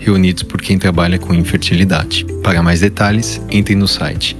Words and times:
reunidos 0.00 0.42
por 0.42 0.60
quem 0.60 0.78
trabalha 0.78 1.18
com 1.18 1.32
infertilidade. 1.32 2.26
Para 2.42 2.62
mais 2.62 2.80
detalhes, 2.80 3.40
entre 3.50 3.76
no 3.76 3.86
site 3.86 4.36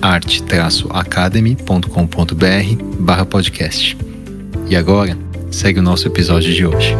arte-academy.com.br 0.00 2.84
barra 2.98 3.24
podcast. 3.24 3.96
E 4.68 4.74
agora, 4.74 5.16
segue 5.50 5.78
o 5.78 5.82
nosso 5.82 6.08
episódio 6.08 6.52
de 6.52 6.66
hoje. 6.66 6.94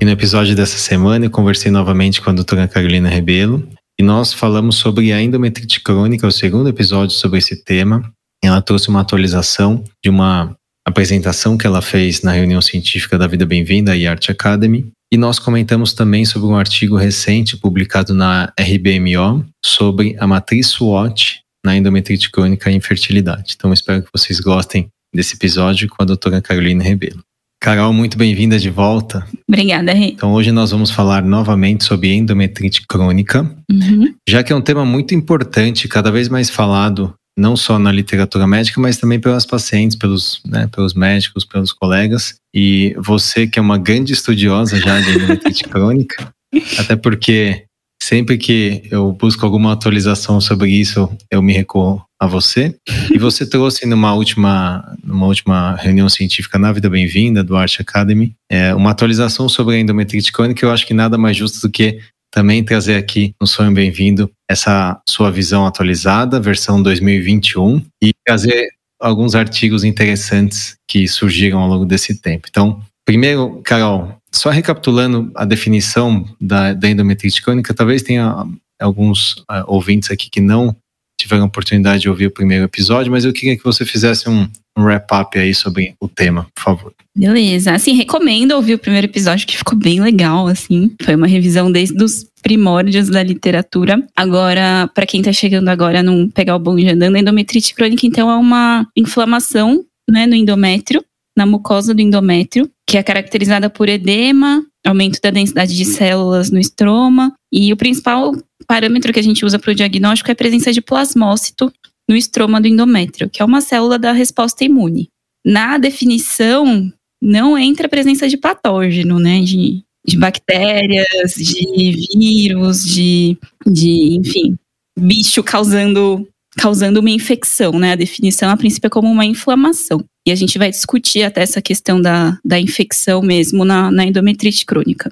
E 0.00 0.04
no 0.04 0.10
episódio 0.10 0.54
dessa 0.54 0.76
semana 0.76 1.26
eu 1.26 1.30
conversei 1.30 1.70
novamente 1.70 2.20
com 2.20 2.30
a 2.30 2.32
doutora 2.32 2.68
Carolina 2.68 3.08
Rebelo 3.08 3.66
e 3.98 4.02
nós 4.02 4.32
falamos 4.32 4.76
sobre 4.76 5.12
a 5.12 5.20
endometrite 5.20 5.80
crônica, 5.80 6.26
o 6.26 6.32
segundo 6.32 6.68
episódio 6.68 7.16
sobre 7.16 7.38
esse 7.38 7.64
tema. 7.64 8.02
Ela 8.44 8.60
trouxe 8.60 8.88
uma 8.88 9.00
atualização 9.00 9.82
de 10.04 10.10
uma 10.10 10.54
apresentação 10.86 11.58
que 11.58 11.66
ela 11.66 11.82
fez 11.82 12.22
na 12.22 12.32
reunião 12.32 12.60
científica 12.60 13.18
da 13.18 13.26
Vida 13.26 13.44
Bem-vinda 13.44 13.96
e 13.96 14.06
Arte 14.06 14.30
Academy 14.30 14.92
e 15.12 15.16
nós 15.16 15.38
comentamos 15.38 15.92
também 15.92 16.24
sobre 16.24 16.48
um 16.48 16.56
artigo 16.56 16.96
recente 16.96 17.56
publicado 17.56 18.12
na 18.14 18.52
RBMO 18.58 19.44
sobre 19.64 20.16
a 20.18 20.26
matriz 20.26 20.68
SWOT 20.68 21.40
na 21.64 21.76
endometrite 21.76 22.30
crônica 22.30 22.70
e 22.70 22.74
infertilidade. 22.74 23.54
Então 23.56 23.72
espero 23.72 24.02
que 24.02 24.10
vocês 24.12 24.38
gostem 24.40 24.88
desse 25.14 25.34
episódio 25.34 25.88
com 25.88 26.02
a 26.02 26.06
doutora 26.06 26.40
Carolina 26.40 26.82
Rebelo. 26.82 27.22
Carol, 27.60 27.92
muito 27.92 28.16
bem-vinda 28.16 28.58
de 28.58 28.70
volta. 28.70 29.26
Obrigada, 29.48 29.92
Rê. 29.92 30.06
Então 30.06 30.32
hoje 30.32 30.52
nós 30.52 30.70
vamos 30.70 30.90
falar 30.90 31.24
novamente 31.24 31.82
sobre 31.82 32.14
endometrite 32.14 32.86
crônica, 32.86 33.42
uhum. 33.70 34.14
já 34.28 34.44
que 34.44 34.52
é 34.52 34.56
um 34.56 34.60
tema 34.60 34.84
muito 34.84 35.12
importante, 35.14 35.88
cada 35.88 36.12
vez 36.12 36.28
mais 36.28 36.48
falado 36.48 37.14
não 37.38 37.56
só 37.56 37.78
na 37.78 37.92
literatura 37.92 38.46
médica, 38.46 38.80
mas 38.80 38.98
também 38.98 39.20
pelas 39.20 39.46
pacientes, 39.46 39.96
pelos, 39.96 40.42
né, 40.44 40.66
pelos 40.66 40.92
médicos, 40.92 41.44
pelos 41.44 41.72
colegas. 41.72 42.34
E 42.52 42.94
você, 42.98 43.46
que 43.46 43.58
é 43.58 43.62
uma 43.62 43.78
grande 43.78 44.12
estudiosa 44.12 44.78
já 44.78 45.00
de 45.00 45.10
endometrite 45.10 45.62
crônica, 45.70 46.34
até 46.78 46.96
porque 46.96 47.64
sempre 48.02 48.36
que 48.38 48.82
eu 48.90 49.12
busco 49.12 49.44
alguma 49.44 49.72
atualização 49.72 50.40
sobre 50.40 50.70
isso, 50.70 51.08
eu 51.30 51.40
me 51.40 51.52
recorro 51.52 52.02
a 52.20 52.26
você. 52.26 52.74
E 53.14 53.18
você 53.18 53.46
trouxe 53.48 53.86
numa 53.86 54.14
última, 54.14 54.96
numa 55.04 55.26
última 55.26 55.76
reunião 55.76 56.08
científica 56.08 56.58
na 56.58 56.72
Vida 56.72 56.90
Bem-vinda, 56.90 57.44
do 57.44 57.56
Art 57.56 57.78
Academy, 57.78 58.34
é, 58.50 58.74
uma 58.74 58.90
atualização 58.90 59.48
sobre 59.48 59.76
a 59.76 59.78
endometrite 59.78 60.32
crônica. 60.32 60.64
Eu 60.64 60.72
acho 60.72 60.86
que 60.86 60.94
nada 60.94 61.16
mais 61.16 61.36
justo 61.36 61.60
do 61.60 61.70
que 61.70 62.00
também 62.38 62.62
trazer 62.62 62.94
aqui 62.94 63.34
no 63.40 63.48
Sonho 63.48 63.72
Bem-vindo 63.72 64.30
essa 64.48 65.02
sua 65.08 65.28
visão 65.28 65.66
atualizada, 65.66 66.38
versão 66.38 66.80
2021, 66.80 67.84
e 68.00 68.12
trazer 68.24 68.68
alguns 69.00 69.34
artigos 69.34 69.82
interessantes 69.82 70.76
que 70.86 71.08
surgiram 71.08 71.58
ao 71.58 71.68
longo 71.68 71.84
desse 71.84 72.20
tempo. 72.20 72.46
Então, 72.48 72.80
primeiro, 73.04 73.60
Carol, 73.64 74.16
só 74.32 74.50
recapitulando 74.50 75.32
a 75.34 75.44
definição 75.44 76.24
da, 76.40 76.74
da 76.74 76.88
endometrite 76.88 77.42
crônica, 77.42 77.74
talvez 77.74 78.02
tenha 78.02 78.46
alguns 78.80 79.38
uh, 79.38 79.64
ouvintes 79.66 80.08
aqui 80.08 80.30
que 80.30 80.40
não 80.40 80.76
tiveram 81.20 81.42
a 81.44 81.46
oportunidade 81.46 82.02
de 82.02 82.08
ouvir 82.08 82.26
o 82.26 82.30
primeiro 82.30 82.64
episódio, 82.64 83.10
mas 83.10 83.24
eu 83.24 83.32
queria 83.32 83.56
que 83.56 83.64
você 83.64 83.84
fizesse 83.84 84.28
um, 84.28 84.48
um 84.76 84.84
wrap-up 84.84 85.36
aí 85.38 85.52
sobre 85.52 85.94
o 86.00 86.08
tema, 86.08 86.46
por 86.54 86.62
favor. 86.62 86.94
Beleza. 87.16 87.72
Assim, 87.72 87.94
recomendo 87.94 88.52
ouvir 88.52 88.74
o 88.74 88.78
primeiro 88.78 89.06
episódio, 89.06 89.46
que 89.46 89.56
ficou 89.56 89.76
bem 89.76 90.00
legal, 90.00 90.46
assim. 90.46 90.94
Foi 91.02 91.16
uma 91.16 91.26
revisão 91.26 91.70
desde 91.70 92.02
os 92.02 92.24
primórdios 92.40 93.08
da 93.08 93.22
literatura. 93.22 94.00
Agora, 94.16 94.88
para 94.94 95.06
quem 95.06 95.20
tá 95.20 95.32
chegando 95.32 95.68
agora, 95.68 96.02
não 96.02 96.28
pegar 96.28 96.54
o 96.54 96.60
bonde 96.60 96.88
andando, 96.88 97.16
a 97.16 97.18
endometrite 97.18 97.74
crônica, 97.74 98.06
então, 98.06 98.30
é 98.30 98.36
uma 98.36 98.86
inflamação, 98.96 99.84
né, 100.08 100.26
no 100.26 100.36
endométrio, 100.36 101.04
na 101.36 101.44
mucosa 101.44 101.92
do 101.92 102.00
endométrio, 102.00 102.70
que 102.88 102.96
é 102.96 103.02
caracterizada 103.02 103.68
por 103.68 103.88
edema, 103.88 104.64
aumento 104.86 105.20
da 105.20 105.30
densidade 105.30 105.76
de 105.76 105.84
células 105.84 106.50
no 106.50 106.58
estroma, 106.58 107.32
e 107.52 107.72
o 107.72 107.76
principal 107.76 108.32
parâmetro 108.68 109.12
que 109.12 109.18
a 109.18 109.22
gente 109.22 109.44
usa 109.44 109.58
para 109.58 109.72
o 109.72 109.74
diagnóstico 109.74 110.30
é 110.30 110.32
a 110.32 110.36
presença 110.36 110.70
de 110.72 110.82
plasmócito 110.82 111.72
no 112.08 112.14
estroma 112.14 112.60
do 112.60 112.68
endométrio, 112.68 113.28
que 113.28 113.42
é 113.42 113.44
uma 113.44 113.60
célula 113.60 113.98
da 113.98 114.12
resposta 114.12 114.64
imune. 114.64 115.08
Na 115.44 115.78
definição, 115.78 116.92
não 117.20 117.56
entra 117.56 117.86
a 117.86 117.90
presença 117.90 118.28
de 118.28 118.36
patógeno, 118.36 119.18
né? 119.18 119.40
De, 119.40 119.82
de 120.06 120.16
bactérias, 120.16 121.34
de 121.34 122.08
vírus, 122.14 122.84
de, 122.84 123.38
de, 123.66 124.16
enfim, 124.16 124.56
bicho 124.98 125.42
causando, 125.42 126.26
causando 126.56 127.00
uma 127.00 127.10
infecção, 127.10 127.72
né? 127.72 127.92
A 127.92 127.96
definição, 127.96 128.50
a 128.50 128.56
princípio, 128.56 128.86
é 128.86 128.90
como 128.90 129.10
uma 129.10 129.24
inflamação. 129.24 130.04
E 130.26 130.30
a 130.30 130.34
gente 130.34 130.58
vai 130.58 130.70
discutir 130.70 131.22
até 131.22 131.42
essa 131.42 131.62
questão 131.62 132.00
da, 132.00 132.38
da 132.44 132.60
infecção 132.60 133.22
mesmo 133.22 133.64
na, 133.64 133.90
na 133.90 134.04
endometrite 134.04 134.66
crônica. 134.66 135.10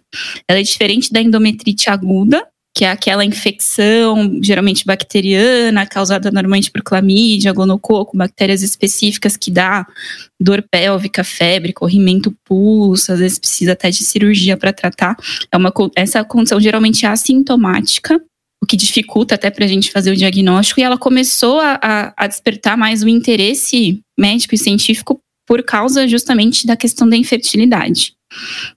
Ela 0.49 0.61
é 0.61 0.63
diferente 0.63 1.11
da 1.11 1.23
endometrite 1.23 1.89
aguda, 1.89 2.47
que 2.77 2.85
é 2.85 2.91
aquela 2.91 3.25
infecção, 3.25 4.39
geralmente 4.43 4.85
bacteriana, 4.85 5.87
causada 5.87 6.31
normalmente 6.31 6.71
por 6.71 6.83
clamídia, 6.83 7.51
gonococo, 7.51 8.15
bactérias 8.15 8.63
específicas 8.63 9.35
que 9.35 9.51
dá 9.51 9.87
dor 10.39 10.63
pélvica, 10.71 11.25
febre, 11.25 11.73
corrimento 11.73 12.37
pulso, 12.45 13.11
às 13.13 13.19
vezes 13.19 13.39
precisa 13.39 13.73
até 13.73 13.89
de 13.89 14.05
cirurgia 14.05 14.59
para 14.59 14.75
tratar. 14.75 15.17
É 15.51 15.57
uma, 15.57 15.73
essa 15.97 16.23
condição 16.23 16.61
geralmente 16.61 17.07
é 17.07 17.09
assintomática, 17.09 18.21
o 18.63 18.67
que 18.67 18.77
dificulta 18.77 19.37
até 19.37 19.51
para 19.51 19.65
a 19.65 19.69
gente 19.69 19.91
fazer 19.91 20.11
o 20.11 20.17
diagnóstico, 20.17 20.79
e 20.79 20.83
ela 20.83 20.99
começou 20.99 21.59
a, 21.59 21.81
a, 21.83 22.15
a 22.15 22.27
despertar 22.27 22.77
mais 22.77 23.03
o 23.03 23.09
interesse 23.09 24.03
médico 24.21 24.55
e 24.55 24.59
científico 24.59 25.19
por 25.49 25.63
causa 25.63 26.07
justamente 26.07 26.67
da 26.67 26.77
questão 26.77 27.09
da 27.09 27.17
infertilidade 27.17 28.16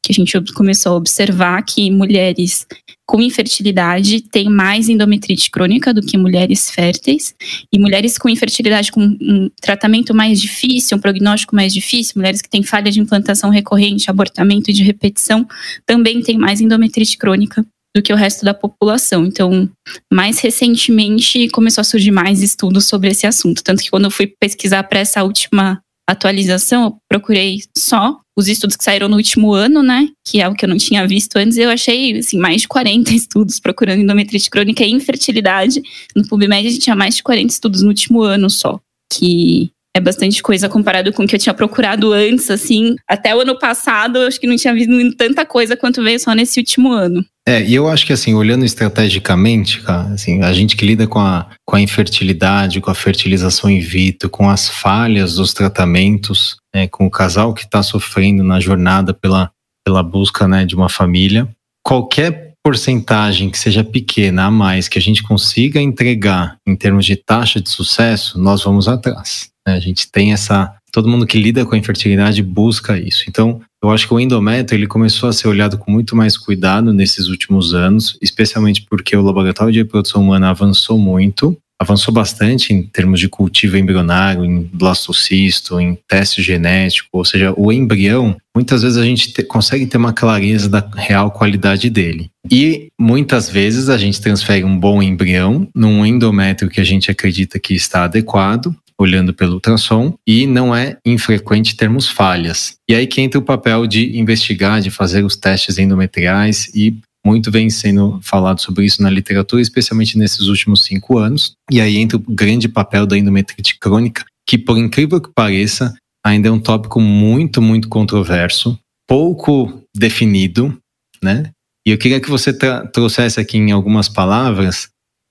que 0.02 0.12
a 0.12 0.16
gente 0.16 0.40
começou 0.54 0.94
a 0.94 0.96
observar 0.96 1.62
que 1.64 1.90
mulheres 1.92 2.66
com 3.08 3.20
infertilidade 3.20 4.22
têm 4.22 4.48
mais 4.50 4.88
endometrite 4.88 5.50
crônica 5.50 5.92
do 5.92 6.02
que 6.02 6.16
mulheres 6.16 6.70
férteis, 6.70 7.34
e 7.74 7.80
mulheres 7.80 8.20
com 8.20 8.30
infertilidade 8.30 8.92
com 8.92 9.02
um 9.02 9.50
tratamento 9.60 10.14
mais 10.14 10.40
difícil, 10.40 10.96
um 10.96 11.02
prognóstico 11.02 11.56
mais 11.56 11.74
difícil, 11.74 12.14
mulheres 12.18 12.42
que 12.42 12.50
têm 12.50 12.62
falha 12.62 12.92
de 12.92 13.00
implantação 13.00 13.50
recorrente, 13.50 14.12
abortamento 14.12 14.72
de 14.72 14.84
repetição, 14.84 15.48
também 15.88 16.22
têm 16.22 16.38
mais 16.38 16.62
endometrite 16.62 17.18
crônica 17.18 17.66
do 17.96 18.04
que 18.04 18.14
o 18.14 18.16
resto 18.16 18.46
da 18.46 18.54
população. 18.54 19.26
Então, 19.26 19.68
mais 20.14 20.40
recentemente 20.40 21.50
começou 21.50 21.82
a 21.82 21.86
surgir 21.86 22.12
mais 22.12 22.44
estudos 22.44 22.86
sobre 22.86 23.10
esse 23.10 23.26
assunto, 23.26 23.64
tanto 23.64 23.82
que 23.82 23.90
quando 23.90 24.06
eu 24.06 24.12
fui 24.12 24.28
pesquisar 24.40 24.84
para 24.84 25.00
essa 25.00 25.24
última 25.24 25.82
atualização, 26.08 26.84
eu 26.84 26.98
procurei 27.10 27.60
só 27.78 28.20
os 28.40 28.48
estudos 28.48 28.76
que 28.76 28.84
saíram 28.84 29.08
no 29.08 29.18
último 29.18 29.54
ano, 29.54 29.84
né? 29.84 30.08
Que 30.26 30.42
é 30.42 30.48
o 30.48 30.56
que 30.56 30.66
eu 30.66 30.70
não 30.70 30.78
tinha 30.78 31.06
visto 31.08 31.36
antes. 31.38 31.58
Eu 31.58 31.70
achei, 31.70 32.18
assim, 32.18 32.38
mais 32.38 32.62
de 32.62 32.68
40 32.68 33.12
estudos 33.14 33.60
procurando 33.60 34.02
endometrite 34.02 34.50
crônica 34.50 34.84
e 34.84 34.92
infertilidade. 34.92 35.82
No 36.16 36.28
PubMed 36.28 36.68
a 36.68 36.72
gente 36.72 36.84
tinha 36.84 36.96
mais 36.96 37.16
de 37.16 37.24
40 37.24 37.52
estudos 37.52 37.82
no 37.82 37.90
último 37.90 38.22
ano 38.22 38.50
só. 38.50 38.80
Que 39.12 39.72
é 40.00 40.02
bastante 40.02 40.42
coisa 40.42 40.68
comparado 40.68 41.14
com 41.14 41.24
o 41.24 41.28
que 41.28 41.36
eu 41.36 41.40
tinha 41.40 41.54
procurado 41.54 42.12
antes, 42.12 42.50
assim. 42.50 42.96
Até 43.08 43.36
o 43.36 43.42
ano 43.42 43.60
passado, 43.60 44.18
eu 44.18 44.28
acho 44.28 44.40
que 44.40 44.48
não 44.48 44.56
tinha 44.56 44.74
visto 44.74 45.16
tanta 45.16 45.46
coisa 45.46 45.78
quanto 45.78 46.04
veio 46.04 46.20
só 46.20 46.34
nesse 46.34 46.60
último 46.60 46.92
ano. 46.92 47.24
É, 47.48 47.64
e 47.64 47.74
eu 47.74 47.88
acho 47.88 48.06
que 48.06 48.14
assim, 48.14 48.34
olhando 48.34 48.64
estrategicamente, 48.64 49.82
cara, 49.82 50.14
assim, 50.14 50.42
a 50.44 50.54
gente 50.54 50.76
que 50.76 50.86
lida 50.86 51.08
com 51.08 51.20
a, 51.20 51.50
com 51.66 51.76
a 51.76 51.82
infertilidade, 51.82 52.80
com 52.80 52.92
a 52.92 52.96
fertilização 52.96 53.70
in 53.70 53.80
vitro, 53.80 54.30
com 54.30 54.50
as 54.50 54.70
falhas 54.70 55.36
dos 55.36 55.52
tratamentos, 55.54 56.58
né, 56.74 56.88
com 56.88 57.08
o 57.08 57.12
casal 57.12 57.54
que 57.54 57.64
está 57.64 57.82
sofrendo 57.82 58.44
na 58.44 58.60
jornada 58.60 59.14
pela, 59.14 59.52
pela 59.84 60.04
busca 60.04 60.48
né, 60.48 60.64
de 60.64 60.76
uma 60.76 60.90
família, 60.90 61.50
qualquer 61.84 62.50
porcentagem 62.64 63.50
que 63.50 63.58
seja 63.58 63.84
pequena 63.84 64.46
a 64.46 64.52
mais 64.52 64.88
que 64.88 65.00
a 65.00 65.02
gente 65.02 65.24
consiga 65.24 65.82
entregar 65.82 66.58
em 66.68 66.76
termos 66.76 67.06
de 67.06 67.16
taxa 67.16 67.60
de 67.60 67.70
sucesso, 67.70 68.40
nós 68.40 68.64
vamos 68.64 68.88
atrás. 68.88 69.50
Né? 69.70 69.76
A 69.76 69.80
gente 69.80 70.12
tem 70.12 70.34
essa. 70.34 70.74
Todo 70.92 71.08
mundo 71.08 71.28
que 71.28 71.40
lida 71.40 71.64
com 71.66 71.76
a 71.76 71.78
infertilidade 71.78 72.42
busca 72.42 72.98
isso. 72.98 73.26
Então, 73.28 73.62
eu 73.84 73.92
acho 73.92 74.08
que 74.08 74.14
o 74.14 74.20
endométrio 74.20 74.78
ele 74.78 74.88
começou 74.88 75.30
a 75.30 75.34
ser 75.34 75.48
olhado 75.48 75.78
com 75.78 75.92
muito 75.92 76.16
mais 76.16 76.36
cuidado 76.36 76.92
nesses 76.92 77.28
últimos 77.28 77.76
anos, 77.76 78.18
especialmente 78.22 78.86
porque 78.90 79.16
o 79.16 79.22
laboratório 79.22 79.72
de 79.72 79.80
reprodução 79.80 80.24
humana 80.24 80.50
avançou 80.50 80.98
muito 80.98 81.56
avançou 81.82 82.14
bastante 82.14 82.74
em 82.74 82.84
termos 82.84 83.22
de 83.22 83.30
cultivo 83.30 83.78
embrionário, 83.78 84.44
em 84.44 84.70
blastocisto, 84.74 85.80
em 85.80 85.98
teste 86.08 86.42
genético, 86.42 87.08
ou 87.14 87.24
seja, 87.24 87.54
o 87.56 87.72
embrião, 87.72 88.36
muitas 88.54 88.82
vezes 88.82 88.98
a 88.98 89.04
gente 89.04 89.32
te, 89.32 89.42
consegue 89.44 89.86
ter 89.86 89.98
uma 89.98 90.12
clareza 90.12 90.68
da 90.68 90.86
real 90.98 91.32
qualidade 91.32 91.90
dele. 91.90 92.30
E 92.52 92.90
muitas 93.00 93.50
vezes 93.50 93.88
a 93.88 93.98
gente 93.98 94.20
transfere 94.20 94.66
um 94.66 94.78
bom 94.78 95.02
embrião 95.02 95.68
num 95.74 96.06
endométrio 96.06 96.70
que 96.70 96.82
a 96.82 96.84
gente 96.84 97.10
acredita 97.10 97.58
que 97.58 97.74
está 97.74 98.04
adequado, 98.04 98.76
olhando 99.00 99.34
pelo 99.34 99.54
ultrassom, 99.54 100.14
e 100.28 100.46
não 100.46 100.76
é 100.76 100.98
infrequente 101.06 101.78
termos 101.78 102.08
falhas. 102.08 102.76
E 102.90 102.94
aí 102.94 103.08
que 103.08 103.22
entra 103.22 103.40
o 103.40 103.44
papel 103.44 103.88
de 103.88 104.18
investigar, 104.18 104.82
de 104.82 104.92
fazer 104.92 105.24
os 105.24 105.38
testes 105.38 105.78
endometriais 105.78 106.70
e 106.76 106.98
muito 107.26 107.52
vem 107.52 107.70
sendo 107.70 108.20
falado 108.22 108.60
sobre 108.62 108.86
isso 108.86 109.02
na 109.02 109.10
literatura, 109.10 109.62
especialmente 109.62 110.18
nesses 110.18 110.48
últimos 110.48 110.84
cinco 110.84 111.18
anos. 111.18 111.54
E 111.72 111.80
aí 111.80 111.98
entra 111.98 112.18
o 112.18 112.20
grande 112.22 112.68
papel 112.68 113.06
da 113.06 113.18
endometrite 113.18 113.78
crônica, 113.78 114.24
que, 114.48 114.58
por 114.58 114.78
incrível 114.78 115.22
que 115.22 115.30
pareça, 115.34 115.94
ainda 116.26 116.48
é 116.48 116.52
um 116.52 116.60
tópico 116.60 117.00
muito, 117.00 117.62
muito 117.62 117.88
controverso, 117.88 118.78
pouco 119.08 119.84
definido, 119.96 120.78
né? 121.22 121.52
E 121.86 121.92
eu 121.92 121.98
queria 121.98 122.20
que 122.20 122.30
você 122.30 122.54
trouxesse 122.92 123.40
aqui 123.40 123.58
em 123.58 123.72
algumas 123.72 124.10
palavras 124.10 124.90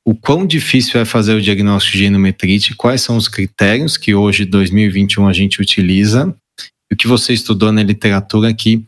o 0.08 0.14
quão 0.14 0.46
difícil 0.46 0.98
é 0.98 1.04
fazer 1.04 1.34
o 1.34 1.42
diagnóstico 1.42 1.98
de 1.98 2.06
endometrite, 2.06 2.74
quais 2.74 3.02
são 3.02 3.18
os 3.18 3.28
critérios 3.28 3.98
que 3.98 4.14
hoje, 4.14 4.46
2021, 4.46 5.28
a 5.28 5.34
gente 5.34 5.60
utiliza, 5.60 6.34
o 6.90 6.96
que 6.96 7.06
você 7.06 7.34
estudou 7.34 7.70
na 7.70 7.82
literatura 7.82 8.54
que 8.54 8.82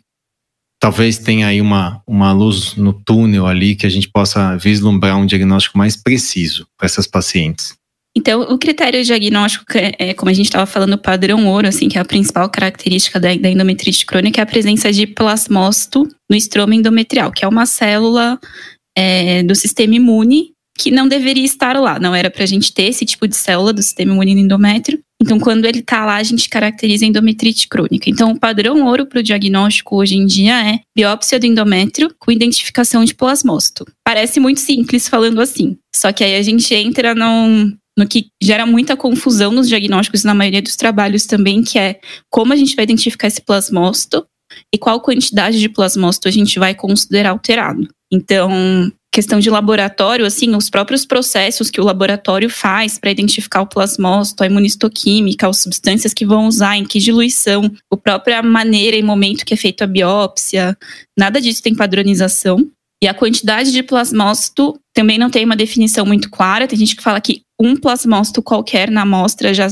talvez 0.80 1.18
tenha 1.18 1.48
aí 1.48 1.60
uma, 1.60 2.02
uma 2.06 2.32
luz 2.32 2.74
no 2.74 2.94
túnel 2.94 3.46
ali 3.46 3.76
que 3.76 3.84
a 3.84 3.90
gente 3.90 4.08
possa 4.08 4.56
vislumbrar 4.56 5.18
um 5.18 5.26
diagnóstico 5.26 5.76
mais 5.76 5.94
preciso 5.94 6.66
para 6.78 6.86
essas 6.86 7.06
pacientes. 7.06 7.74
Então, 8.16 8.40
o 8.40 8.56
critério 8.56 9.04
diagnóstico, 9.04 9.66
é, 9.76 10.14
como 10.14 10.30
a 10.30 10.34
gente 10.34 10.46
estava 10.46 10.64
falando, 10.64 10.94
o 10.94 10.98
padrão 10.98 11.46
ouro, 11.46 11.68
assim, 11.68 11.90
que 11.90 11.98
é 11.98 12.00
a 12.00 12.04
principal 12.04 12.48
característica 12.48 13.20
da, 13.20 13.34
da 13.36 13.50
endometrite 13.50 14.06
crônica, 14.06 14.40
é 14.40 14.42
a 14.42 14.46
presença 14.46 14.90
de 14.90 15.06
plasmócito 15.06 16.08
no 16.30 16.34
estroma 16.34 16.74
endometrial, 16.74 17.30
que 17.30 17.44
é 17.44 17.48
uma 17.48 17.66
célula 17.66 18.40
é, 18.96 19.42
do 19.42 19.54
sistema 19.54 19.96
imune 19.96 20.54
que 20.80 20.90
não 20.90 21.06
deveria 21.06 21.44
estar 21.44 21.78
lá. 21.78 21.98
Não 21.98 22.14
era 22.14 22.30
para 22.30 22.42
a 22.42 22.46
gente 22.46 22.72
ter 22.72 22.84
esse 22.84 23.04
tipo 23.04 23.28
de 23.28 23.36
célula 23.36 23.72
do 23.72 23.82
sistema 23.82 24.12
imune 24.12 24.32
endométrio. 24.32 24.98
Então, 25.22 25.38
quando 25.38 25.66
ele 25.66 25.80
está 25.80 26.06
lá, 26.06 26.16
a 26.16 26.22
gente 26.22 26.48
caracteriza 26.48 27.04
endometrite 27.04 27.68
crônica. 27.68 28.08
Então, 28.08 28.32
o 28.32 28.40
padrão 28.40 28.86
ouro 28.86 29.04
para 29.04 29.20
o 29.20 29.22
diagnóstico 29.22 29.96
hoje 29.96 30.16
em 30.16 30.24
dia 30.24 30.66
é 30.66 30.80
biópsia 30.96 31.38
do 31.38 31.44
endométrio 31.44 32.10
com 32.18 32.32
identificação 32.32 33.04
de 33.04 33.14
plasmócito. 33.14 33.84
Parece 34.02 34.40
muito 34.40 34.60
simples 34.60 35.06
falando 35.06 35.42
assim. 35.42 35.76
Só 35.94 36.10
que 36.10 36.24
aí 36.24 36.36
a 36.36 36.42
gente 36.42 36.74
entra 36.74 37.14
num, 37.14 37.76
no 37.98 38.08
que 38.08 38.28
gera 38.42 38.64
muita 38.64 38.96
confusão 38.96 39.52
nos 39.52 39.68
diagnósticos 39.68 40.24
na 40.24 40.32
maioria 40.32 40.62
dos 40.62 40.76
trabalhos 40.76 41.26
também, 41.26 41.62
que 41.62 41.78
é 41.78 42.00
como 42.30 42.54
a 42.54 42.56
gente 42.56 42.74
vai 42.74 42.84
identificar 42.84 43.26
esse 43.26 43.42
plasmócito 43.42 44.24
e 44.74 44.78
qual 44.78 45.02
quantidade 45.02 45.60
de 45.60 45.68
plasmócito 45.68 46.28
a 46.28 46.30
gente 46.30 46.58
vai 46.58 46.74
considerar 46.74 47.30
alterado. 47.30 47.86
Então, 48.10 48.90
questão 49.12 49.40
de 49.40 49.50
laboratório, 49.50 50.24
assim, 50.24 50.54
os 50.54 50.70
próprios 50.70 51.04
processos 51.04 51.68
que 51.68 51.80
o 51.80 51.84
laboratório 51.84 52.48
faz 52.48 52.98
para 52.98 53.10
identificar 53.10 53.62
o 53.62 53.66
plasmócito, 53.66 54.42
a 54.42 54.46
imunistoquímica, 54.46 55.48
as 55.48 55.58
substâncias 55.58 56.14
que 56.14 56.24
vão 56.24 56.46
usar, 56.46 56.76
em 56.76 56.84
que 56.84 57.00
diluição, 57.00 57.70
a 57.92 57.96
própria 57.96 58.42
maneira 58.42 58.96
e 58.96 59.02
momento 59.02 59.44
que 59.44 59.54
é 59.54 59.56
feita 59.56 59.84
a 59.84 59.88
biópsia, 59.88 60.76
nada 61.18 61.40
disso 61.40 61.62
tem 61.62 61.74
padronização. 61.74 62.70
E 63.02 63.08
a 63.08 63.14
quantidade 63.14 63.72
de 63.72 63.82
plasmócito 63.82 64.78
também 64.94 65.18
não 65.18 65.30
tem 65.30 65.44
uma 65.44 65.56
definição 65.56 66.04
muito 66.04 66.28
clara. 66.28 66.68
Tem 66.68 66.78
gente 66.78 66.94
que 66.94 67.02
fala 67.02 67.18
que 67.18 67.40
um 67.58 67.74
plasmócito 67.74 68.42
qualquer 68.42 68.90
na 68.90 69.02
amostra 69.02 69.54
já 69.54 69.68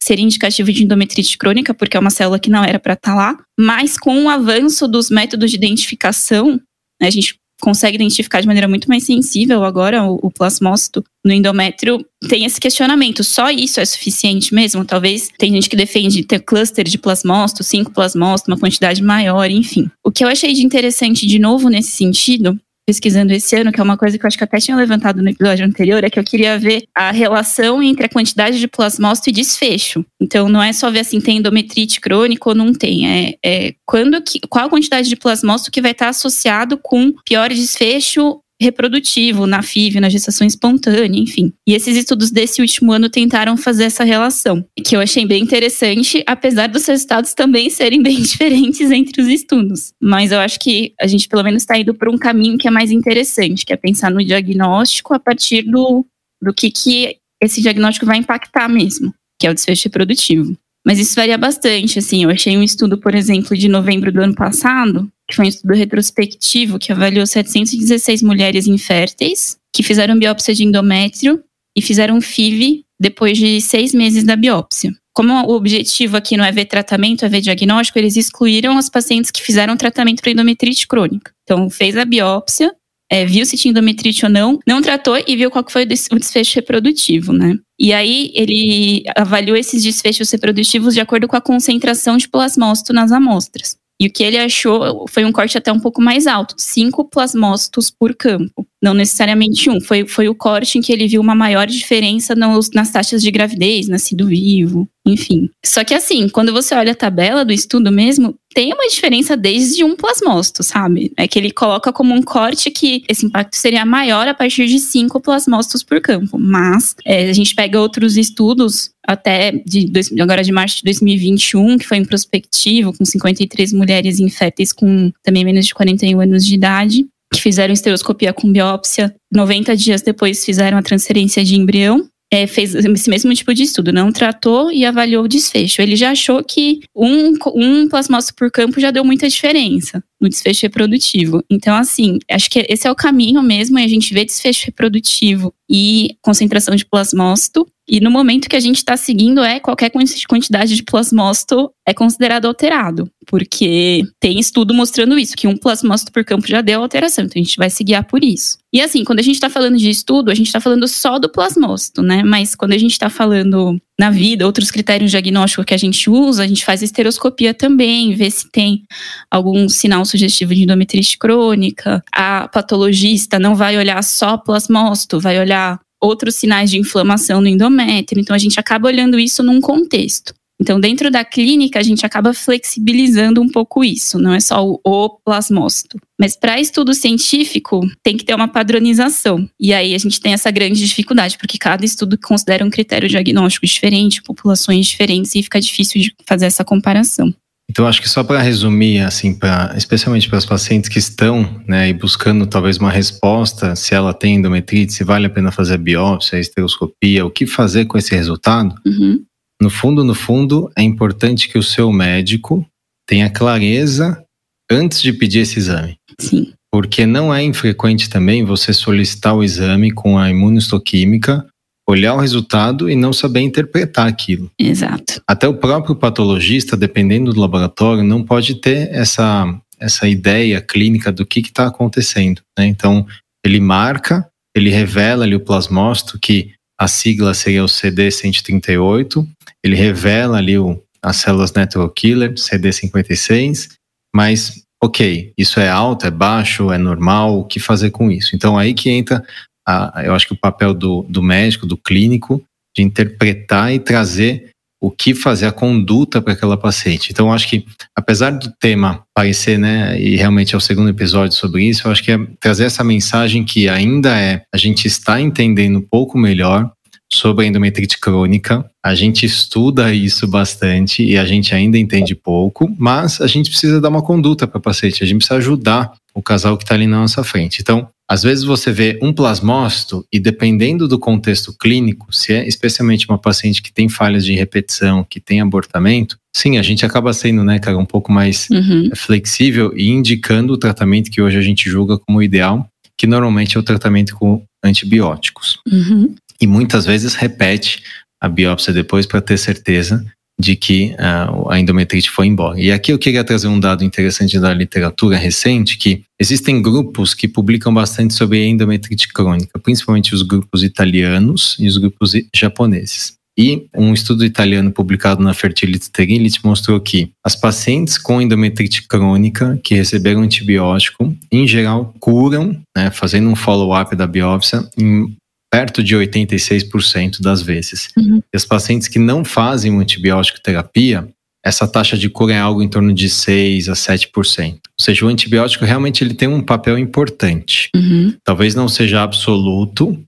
seria 0.00 0.24
indicativo 0.24 0.72
de 0.72 0.84
endometrite 0.84 1.36
crônica, 1.36 1.74
porque 1.74 1.96
é 1.96 2.00
uma 2.00 2.10
célula 2.10 2.38
que 2.38 2.48
não 2.48 2.62
era 2.62 2.78
para 2.78 2.94
estar 2.94 3.10
tá 3.10 3.16
lá. 3.16 3.36
Mas 3.58 3.98
com 3.98 4.24
o 4.24 4.28
avanço 4.28 4.86
dos 4.86 5.10
métodos 5.10 5.50
de 5.50 5.56
identificação, 5.56 6.60
né, 7.00 7.08
a 7.08 7.10
gente 7.10 7.36
consegue 7.60 7.96
identificar 7.96 8.40
de 8.40 8.46
maneira 8.46 8.68
muito 8.68 8.88
mais 8.88 9.04
sensível 9.04 9.64
agora 9.64 10.04
o, 10.04 10.18
o 10.22 10.30
plasmócito 10.30 11.04
no 11.24 11.32
endométrio, 11.32 12.04
tem 12.28 12.44
esse 12.44 12.60
questionamento. 12.60 13.22
Só 13.22 13.50
isso 13.50 13.80
é 13.80 13.84
suficiente 13.84 14.54
mesmo? 14.54 14.84
Talvez 14.84 15.28
tem 15.38 15.52
gente 15.52 15.68
que 15.68 15.76
defende 15.76 16.24
ter 16.24 16.40
cluster 16.40 16.84
de 16.84 16.96
plasmócito, 16.96 17.62
cinco 17.62 17.90
plasmócitos, 17.92 18.52
uma 18.52 18.58
quantidade 18.58 19.02
maior, 19.02 19.50
enfim. 19.50 19.90
O 20.04 20.10
que 20.10 20.24
eu 20.24 20.28
achei 20.28 20.52
de 20.54 20.64
interessante 20.64 21.26
de 21.26 21.38
novo 21.38 21.68
nesse 21.68 21.90
sentido 21.90 22.58
pesquisando 22.88 23.34
esse 23.34 23.54
ano, 23.54 23.70
que 23.70 23.78
é 23.78 23.84
uma 23.84 23.98
coisa 23.98 24.16
que 24.16 24.24
eu 24.24 24.26
acho 24.26 24.38
que 24.38 24.44
até 24.44 24.56
tinha 24.56 24.74
levantado 24.74 25.20
no 25.20 25.28
episódio 25.28 25.66
anterior, 25.66 26.02
é 26.02 26.08
que 26.08 26.18
eu 26.18 26.24
queria 26.24 26.58
ver 26.58 26.84
a 26.94 27.10
relação 27.10 27.82
entre 27.82 28.06
a 28.06 28.08
quantidade 28.08 28.58
de 28.58 28.66
plasmócito 28.66 29.28
e 29.28 29.32
desfecho. 29.32 30.02
Então, 30.18 30.48
não 30.48 30.62
é 30.62 30.72
só 30.72 30.90
ver 30.90 31.00
assim, 31.00 31.20
tem 31.20 31.36
endometrite 31.36 32.00
crônica 32.00 32.48
ou 32.48 32.54
não 32.54 32.72
tem. 32.72 33.06
É, 33.06 33.34
é 33.44 33.74
quando 33.84 34.22
que, 34.22 34.40
qual 34.48 34.64
a 34.64 34.70
quantidade 34.70 35.06
de 35.06 35.16
plasmócito 35.16 35.70
que 35.70 35.82
vai 35.82 35.90
estar 35.90 36.08
associado 36.08 36.78
com 36.82 37.12
pior 37.26 37.50
desfecho 37.50 38.40
reprodutivo, 38.60 39.46
na 39.46 39.62
FIV, 39.62 40.00
na 40.00 40.08
gestação 40.08 40.46
espontânea, 40.46 41.20
enfim. 41.20 41.52
E 41.66 41.74
esses 41.74 41.96
estudos 41.96 42.30
desse 42.30 42.60
último 42.60 42.92
ano 42.92 43.08
tentaram 43.08 43.56
fazer 43.56 43.84
essa 43.84 44.04
relação, 44.04 44.64
que 44.84 44.96
eu 44.96 45.00
achei 45.00 45.24
bem 45.24 45.42
interessante, 45.42 46.22
apesar 46.26 46.68
dos 46.68 46.84
resultados 46.86 47.34
também 47.34 47.70
serem 47.70 48.02
bem 48.02 48.20
diferentes 48.20 48.90
entre 48.90 49.22
os 49.22 49.28
estudos. 49.28 49.92
Mas 50.02 50.32
eu 50.32 50.40
acho 50.40 50.58
que 50.58 50.92
a 51.00 51.06
gente 51.06 51.28
pelo 51.28 51.44
menos 51.44 51.62
está 51.62 51.78
indo 51.78 51.94
por 51.94 52.08
um 52.08 52.18
caminho 52.18 52.58
que 52.58 52.66
é 52.66 52.70
mais 52.70 52.90
interessante, 52.90 53.64
que 53.64 53.72
é 53.72 53.76
pensar 53.76 54.10
no 54.10 54.24
diagnóstico 54.24 55.14
a 55.14 55.18
partir 55.18 55.62
do, 55.62 56.04
do 56.42 56.52
que, 56.52 56.70
que 56.70 57.16
esse 57.40 57.60
diagnóstico 57.60 58.06
vai 58.06 58.18
impactar 58.18 58.68
mesmo, 58.68 59.14
que 59.40 59.46
é 59.46 59.50
o 59.50 59.54
desfecho 59.54 59.84
reprodutivo. 59.84 60.56
Mas 60.84 60.98
isso 60.98 61.14
varia 61.14 61.36
bastante, 61.36 61.98
assim. 61.98 62.24
Eu 62.24 62.30
achei 62.30 62.56
um 62.56 62.62
estudo, 62.62 62.98
por 62.98 63.14
exemplo, 63.14 63.56
de 63.56 63.68
novembro 63.68 64.10
do 64.10 64.22
ano 64.22 64.34
passado, 64.34 65.06
que 65.28 65.36
foi 65.36 65.44
um 65.44 65.48
estudo 65.48 65.74
retrospectivo 65.74 66.78
que 66.78 66.90
avaliou 66.90 67.26
716 67.26 68.22
mulheres 68.22 68.66
inférteis 68.66 69.58
que 69.72 69.82
fizeram 69.82 70.18
biópsia 70.18 70.54
de 70.54 70.64
endométrio 70.64 71.42
e 71.76 71.82
fizeram 71.82 72.20
FIV 72.20 72.84
depois 72.98 73.36
de 73.36 73.60
seis 73.60 73.92
meses 73.92 74.24
da 74.24 74.34
biópsia. 74.34 74.92
Como 75.14 75.32
o 75.34 75.54
objetivo 75.54 76.16
aqui 76.16 76.36
não 76.36 76.44
é 76.44 76.52
ver 76.52 76.64
tratamento, 76.64 77.24
é 77.24 77.28
ver 77.28 77.40
diagnóstico, 77.40 77.98
eles 77.98 78.16
excluíram 78.16 78.78
as 78.78 78.88
pacientes 78.88 79.30
que 79.30 79.42
fizeram 79.42 79.76
tratamento 79.76 80.22
para 80.22 80.30
endometrite 80.30 80.86
crônica. 80.86 81.32
Então, 81.42 81.68
fez 81.68 81.96
a 81.96 82.04
biópsia, 82.04 82.72
é, 83.10 83.24
viu 83.24 83.44
se 83.44 83.56
tinha 83.56 83.70
endometrite 83.70 84.24
ou 84.24 84.30
não, 84.30 84.58
não 84.66 84.80
tratou 84.80 85.16
e 85.26 85.36
viu 85.36 85.50
qual 85.50 85.64
foi 85.68 85.84
o 85.84 85.86
desfecho 85.86 86.56
reprodutivo, 86.56 87.32
né? 87.32 87.58
E 87.78 87.92
aí 87.92 88.30
ele 88.34 89.04
avaliou 89.16 89.56
esses 89.56 89.82
desfechos 89.82 90.30
reprodutivos 90.30 90.94
de 90.94 91.00
acordo 91.00 91.26
com 91.26 91.36
a 91.36 91.40
concentração 91.40 92.16
de 92.16 92.28
plasmócito 92.28 92.92
nas 92.92 93.10
amostras. 93.10 93.76
E 94.00 94.06
o 94.06 94.12
que 94.12 94.22
ele 94.22 94.38
achou 94.38 95.06
foi 95.08 95.24
um 95.24 95.32
corte 95.32 95.58
até 95.58 95.72
um 95.72 95.80
pouco 95.80 96.00
mais 96.00 96.26
alto, 96.26 96.54
cinco 96.56 97.04
plasmócitos 97.04 97.90
por 97.90 98.14
campo. 98.14 98.66
Não 98.80 98.94
necessariamente 98.94 99.68
um, 99.68 99.80
foi, 99.80 100.06
foi 100.06 100.28
o 100.28 100.34
corte 100.34 100.78
em 100.78 100.80
que 100.80 100.92
ele 100.92 101.08
viu 101.08 101.20
uma 101.20 101.34
maior 101.34 101.66
diferença 101.66 102.34
nos, 102.34 102.70
nas 102.70 102.92
taxas 102.92 103.20
de 103.22 103.30
gravidez, 103.30 103.88
nascido 103.88 104.28
vivo, 104.28 104.88
enfim. 105.04 105.50
Só 105.66 105.82
que 105.82 105.94
assim, 105.94 106.28
quando 106.28 106.52
você 106.52 106.76
olha 106.76 106.92
a 106.92 106.94
tabela 106.94 107.44
do 107.44 107.52
estudo 107.52 107.90
mesmo, 107.90 108.38
tem 108.54 108.72
uma 108.72 108.88
diferença 108.88 109.36
desde 109.36 109.82
um 109.82 109.96
plasmócito, 109.96 110.62
sabe? 110.62 111.12
É 111.16 111.26
que 111.26 111.38
ele 111.38 111.50
coloca 111.50 111.92
como 111.92 112.14
um 112.14 112.22
corte 112.22 112.70
que 112.70 113.02
esse 113.08 113.26
impacto 113.26 113.56
seria 113.56 113.84
maior 113.84 114.28
a 114.28 114.34
partir 114.34 114.66
de 114.66 114.78
cinco 114.78 115.20
plasmócitos 115.20 115.82
por 115.82 116.00
campo. 116.00 116.38
Mas 116.38 116.94
é, 117.04 117.28
a 117.28 117.32
gente 117.32 117.54
pega 117.56 117.80
outros 117.80 118.16
estudos, 118.16 118.90
até 119.08 119.52
de, 119.64 119.90
agora 120.20 120.44
de 120.44 120.52
março 120.52 120.76
de 120.76 120.82
2021, 120.84 121.78
que 121.78 121.86
foi 121.86 121.96
em 121.96 122.04
prospectivo, 122.04 122.92
com 122.92 123.06
53 123.06 123.72
mulheres 123.72 124.20
inférteis 124.20 124.70
com 124.70 125.10
também 125.22 125.46
menos 125.46 125.66
de 125.66 125.72
41 125.72 126.20
anos 126.20 126.44
de 126.44 126.54
idade 126.54 127.06
que 127.32 127.40
fizeram 127.40 127.72
estereoscopia 127.72 128.34
com 128.34 128.52
biópsia. 128.52 129.14
90 129.32 129.74
dias 129.76 130.02
depois 130.02 130.44
fizeram 130.44 130.76
a 130.76 130.82
transferência 130.82 131.42
de 131.42 131.56
embrião. 131.56 132.06
É, 132.30 132.46
fez 132.46 132.74
esse 132.74 133.08
mesmo 133.08 133.34
tipo 133.34 133.54
de 133.54 133.62
estudo, 133.62 133.90
não 133.90 134.12
tratou 134.12 134.70
e 134.70 134.84
avaliou 134.84 135.24
o 135.24 135.28
desfecho. 135.28 135.80
Ele 135.80 135.96
já 135.96 136.10
achou 136.10 136.44
que 136.44 136.80
um, 136.94 137.32
um 137.54 137.88
plasmócito 137.88 138.34
por 138.34 138.50
campo 138.50 138.78
já 138.78 138.90
deu 138.90 139.02
muita 139.02 139.26
diferença 139.26 140.04
no 140.20 140.28
desfecho 140.28 140.62
reprodutivo. 140.62 141.42
Então, 141.48 141.76
assim, 141.76 142.18
acho 142.30 142.50
que 142.50 142.64
esse 142.68 142.86
é 142.86 142.90
o 142.90 142.96
caminho 142.96 143.42
mesmo, 143.42 143.78
é 143.78 143.84
a 143.84 143.88
gente 143.88 144.12
vê 144.12 144.24
desfecho 144.24 144.66
reprodutivo 144.66 145.54
e 145.68 146.16
concentração 146.22 146.74
de 146.74 146.84
plasmócito. 146.84 147.66
E 147.90 148.00
no 148.00 148.10
momento 148.10 148.48
que 148.50 148.56
a 148.56 148.60
gente 148.60 148.76
está 148.76 148.96
seguindo 148.98 149.42
é 149.42 149.58
qualquer 149.58 149.90
quantidade 150.28 150.76
de 150.76 150.82
plasmócito 150.82 151.70
é 151.86 151.94
considerado 151.94 152.46
alterado, 152.46 153.10
porque 153.26 154.02
tem 154.20 154.38
estudo 154.38 154.74
mostrando 154.74 155.18
isso, 155.18 155.34
que 155.34 155.46
um 155.46 155.56
plasmócito 155.56 156.12
por 156.12 156.22
campo 156.22 156.46
já 156.46 156.60
deu 156.60 156.82
alteração, 156.82 157.24
então 157.24 157.40
a 157.40 157.44
gente 157.44 157.56
vai 157.56 157.70
se 157.70 157.82
guiar 157.82 158.04
por 158.04 158.22
isso. 158.22 158.58
E 158.70 158.82
assim, 158.82 159.04
quando 159.04 159.20
a 159.20 159.22
gente 159.22 159.36
está 159.36 159.48
falando 159.48 159.78
de 159.78 159.88
estudo, 159.88 160.30
a 160.30 160.34
gente 160.34 160.48
está 160.48 160.60
falando 160.60 160.86
só 160.86 161.18
do 161.18 161.30
plasmócito, 161.30 162.02
né? 162.02 162.22
Mas 162.22 162.54
quando 162.54 162.72
a 162.72 162.78
gente 162.78 162.92
está 162.92 163.08
falando 163.08 163.80
na 163.98 164.10
vida, 164.10 164.46
outros 164.46 164.70
critérios 164.70 165.10
diagnósticos 165.10 165.64
que 165.64 165.74
a 165.74 165.78
gente 165.78 166.08
usa, 166.08 166.44
a 166.44 166.46
gente 166.46 166.64
faz 166.64 166.82
esteroscopia 166.82 167.52
também, 167.52 168.14
vê 168.14 168.30
se 168.30 168.48
tem 168.50 168.84
algum 169.28 169.68
sinal 169.68 170.04
sugestivo 170.04 170.54
de 170.54 170.62
endometrite 170.62 171.18
crônica. 171.18 172.02
A 172.12 172.46
patologista 172.48 173.38
não 173.40 173.56
vai 173.56 173.76
olhar 173.76 174.02
só 174.04 174.36
plasmócito, 174.36 175.18
vai 175.18 175.38
olhar 175.40 175.80
outros 176.00 176.36
sinais 176.36 176.70
de 176.70 176.78
inflamação 176.78 177.40
no 177.40 177.48
endométrio. 177.48 178.20
Então 178.20 178.36
a 178.36 178.38
gente 178.38 178.60
acaba 178.60 178.86
olhando 178.86 179.18
isso 179.18 179.42
num 179.42 179.60
contexto. 179.60 180.32
Então, 180.60 180.80
dentro 180.80 181.10
da 181.10 181.24
clínica, 181.24 181.78
a 181.78 181.82
gente 181.82 182.04
acaba 182.04 182.34
flexibilizando 182.34 183.40
um 183.40 183.48
pouco 183.48 183.84
isso, 183.84 184.18
não 184.18 184.34
é 184.34 184.40
só 184.40 184.66
o, 184.66 184.80
o 184.84 185.08
plasmócito. 185.08 185.98
Mas 186.18 186.36
para 186.36 186.60
estudo 186.60 186.92
científico, 186.94 187.80
tem 188.02 188.16
que 188.16 188.24
ter 188.24 188.34
uma 188.34 188.48
padronização. 188.48 189.48
E 189.58 189.72
aí 189.72 189.94
a 189.94 189.98
gente 189.98 190.20
tem 190.20 190.32
essa 190.32 190.50
grande 190.50 190.84
dificuldade, 190.84 191.38
porque 191.38 191.58
cada 191.58 191.84
estudo 191.84 192.18
considera 192.18 192.64
um 192.64 192.70
critério 192.70 193.08
diagnóstico 193.08 193.66
diferente, 193.66 194.22
populações 194.22 194.86
diferentes, 194.86 195.34
e 195.36 195.42
fica 195.42 195.60
difícil 195.60 196.02
de 196.02 196.14
fazer 196.26 196.46
essa 196.46 196.64
comparação. 196.64 197.32
Então, 197.70 197.86
acho 197.86 198.00
que 198.00 198.08
só 198.08 198.24
para 198.24 198.40
resumir, 198.40 199.00
assim, 199.00 199.38
pra, 199.38 199.74
especialmente 199.76 200.26
para 200.28 200.38
os 200.38 200.46
pacientes 200.46 200.88
que 200.88 200.98
estão 200.98 201.62
né, 201.68 201.90
e 201.90 201.92
buscando 201.92 202.46
talvez 202.46 202.78
uma 202.78 202.90
resposta, 202.90 203.76
se 203.76 203.94
ela 203.94 204.14
tem 204.14 204.36
endometrite, 204.36 204.94
se 204.94 205.04
vale 205.04 205.26
a 205.26 205.30
pena 205.30 205.52
fazer 205.52 205.74
a 205.74 205.78
biópsia, 205.78 206.38
a 206.38 206.40
esteroscopia, 206.40 207.26
o 207.26 207.30
que 207.30 207.46
fazer 207.46 207.84
com 207.84 207.98
esse 207.98 208.14
resultado, 208.14 208.74
uhum. 208.86 209.22
No 209.60 209.70
fundo, 209.70 210.04
no 210.04 210.14
fundo, 210.14 210.70
é 210.76 210.82
importante 210.82 211.48
que 211.48 211.58
o 211.58 211.62
seu 211.62 211.92
médico 211.92 212.66
tenha 213.06 213.30
clareza 213.30 214.22
antes 214.70 215.00
de 215.00 215.12
pedir 215.12 215.40
esse 215.40 215.58
exame. 215.58 215.96
Sim. 216.20 216.52
Porque 216.70 217.06
não 217.06 217.34
é 217.34 217.42
infrequente 217.42 218.10
também 218.10 218.44
você 218.44 218.72
solicitar 218.72 219.34
o 219.34 219.42
exame 219.42 219.90
com 219.90 220.18
a 220.18 220.30
imunistoquímica 220.30 221.46
olhar 221.88 222.14
o 222.14 222.20
resultado 222.20 222.90
e 222.90 222.94
não 222.94 223.14
saber 223.14 223.40
interpretar 223.40 224.06
aquilo. 224.06 224.50
Exato. 224.58 225.22
Até 225.26 225.48
o 225.48 225.54
próprio 225.54 225.96
patologista, 225.96 226.76
dependendo 226.76 227.32
do 227.32 227.40
laboratório, 227.40 228.04
não 228.04 228.22
pode 228.22 228.56
ter 228.56 228.90
essa, 228.92 229.58
essa 229.80 230.06
ideia 230.06 230.60
clínica 230.60 231.10
do 231.10 231.24
que 231.24 231.40
está 231.40 231.66
acontecendo. 231.66 232.42
Né? 232.58 232.66
Então, 232.66 233.06
ele 233.42 233.58
marca, 233.58 234.28
ele 234.54 234.68
revela 234.68 235.24
ali 235.24 235.34
o 235.34 235.40
plasmócito, 235.40 236.18
que 236.20 236.52
a 236.78 236.86
sigla 236.86 237.34
seria 237.34 237.64
o 237.64 237.68
CD138, 237.68 239.26
ele 239.64 239.74
revela 239.74 240.38
ali 240.38 240.56
o, 240.56 240.80
as 241.02 241.16
células 241.16 241.52
network 241.52 242.00
killer, 242.00 242.34
CD56, 242.34 243.70
mas 244.14 244.62
ok, 244.82 245.32
isso 245.36 245.58
é 245.58 245.68
alto, 245.68 246.06
é 246.06 246.10
baixo, 246.10 246.72
é 246.72 246.78
normal, 246.78 247.40
o 247.40 247.44
que 247.44 247.58
fazer 247.58 247.90
com 247.90 248.10
isso? 248.10 248.36
Então 248.36 248.56
aí 248.56 248.72
que 248.74 248.88
entra 248.90 249.24
a, 249.66 250.02
eu 250.04 250.14
acho 250.14 250.26
que 250.26 250.34
o 250.34 250.38
papel 250.38 250.72
do, 250.72 251.02
do 251.08 251.22
médico, 251.22 251.66
do 251.66 251.76
clínico, 251.76 252.42
de 252.76 252.82
interpretar 252.82 253.72
e 253.72 253.80
trazer 253.80 254.50
o 254.80 254.90
que 254.90 255.14
fazer 255.14 255.46
a 255.46 255.52
conduta 255.52 256.22
para 256.22 256.32
aquela 256.32 256.56
paciente. 256.56 257.10
Então, 257.10 257.32
acho 257.32 257.48
que, 257.48 257.64
apesar 257.96 258.30
do 258.30 258.52
tema 258.60 259.02
parecer, 259.14 259.58
né, 259.58 260.00
e 260.00 260.16
realmente 260.16 260.54
é 260.54 260.58
o 260.58 260.60
segundo 260.60 260.88
episódio 260.88 261.36
sobre 261.36 261.64
isso, 261.64 261.86
eu 261.86 261.92
acho 261.92 262.02
que 262.02 262.12
é 262.12 262.18
trazer 262.40 262.64
essa 262.64 262.84
mensagem 262.84 263.44
que 263.44 263.68
ainda 263.68 264.16
é 264.16 264.42
a 264.54 264.56
gente 264.56 264.86
está 264.86 265.20
entendendo 265.20 265.78
um 265.78 265.82
pouco 265.82 266.16
melhor 266.16 266.70
sobre 267.10 267.44
a 267.44 267.48
endometrite 267.48 267.98
crônica. 267.98 268.64
A 268.84 268.94
gente 268.94 269.24
estuda 269.24 269.92
isso 269.92 270.28
bastante 270.28 271.02
e 271.02 271.16
a 271.16 271.24
gente 271.24 271.54
ainda 271.54 271.78
entende 271.78 272.14
pouco, 272.14 272.72
mas 272.78 273.20
a 273.20 273.26
gente 273.26 273.50
precisa 273.50 273.80
dar 273.80 273.88
uma 273.88 274.02
conduta 274.02 274.46
para 274.46 274.58
a 274.58 274.62
paciente, 274.62 275.02
a 275.02 275.06
gente 275.06 275.18
precisa 275.18 275.38
ajudar 275.38 275.92
o 276.18 276.22
casal 276.22 276.58
que 276.58 276.64
está 276.64 276.74
ali 276.74 276.88
na 276.88 276.98
nossa 276.98 277.22
frente. 277.22 277.60
Então, 277.60 277.88
às 278.10 278.24
vezes 278.24 278.42
você 278.42 278.72
vê 278.72 278.98
um 279.00 279.12
plasmócito 279.12 280.04
e 280.12 280.18
dependendo 280.18 280.88
do 280.88 280.98
contexto 280.98 281.56
clínico, 281.56 282.12
se 282.12 282.32
é 282.32 282.48
especialmente 282.48 283.08
uma 283.08 283.18
paciente 283.18 283.62
que 283.62 283.72
tem 283.72 283.88
falhas 283.88 284.24
de 284.24 284.34
repetição, 284.34 285.06
que 285.08 285.20
tem 285.20 285.40
abortamento, 285.40 286.18
sim, 286.34 286.58
a 286.58 286.62
gente 286.62 286.84
acaba 286.84 287.12
sendo, 287.12 287.44
né, 287.44 287.60
cara, 287.60 287.78
um 287.78 287.84
pouco 287.84 288.10
mais 288.10 288.48
uhum. 288.50 288.90
flexível 288.96 289.72
e 289.76 289.90
indicando 289.90 290.52
o 290.52 290.58
tratamento 290.58 291.08
que 291.08 291.22
hoje 291.22 291.38
a 291.38 291.42
gente 291.42 291.70
julga 291.70 291.96
como 291.96 292.20
ideal, 292.20 292.68
que 292.96 293.06
normalmente 293.06 293.56
é 293.56 293.60
o 293.60 293.62
tratamento 293.62 294.16
com 294.16 294.42
antibióticos. 294.64 295.60
Uhum. 295.70 296.16
E 296.40 296.48
muitas 296.48 296.84
vezes 296.84 297.14
repete 297.14 297.84
a 298.20 298.28
biópsia 298.28 298.72
depois 298.72 299.06
para 299.06 299.20
ter 299.20 299.38
certeza 299.38 300.04
de 300.40 300.54
que 300.54 300.94
uh, 300.94 301.50
a 301.50 301.58
endometrite 301.58 302.10
foi 302.10 302.26
embora. 302.26 302.60
E 302.60 302.70
aqui 302.70 302.92
eu 302.92 302.98
queria 302.98 303.24
trazer 303.24 303.48
um 303.48 303.58
dado 303.58 303.82
interessante 303.82 304.38
da 304.38 304.54
literatura 304.54 305.16
recente, 305.16 305.76
que 305.76 306.02
existem 306.18 306.62
grupos 306.62 307.12
que 307.12 307.26
publicam 307.26 307.74
bastante 307.74 308.14
sobre 308.14 308.46
endometrite 308.46 309.12
crônica, 309.12 309.58
principalmente 309.58 310.14
os 310.14 310.22
grupos 310.22 310.62
italianos 310.62 311.56
e 311.58 311.66
os 311.66 311.76
grupos 311.76 312.12
japoneses. 312.34 313.18
E 313.38 313.68
um 313.72 313.94
estudo 313.94 314.24
italiano 314.24 314.72
publicado 314.72 315.22
na 315.22 315.32
Fertility 315.32 315.84
Sterility 315.84 316.40
mostrou 316.42 316.80
que 316.80 317.12
as 317.24 317.36
pacientes 317.36 317.96
com 317.96 318.20
endometrite 318.20 318.88
crônica 318.88 319.56
que 319.62 319.76
receberam 319.76 320.22
antibiótico, 320.22 321.16
em 321.30 321.46
geral, 321.46 321.94
curam, 322.00 322.60
né, 322.76 322.90
fazendo 322.90 323.28
um 323.28 323.36
follow-up 323.36 323.94
da 323.94 324.08
biópsia, 324.08 324.68
em 324.76 325.16
perto 325.50 325.82
de 325.82 325.96
86% 325.96 327.20
das 327.20 327.42
vezes. 327.42 327.88
Uhum. 327.96 328.18
E 328.18 328.36
as 328.36 328.44
pacientes 328.44 328.88
que 328.88 328.98
não 328.98 329.24
fazem 329.24 329.70
uma 329.70 329.82
antibiótico 329.82 330.40
terapia, 330.40 331.08
essa 331.44 331.66
taxa 331.66 331.96
de 331.96 332.08
cura 332.08 332.34
é 332.34 332.38
algo 332.38 332.62
em 332.62 332.68
torno 332.68 332.92
de 332.92 333.08
6 333.08 333.68
a 333.68 333.72
7%. 333.72 334.52
Ou 334.52 334.58
seja, 334.78 335.04
o 335.04 335.08
antibiótico 335.08 335.64
realmente 335.64 336.04
ele 336.04 336.14
tem 336.14 336.28
um 336.28 336.42
papel 336.42 336.78
importante. 336.78 337.70
Uhum. 337.74 338.14
Talvez 338.24 338.54
não 338.54 338.68
seja 338.68 339.02
absoluto, 339.02 339.98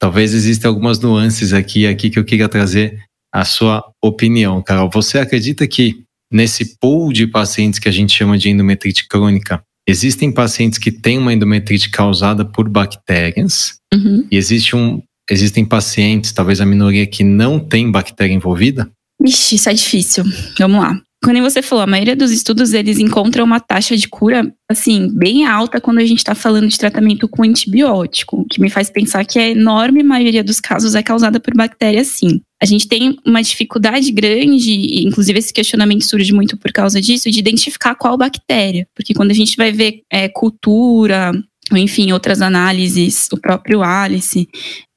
talvez 0.00 0.34
existam 0.34 0.68
algumas 0.68 1.00
nuances 1.00 1.52
aqui 1.52 1.80
e 1.80 1.86
aqui 1.86 2.10
que 2.10 2.18
eu 2.18 2.24
queria 2.24 2.48
trazer 2.48 3.02
a 3.34 3.44
sua 3.44 3.84
opinião, 4.02 4.62
Carol. 4.62 4.90
Você 4.92 5.18
acredita 5.18 5.66
que 5.66 6.04
nesse 6.32 6.78
pool 6.78 7.12
de 7.12 7.26
pacientes 7.26 7.78
que 7.78 7.88
a 7.88 7.92
gente 7.92 8.12
chama 8.12 8.38
de 8.38 8.50
endometrite 8.50 9.06
crônica, 9.08 9.62
existem 9.86 10.32
pacientes 10.32 10.78
que 10.78 10.90
têm 10.90 11.18
uma 11.18 11.32
endometrite 11.32 11.90
causada 11.90 12.44
por 12.44 12.68
bactérias 12.68 13.78
uhum. 13.94 14.26
e 14.30 14.36
existe 14.36 14.74
um, 14.74 15.00
existem 15.30 15.64
pacientes, 15.64 16.32
talvez 16.32 16.60
a 16.60 16.66
minoria, 16.66 17.06
que 17.06 17.22
não 17.22 17.58
tem 17.58 17.90
bactéria 17.90 18.34
envolvida? 18.34 18.88
Ixi, 19.24 19.56
isso 19.56 19.68
é 19.68 19.74
difícil. 19.74 20.24
Vamos 20.58 20.80
lá. 20.80 21.00
Quando 21.24 21.40
você 21.40 21.62
falou, 21.62 21.82
a 21.82 21.86
maioria 21.86 22.14
dos 22.14 22.30
estudos 22.30 22.72
eles 22.72 22.98
encontram 22.98 23.44
uma 23.44 23.58
taxa 23.58 23.96
de 23.96 24.06
cura 24.06 24.52
assim 24.70 25.08
bem 25.12 25.46
alta 25.46 25.80
quando 25.80 25.98
a 25.98 26.04
gente 26.04 26.18
está 26.18 26.34
falando 26.34 26.68
de 26.68 26.78
tratamento 26.78 27.26
com 27.26 27.42
antibiótico, 27.42 28.42
o 28.42 28.44
que 28.44 28.60
me 28.60 28.70
faz 28.70 28.90
pensar 28.90 29.24
que 29.24 29.38
a 29.38 29.48
enorme 29.48 30.02
maioria 30.02 30.44
dos 30.44 30.60
casos 30.60 30.94
é 30.94 31.02
causada 31.02 31.40
por 31.40 31.54
bactérias, 31.54 32.08
sim. 32.08 32.40
A 32.66 32.68
gente 32.68 32.88
tem 32.88 33.16
uma 33.24 33.40
dificuldade 33.40 34.10
grande, 34.10 35.04
inclusive 35.06 35.38
esse 35.38 35.52
questionamento 35.52 36.04
surge 36.04 36.32
muito 36.32 36.56
por 36.56 36.72
causa 36.72 37.00
disso, 37.00 37.30
de 37.30 37.38
identificar 37.38 37.94
qual 37.94 38.18
bactéria, 38.18 38.88
porque 38.92 39.14
quando 39.14 39.30
a 39.30 39.34
gente 39.34 39.56
vai 39.56 39.70
ver 39.70 40.02
é, 40.12 40.28
cultura 40.28 41.30
ou 41.70 41.78
enfim, 41.78 42.10
outras 42.10 42.42
análises, 42.42 43.28
o 43.32 43.36
próprio 43.36 43.84
Alice, 43.84 44.48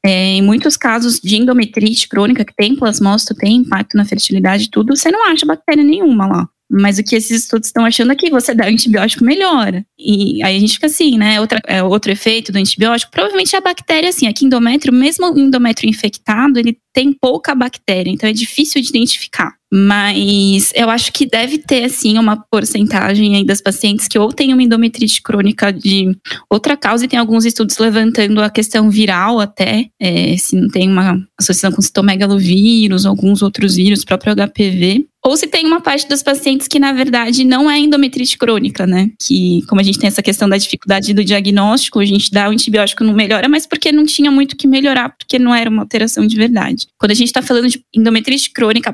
é, 0.04 0.34
em 0.34 0.42
muitos 0.42 0.76
casos 0.76 1.20
de 1.20 1.36
endometrite 1.36 2.10
crônica, 2.10 2.44
que 2.44 2.56
tem 2.56 2.76
plasmócito, 2.76 3.36
tem 3.36 3.58
impacto 3.58 3.96
na 3.96 4.06
fertilidade 4.06 4.72
tudo, 4.72 4.96
você 4.96 5.12
não 5.12 5.32
acha 5.32 5.46
bactéria 5.46 5.84
nenhuma 5.84 6.26
lá. 6.26 6.50
Mas 6.70 7.00
o 7.00 7.04
que 7.04 7.16
esses 7.16 7.44
estudos 7.44 7.68
estão 7.68 7.84
achando 7.84 8.12
aqui, 8.12 8.30
você 8.30 8.54
dá 8.54 8.68
antibiótico, 8.68 9.24
melhora. 9.24 9.84
E 9.98 10.44
aí 10.44 10.56
a 10.56 10.60
gente 10.60 10.74
fica 10.74 10.86
assim, 10.86 11.18
né? 11.18 11.42
Outra, 11.42 11.60
é, 11.66 11.82
outro 11.82 12.12
efeito 12.12 12.52
do 12.52 12.58
antibiótico, 12.58 13.12
provavelmente 13.12 13.56
é 13.56 13.58
a 13.58 13.62
bactéria, 13.62 14.10
assim. 14.10 14.28
Aqui 14.28 14.46
endométrio, 14.46 14.94
mesmo 14.94 15.32
o 15.32 15.40
endométrio 15.40 15.90
infectado, 15.90 16.60
ele 16.60 16.78
tem 16.94 17.12
pouca 17.12 17.56
bactéria, 17.56 18.12
então 18.12 18.30
é 18.30 18.34
difícil 18.34 18.82
de 18.82 18.90
identificar. 18.90 19.59
Mas 19.72 20.72
eu 20.76 20.90
acho 20.90 21.14
que 21.14 21.26
deve 21.26 21.60
ter, 21.60 21.84
assim, 21.84 22.18
uma 22.18 22.38
porcentagem 22.50 23.36
aí 23.36 23.46
das 23.46 23.62
pacientes 23.62 24.08
que 24.08 24.18
ou 24.18 24.34
tem 24.34 24.52
uma 24.52 24.64
endometrite 24.64 25.22
crônica 25.22 25.72
de 25.72 26.16
outra 26.50 26.76
causa, 26.76 27.06
e 27.06 27.08
tem 27.08 27.20
alguns 27.20 27.46
estudos 27.46 27.78
levantando 27.78 28.42
a 28.42 28.50
questão 28.50 28.90
viral 28.90 29.40
até, 29.40 29.88
é, 30.00 30.36
se 30.38 30.56
não 30.56 30.68
tem 30.70 30.90
uma 30.90 31.24
associação 31.40 31.72
com 31.72 31.82
citomegalovírus, 31.82 33.06
alguns 33.06 33.42
outros 33.42 33.76
vírus, 33.76 34.04
próprio 34.04 34.36
HPV. 34.36 35.06
Ou 35.24 35.36
se 35.36 35.48
tem 35.48 35.66
uma 35.66 35.82
parte 35.82 36.08
dos 36.08 36.24
pacientes 36.24 36.68
que, 36.68 36.80
na 36.80 36.94
verdade, 36.94 37.44
não 37.44 37.70
é 37.70 37.78
endometrite 37.78 38.38
crônica, 38.38 38.88
né? 38.88 39.12
Que, 39.22 39.62
como 39.68 39.82
a 39.82 39.84
gente 39.84 40.00
tem 40.00 40.08
essa 40.08 40.24
questão 40.24 40.48
da 40.48 40.58
dificuldade 40.58 41.14
do 41.14 41.26
diagnóstico, 41.26 42.00
a 42.00 42.06
gente 42.06 42.32
dá 42.32 42.48
o 42.48 42.52
antibiótico 42.52 43.04
não 43.04 43.14
melhora, 43.14 43.50
mas 43.50 43.68
porque 43.68 43.92
não 43.92 44.06
tinha 44.06 44.32
muito 44.32 44.56
que 44.56 44.66
melhorar, 44.66 45.10
porque 45.10 45.38
não 45.38 45.54
era 45.54 45.70
uma 45.70 45.82
alteração 45.82 46.26
de 46.26 46.36
verdade. 46.38 46.88
Quando 46.98 47.12
a 47.12 47.16
gente 47.16 47.28
está 47.28 47.42
falando 47.42 47.68
de 47.68 47.84
endometrite 47.94 48.50
crônica 48.52 48.94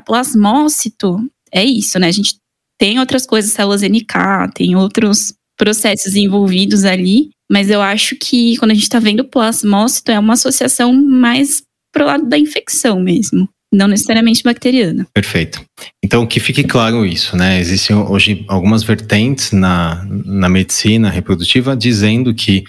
plasmócito, 0.66 1.18
é 1.52 1.64
isso, 1.64 1.98
né? 1.98 2.08
A 2.08 2.12
gente 2.12 2.36
tem 2.78 2.98
outras 2.98 3.24
coisas, 3.24 3.52
células 3.52 3.82
NK, 3.82 4.52
tem 4.54 4.76
outros 4.76 5.32
processos 5.56 6.14
envolvidos 6.14 6.84
ali, 6.84 7.30
mas 7.50 7.70
eu 7.70 7.80
acho 7.80 8.16
que 8.16 8.56
quando 8.58 8.72
a 8.72 8.74
gente 8.74 8.82
está 8.82 8.98
vendo 8.98 9.24
plasmócito, 9.24 10.10
é 10.10 10.18
uma 10.18 10.34
associação 10.34 10.92
mais 10.92 11.62
pro 11.92 12.04
lado 12.04 12.28
da 12.28 12.38
infecção 12.38 13.00
mesmo 13.00 13.48
não 13.74 13.88
necessariamente 13.88 14.42
bacteriana. 14.42 15.06
Perfeito. 15.12 15.62
Então, 16.02 16.26
que 16.26 16.40
fique 16.40 16.62
claro 16.62 17.04
isso, 17.04 17.36
né? 17.36 17.58
Existem 17.58 17.94
hoje 17.94 18.44
algumas 18.48 18.82
vertentes 18.82 19.50
na, 19.50 20.02
na 20.04 20.48
medicina 20.48 21.10
reprodutiva 21.10 21.76
dizendo 21.76 22.32
que 22.32 22.64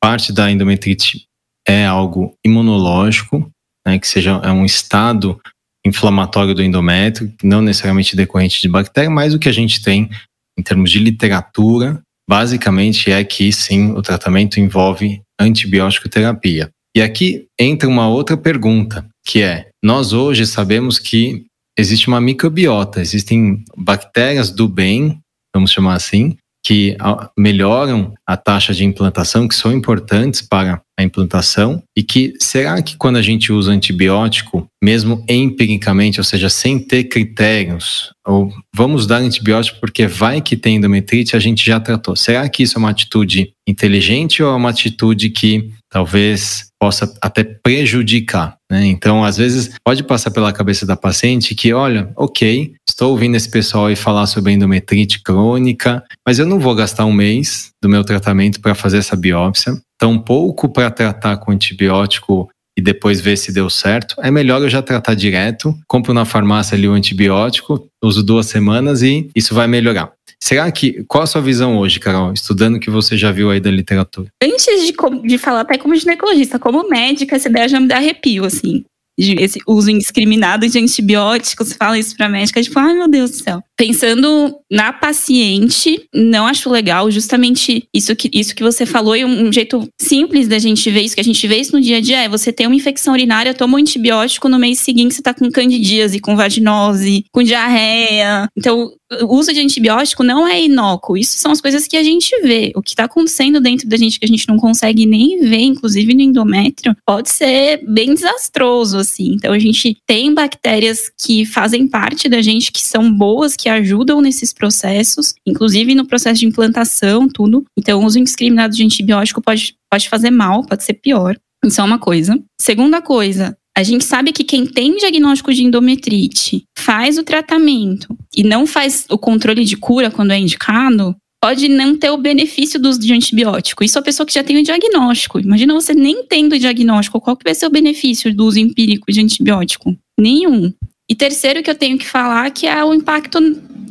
parte 0.00 0.32
da 0.32 0.50
endometrite 0.50 1.26
é 1.66 1.84
algo 1.84 2.32
imunológico, 2.46 3.50
né? 3.86 3.98
Que 3.98 4.08
seja 4.08 4.40
é 4.42 4.50
um 4.50 4.64
estado 4.64 5.38
inflamatório 5.86 6.54
do 6.54 6.62
endométrio, 6.62 7.32
não 7.42 7.62
necessariamente 7.62 8.16
decorrente 8.16 8.60
de 8.60 8.68
bactéria, 8.68 9.08
mas 9.08 9.34
o 9.34 9.38
que 9.38 9.48
a 9.48 9.52
gente 9.52 9.82
tem 9.82 10.10
em 10.58 10.62
termos 10.62 10.90
de 10.90 10.98
literatura, 10.98 12.00
basicamente 12.28 13.10
é 13.10 13.22
que 13.22 13.52
sim, 13.52 13.92
o 13.92 14.02
tratamento 14.02 14.58
envolve 14.58 15.20
antibiótico 15.38 16.08
terapia. 16.08 16.70
E 16.96 17.02
aqui 17.02 17.46
entra 17.58 17.88
uma 17.88 18.08
outra 18.08 18.36
pergunta, 18.36 19.06
que 19.24 19.42
é: 19.42 19.68
nós 19.84 20.12
hoje 20.12 20.46
sabemos 20.46 20.98
que 20.98 21.44
existe 21.78 22.08
uma 22.08 22.20
microbiota, 22.20 23.00
existem 23.00 23.62
bactérias 23.76 24.50
do 24.50 24.66
bem, 24.66 25.20
vamos 25.54 25.70
chamar 25.70 25.94
assim, 25.94 26.36
que 26.66 26.96
melhoram 27.38 28.12
a 28.26 28.36
taxa 28.36 28.74
de 28.74 28.84
implantação, 28.84 29.46
que 29.46 29.54
são 29.54 29.72
importantes 29.72 30.42
para 30.42 30.82
a 30.98 31.02
implantação, 31.04 31.80
e 31.96 32.02
que 32.02 32.34
será 32.40 32.82
que 32.82 32.96
quando 32.96 33.18
a 33.18 33.22
gente 33.22 33.52
usa 33.52 33.70
antibiótico, 33.70 34.66
mesmo 34.82 35.24
empiricamente, 35.28 36.18
ou 36.18 36.24
seja, 36.24 36.48
sem 36.50 36.80
ter 36.80 37.04
critérios, 37.04 38.10
ou 38.26 38.52
vamos 38.74 39.06
dar 39.06 39.18
antibiótico 39.18 39.78
porque 39.78 40.08
vai 40.08 40.40
que 40.40 40.56
tem 40.56 40.74
endometrite, 40.74 41.36
a 41.36 41.38
gente 41.38 41.64
já 41.64 41.78
tratou. 41.78 42.16
Será 42.16 42.48
que 42.48 42.64
isso 42.64 42.76
é 42.76 42.80
uma 42.80 42.90
atitude 42.90 43.52
inteligente 43.64 44.42
ou 44.42 44.52
é 44.52 44.56
uma 44.56 44.70
atitude 44.70 45.30
que 45.30 45.70
talvez 45.88 46.66
possa 46.80 47.14
até 47.22 47.44
prejudicar? 47.44 48.55
Né? 48.70 48.86
Então, 48.86 49.24
às 49.24 49.36
vezes, 49.36 49.70
pode 49.84 50.02
passar 50.02 50.30
pela 50.30 50.52
cabeça 50.52 50.84
da 50.84 50.96
paciente 50.96 51.54
que, 51.54 51.72
olha, 51.72 52.10
ok, 52.16 52.74
estou 52.88 53.10
ouvindo 53.10 53.36
esse 53.36 53.50
pessoal 53.50 53.86
aí 53.86 53.96
falar 53.96 54.26
sobre 54.26 54.52
endometrite 54.52 55.22
crônica, 55.22 56.02
mas 56.26 56.38
eu 56.38 56.46
não 56.46 56.58
vou 56.58 56.74
gastar 56.74 57.04
um 57.04 57.12
mês 57.12 57.70
do 57.80 57.88
meu 57.88 58.02
tratamento 58.02 58.60
para 58.60 58.74
fazer 58.74 58.98
essa 58.98 59.16
biópsia, 59.16 59.76
tão 59.98 60.18
pouco 60.18 60.68
para 60.68 60.90
tratar 60.90 61.36
com 61.38 61.52
antibiótico 61.52 62.48
e 62.78 62.82
depois 62.82 63.20
ver 63.20 63.38
se 63.38 63.52
deu 63.52 63.70
certo, 63.70 64.16
é 64.20 64.30
melhor 64.30 64.60
eu 64.60 64.68
já 64.68 64.82
tratar 64.82 65.14
direto, 65.14 65.74
compro 65.88 66.12
na 66.12 66.26
farmácia 66.26 66.76
ali 66.76 66.86
o 66.86 66.92
antibiótico, 66.92 67.88
uso 68.04 68.22
duas 68.22 68.46
semanas 68.46 69.00
e 69.00 69.30
isso 69.34 69.54
vai 69.54 69.66
melhorar. 69.66 70.15
Será 70.42 70.70
que. 70.70 71.04
Qual 71.08 71.24
a 71.24 71.26
sua 71.26 71.40
visão 71.40 71.78
hoje, 71.78 71.98
Carol, 71.98 72.32
estudando 72.32 72.76
o 72.76 72.80
que 72.80 72.90
você 72.90 73.16
já 73.16 73.32
viu 73.32 73.50
aí 73.50 73.60
da 73.60 73.70
literatura? 73.70 74.28
Antes 74.42 74.86
de, 74.86 74.94
de 75.26 75.38
falar 75.38 75.60
até 75.60 75.78
como 75.78 75.96
ginecologista, 75.96 76.58
como 76.58 76.88
médica, 76.88 77.36
essa 77.36 77.48
ideia 77.48 77.68
já 77.68 77.80
me 77.80 77.88
dá 77.88 77.96
arrepio, 77.96 78.44
assim 78.44 78.84
esse 79.18 79.58
uso 79.66 79.90
indiscriminado 79.90 80.68
de 80.68 80.78
antibióticos, 80.78 81.72
fala 81.72 81.98
isso 81.98 82.14
pra 82.16 82.28
médica, 82.28 82.62
tipo, 82.62 82.78
ai 82.78 82.94
meu 82.94 83.08
Deus 83.08 83.30
do 83.30 83.36
céu. 83.36 83.62
Pensando 83.76 84.54
na 84.70 84.92
paciente, 84.92 86.06
não 86.14 86.46
acho 86.46 86.68
legal, 86.70 87.10
justamente 87.10 87.88
isso 87.94 88.14
que, 88.14 88.30
isso 88.32 88.54
que 88.54 88.62
você 88.62 88.84
falou, 88.84 89.16
e 89.16 89.24
um, 89.24 89.48
um, 89.48 89.52
jeito 89.52 89.88
simples 90.00 90.48
da 90.48 90.58
gente 90.58 90.90
ver 90.90 91.02
isso, 91.02 91.14
que 91.14 91.20
a 91.20 91.24
gente 91.24 91.46
vê 91.46 91.56
isso 91.56 91.72
no 91.72 91.80
dia 91.80 91.96
a 91.96 92.00
dia, 92.00 92.22
é 92.22 92.28
você 92.28 92.52
ter 92.52 92.66
uma 92.66 92.76
infecção 92.76 93.14
urinária, 93.14 93.54
toma 93.54 93.76
um 93.76 93.80
antibiótico, 93.80 94.48
no 94.48 94.58
mês 94.58 94.80
seguinte 94.80 95.14
você 95.14 95.22
tá 95.22 95.32
com 95.32 95.50
candidíase, 95.50 96.20
com 96.20 96.36
vaginose, 96.36 97.24
com 97.32 97.42
diarreia. 97.42 98.48
Então, 98.56 98.92
o 99.22 99.36
uso 99.36 99.52
de 99.52 99.60
antibiótico 99.60 100.22
não 100.22 100.46
é 100.46 100.62
inócuo. 100.62 101.16
Isso 101.16 101.38
são 101.38 101.52
as 101.52 101.60
coisas 101.60 101.86
que 101.86 101.96
a 101.96 102.02
gente 102.02 102.30
vê. 102.40 102.72
O 102.74 102.82
que 102.82 102.90
está 102.90 103.04
acontecendo 103.04 103.60
dentro 103.60 103.88
da 103.88 103.96
gente 103.96 104.18
que 104.18 104.24
a 104.24 104.28
gente 104.28 104.48
não 104.48 104.56
consegue 104.56 105.06
nem 105.06 105.40
ver, 105.40 105.60
inclusive 105.60 106.12
no 106.14 106.20
endométrio, 106.20 106.96
pode 107.06 107.30
ser 107.30 107.84
bem 107.86 108.14
desastroso, 108.14 108.98
assim. 108.98 109.34
Então 109.34 109.52
a 109.52 109.58
gente 109.58 109.96
tem 110.06 110.34
bactérias 110.34 111.10
que 111.24 111.44
fazem 111.44 111.86
parte 111.86 112.28
da 112.28 112.42
gente, 112.42 112.72
que 112.72 112.82
são 112.82 113.12
boas, 113.12 113.54
que 113.56 113.68
ajudam 113.68 114.20
nesses 114.20 114.52
processos, 114.52 115.34
inclusive 115.46 115.94
no 115.94 116.06
processo 116.06 116.40
de 116.40 116.46
implantação, 116.46 117.28
tudo. 117.28 117.64
Então 117.78 118.00
o 118.00 118.04
uso 118.04 118.18
indiscriminado 118.18 118.74
de 118.74 118.84
antibiótico 118.84 119.40
pode, 119.40 119.76
pode 119.90 120.08
fazer 120.08 120.30
mal, 120.30 120.64
pode 120.64 120.82
ser 120.82 120.94
pior. 120.94 121.36
Isso 121.64 121.80
é 121.80 121.84
uma 121.84 121.98
coisa. 121.98 122.38
Segunda 122.60 123.00
coisa, 123.00 123.56
a 123.76 123.82
gente 123.82 124.04
sabe 124.06 124.32
que 124.32 124.42
quem 124.42 124.64
tem 124.64 124.96
diagnóstico 124.96 125.52
de 125.52 125.62
endometrite 125.62 126.64
faz 126.78 127.18
o 127.18 127.22
tratamento 127.22 128.16
e 128.34 128.42
não 128.42 128.66
faz 128.66 129.04
o 129.10 129.18
controle 129.18 129.64
de 129.66 129.76
cura 129.76 130.10
quando 130.10 130.30
é 130.30 130.38
indicado, 130.38 131.14
pode 131.42 131.68
não 131.68 131.94
ter 131.94 132.08
o 132.08 132.16
benefício 132.16 132.80
do 132.80 132.88
uso 132.88 132.98
de 132.98 133.12
antibiótico. 133.12 133.84
Isso 133.84 133.98
é 133.98 134.00
a 134.00 134.04
pessoa 134.04 134.26
que 134.26 134.32
já 134.32 134.42
tem 134.42 134.56
o 134.56 134.62
diagnóstico. 134.62 135.38
Imagina 135.38 135.74
você 135.74 135.92
nem 135.92 136.24
tendo 136.24 136.54
o 136.54 136.58
diagnóstico, 136.58 137.20
qual 137.20 137.36
que 137.36 137.44
vai 137.44 137.54
ser 137.54 137.66
o 137.66 137.70
benefício 137.70 138.34
do 138.34 138.46
uso 138.46 138.58
empírico 138.58 139.12
de 139.12 139.20
antibiótico? 139.20 139.94
Nenhum. 140.18 140.72
E 141.08 141.14
terceiro 141.14 141.62
que 141.62 141.70
eu 141.70 141.74
tenho 141.74 141.98
que 141.98 142.06
falar 142.06 142.50
que 142.50 142.66
é 142.66 142.82
o 142.82 142.94
impacto 142.94 143.38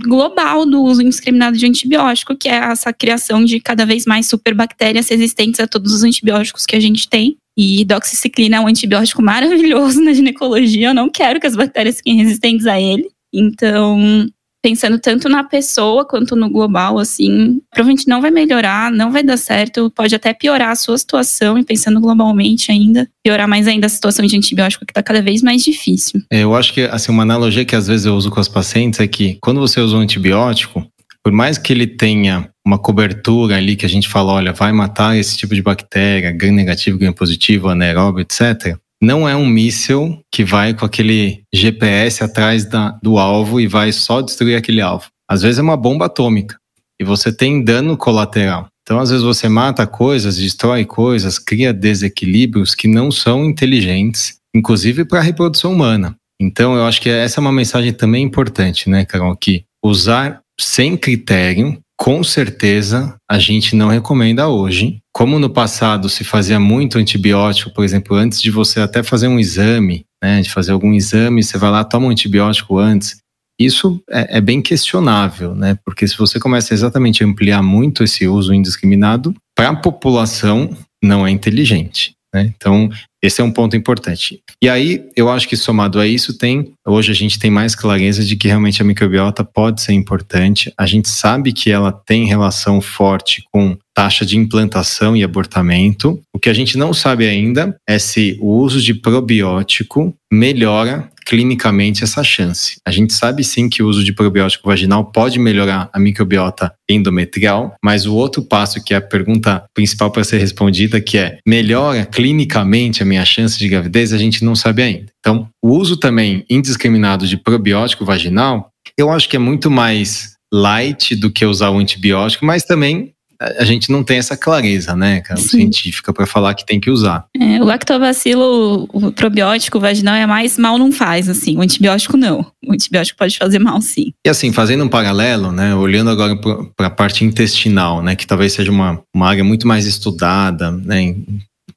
global 0.04 0.66
do 0.66 0.82
uso 0.82 1.04
indiscriminado 1.04 1.58
de 1.58 1.66
antibiótico, 1.66 2.36
que 2.36 2.50
é 2.50 2.56
essa 2.56 2.92
criação 2.92 3.46
de 3.46 3.60
cada 3.60 3.86
vez 3.86 4.06
mais 4.06 4.28
superbactérias 4.28 5.08
resistentes 5.08 5.60
a 5.60 5.68
todos 5.68 5.94
os 5.94 6.04
antibióticos 6.04 6.66
que 6.66 6.76
a 6.76 6.80
gente 6.80 7.08
tem. 7.08 7.38
E 7.58 7.86
doxiciclina 7.86 8.58
é 8.58 8.60
um 8.60 8.68
antibiótico 8.68 9.22
maravilhoso 9.22 10.02
na 10.02 10.14
ginecologia. 10.14 10.90
Eu 10.90 10.94
não 10.94 11.10
quero 11.10 11.40
que 11.40 11.48
as 11.48 11.56
bactérias 11.56 11.98
fiquem 11.98 12.18
resistentes 12.18 12.66
a 12.66 12.80
ele. 12.80 13.08
Então, 13.34 14.28
pensando 14.66 14.98
tanto 14.98 15.30
na 15.30 15.44
pessoa 15.44 16.04
quanto 16.04 16.36
no 16.36 16.50
global, 16.50 16.98
assim, 16.98 17.62
provavelmente 17.72 18.08
não 18.08 18.20
vai 18.20 18.32
melhorar, 18.32 18.92
não 18.92 19.12
vai 19.12 19.22
dar 19.22 19.38
certo, 19.38 19.92
pode 19.92 20.16
até 20.16 20.34
piorar 20.34 20.72
a 20.72 20.76
sua 20.76 20.98
situação, 20.98 21.56
e 21.56 21.64
pensando 21.64 22.02
globalmente 22.02 22.72
ainda, 22.72 23.08
piorar 23.24 23.48
mais 23.48 23.68
ainda 23.68 23.86
a 23.86 23.90
situação 23.90 24.26
de 24.26 24.36
antibiótico 24.36 24.84
que 24.84 24.92
está 24.92 25.04
cada 25.04 25.22
vez 25.22 25.44
mais 25.44 25.64
difícil. 25.64 26.20
É, 26.32 26.42
eu 26.42 26.56
acho 26.56 26.74
que, 26.74 26.82
assim, 26.82 27.12
uma 27.12 27.22
analogia 27.22 27.64
que 27.64 27.76
às 27.76 27.86
vezes 27.86 28.08
eu 28.08 28.16
uso 28.16 28.32
com 28.32 28.40
os 28.40 28.48
pacientes 28.48 29.00
é 29.00 29.08
que 29.08 29.38
quando 29.40 29.60
você 29.60 29.80
usa 29.80 29.98
um 29.98 30.00
antibiótico, 30.00 30.84
por 31.24 31.32
mais 31.32 31.60
que 31.60 31.72
ele 31.72 31.86
tenha 31.86 32.50
uma 32.66 32.80
cobertura 32.80 33.58
ali 33.58 33.76
que 33.76 33.86
a 33.86 33.90
gente 33.90 34.10
fala, 34.10 34.34
olha, 34.34 34.52
vai 34.52 34.72
matar 34.72 35.16
esse 35.16 35.38
tipo 35.38 35.54
de 35.54 35.62
bactéria, 35.62 36.32
gram 36.32 36.52
negativo, 36.52 36.98
gram 36.98 37.14
positivo, 37.14 37.70
anaeróbio, 37.70 38.22
etc., 38.22 38.78
não 39.02 39.28
é 39.28 39.36
um 39.36 39.46
míssil 39.46 40.20
que 40.32 40.44
vai 40.44 40.74
com 40.74 40.86
aquele 40.86 41.44
GPS 41.54 42.24
atrás 42.24 42.66
da, 42.66 42.98
do 43.04 43.20
alvo 43.20 43.60
e 43.60 43.68
vai 43.68 43.92
só 43.92 44.22
destruir 44.22 44.56
aquele 44.56 44.82
alvo. 44.82 45.08
Às 45.30 45.42
vezes 45.42 45.60
é 45.60 45.62
uma 45.62 45.78
bomba 45.78 46.06
atômica 46.06 46.56
e 47.00 47.04
você 47.04 47.32
tem 47.32 47.64
dano 47.64 47.98
colateral. 47.98 48.68
Então, 48.82 49.00
às 49.00 49.10
vezes 49.10 49.24
você 49.24 49.50
mata 49.50 49.86
coisas, 49.86 50.38
destrói 50.38 50.86
coisas, 50.86 51.38
cria 51.38 51.74
desequilíbrios 51.74 52.74
que 52.74 52.88
não 52.88 53.12
são 53.12 53.44
inteligentes, 53.44 54.38
inclusive 54.56 55.04
para 55.06 55.20
a 55.20 55.24
reprodução 55.24 55.74
humana. 55.74 56.16
Então, 56.40 56.76
eu 56.76 56.86
acho 56.86 57.02
que 57.02 57.10
essa 57.10 57.40
é 57.40 57.42
uma 57.42 57.52
mensagem 57.52 57.92
também 57.92 58.24
importante, 58.24 58.90
né, 58.90 59.04
Carol? 59.04 59.36
Que 59.36 59.66
usar 59.84 60.42
sem 60.60 60.96
critério, 60.96 61.78
com 61.98 62.24
certeza 62.24 63.16
a 63.30 63.40
gente 63.40 63.76
não 63.76 63.88
recomenda 63.88 64.48
hoje. 64.48 65.00
Como 65.14 65.40
no 65.40 65.50
passado 65.50 66.10
se 66.10 66.24
fazia 66.24 66.60
muito 66.60 66.98
antibiótico, 66.98 67.74
por 67.74 67.84
exemplo, 67.84 68.16
antes 68.16 68.42
de 68.42 68.52
você 68.52 68.82
até 68.82 69.02
fazer 69.02 69.28
um 69.28 69.40
exame, 69.40 70.06
né, 70.22 70.42
de 70.42 70.50
fazer 70.50 70.72
algum 70.72 70.94
exame, 70.94 71.44
você 71.44 71.58
vai 71.58 71.72
lá, 71.72 71.84
toma 71.84 72.08
um 72.08 72.10
antibiótico 72.10 72.78
antes. 72.78 73.18
Isso 73.60 74.02
é, 74.10 74.38
é 74.38 74.42
bem 74.42 74.62
questionável, 74.62 75.56
né? 75.56 75.78
Porque 75.86 76.06
se 76.06 76.18
você 76.18 76.40
começa 76.40 76.74
exatamente 76.74 77.24
a 77.24 77.28
ampliar 77.28 77.64
muito 77.64 78.04
esse 78.04 78.28
uso 78.28 78.54
indiscriminado, 78.54 79.34
para 79.56 79.70
a 79.70 79.76
população 79.76 80.76
não 81.02 81.26
é 81.26 81.32
inteligente. 81.32 82.15
Né? 82.36 82.54
Então, 82.54 82.90
esse 83.24 83.40
é 83.40 83.44
um 83.46 83.52
ponto 83.52 83.78
importante. 83.78 84.42
E 84.62 84.68
aí, 84.68 85.06
eu 85.16 85.30
acho 85.30 85.48
que 85.48 85.56
somado 85.56 86.02
a 86.02 86.06
isso, 86.06 86.38
tem 86.38 86.74
hoje 86.86 87.12
a 87.14 87.16
gente 87.16 87.40
tem 87.40 87.50
mais 87.50 87.74
clareza 87.74 88.26
de 88.26 88.36
que 88.36 88.50
realmente 88.50 88.82
a 88.82 88.86
microbiota 88.86 89.42
pode 89.42 89.82
ser 89.82 89.94
importante. 89.94 90.74
A 90.78 90.86
gente 90.86 91.08
sabe 91.08 91.54
que 91.54 91.72
ela 91.72 91.94
tem 91.94 92.26
relação 92.26 92.82
forte 92.82 93.42
com 93.54 93.78
taxa 93.94 94.26
de 94.26 94.38
implantação 94.38 95.16
e 95.16 95.24
abortamento. 95.24 96.22
O 96.34 96.38
que 96.38 96.50
a 96.50 96.54
gente 96.54 96.78
não 96.78 96.94
sabe 96.94 97.26
ainda 97.26 97.74
é 97.88 97.98
se 97.98 98.38
o 98.42 98.50
uso 98.50 98.82
de 98.82 98.94
probiótico 98.94 100.14
melhora 100.30 101.10
clinicamente 101.26 102.04
essa 102.04 102.24
chance. 102.24 102.78
A 102.86 102.92
gente 102.92 103.14
sabe 103.14 103.44
sim 103.44 103.68
que 103.68 103.82
o 103.82 103.88
uso 103.88 104.04
de 104.04 104.14
probiótico 104.14 104.68
vaginal 104.68 105.06
pode 105.12 105.40
melhorar 105.40 105.90
a 105.92 106.00
microbiota 106.00 106.72
endometrial, 106.90 107.76
mas 107.84 108.06
o 108.06 108.14
outro 108.14 108.44
passo 108.44 108.84
que 108.84 108.94
é 108.94 108.98
a 108.98 109.02
pergunta 109.02 109.64
principal 109.74 110.12
para 110.12 110.24
ser 110.24 110.38
respondida, 110.38 111.02
que 111.02 111.18
é 111.18 111.40
melhora 111.46 112.06
clinicamente 112.06 113.02
a 113.02 113.06
minha 113.06 113.26
chance 113.26 113.58
de 113.58 113.68
gravidez, 113.68 114.14
a 114.14 114.18
gente 114.18 114.46
não 114.46 114.56
sabe 114.56 114.84
ainda. 114.84 115.08
Então, 115.20 115.48
o 115.64 115.72
uso 115.72 115.98
também 115.98 116.46
indiscriminado 116.50 117.28
de 117.28 117.38
probiótico 117.38 118.06
vaginal, 118.06 118.70
eu 118.98 119.10
acho 119.12 119.28
que 119.28 119.36
é 119.36 119.40
muito 119.40 119.72
mais 119.72 120.36
light 120.54 121.16
do 121.16 121.32
que 121.32 121.46
usar 121.46 121.72
o 121.72 121.80
antibiótico, 121.80 122.46
mas 122.46 122.64
também 122.64 123.15
a 123.40 123.64
gente 123.64 123.92
não 123.92 124.04
tem 124.04 124.18
essa 124.18 124.38
clareza, 124.38 124.96
né, 124.96 125.22
cara, 125.22 125.40
científica 125.40 126.14
para 126.14 126.26
falar 126.26 126.54
que 126.54 126.66
tem 126.66 126.80
que 126.80 126.90
usar. 126.90 127.26
É, 127.40 127.62
o 127.62 127.66
lactobacilo, 127.66 128.88
o 128.92 129.12
probiótico 129.12 129.80
vaginal 129.80 130.16
é 130.16 130.26
mais 130.26 130.58
mal 130.58 130.78
não 130.78 130.92
faz, 130.92 131.30
assim, 131.30 131.58
o 131.58 131.62
antibiótico 131.62 132.18
não. 132.18 132.46
O 132.66 132.74
antibiótico 132.74 133.18
pode 133.18 133.38
fazer 133.38 133.60
mal, 133.60 133.82
sim. 133.82 134.14
E 134.26 134.30
assim, 134.30 134.52
fazendo 134.52 134.84
um 134.84 134.90
paralelo, 134.90 135.52
né, 135.52 135.76
olhando 135.76 136.10
agora 136.10 136.36
para 136.76 136.88
a 136.88 136.90
parte 136.90 137.24
intestinal, 137.24 138.02
né, 138.02 138.16
que 138.16 138.28
talvez 138.28 138.54
seja 138.54 138.72
uma, 138.72 139.02
uma 139.14 139.28
área 139.28 139.44
muito 139.44 139.68
mais 139.68 139.86
estudada, 139.86 140.72
né, 140.72 141.16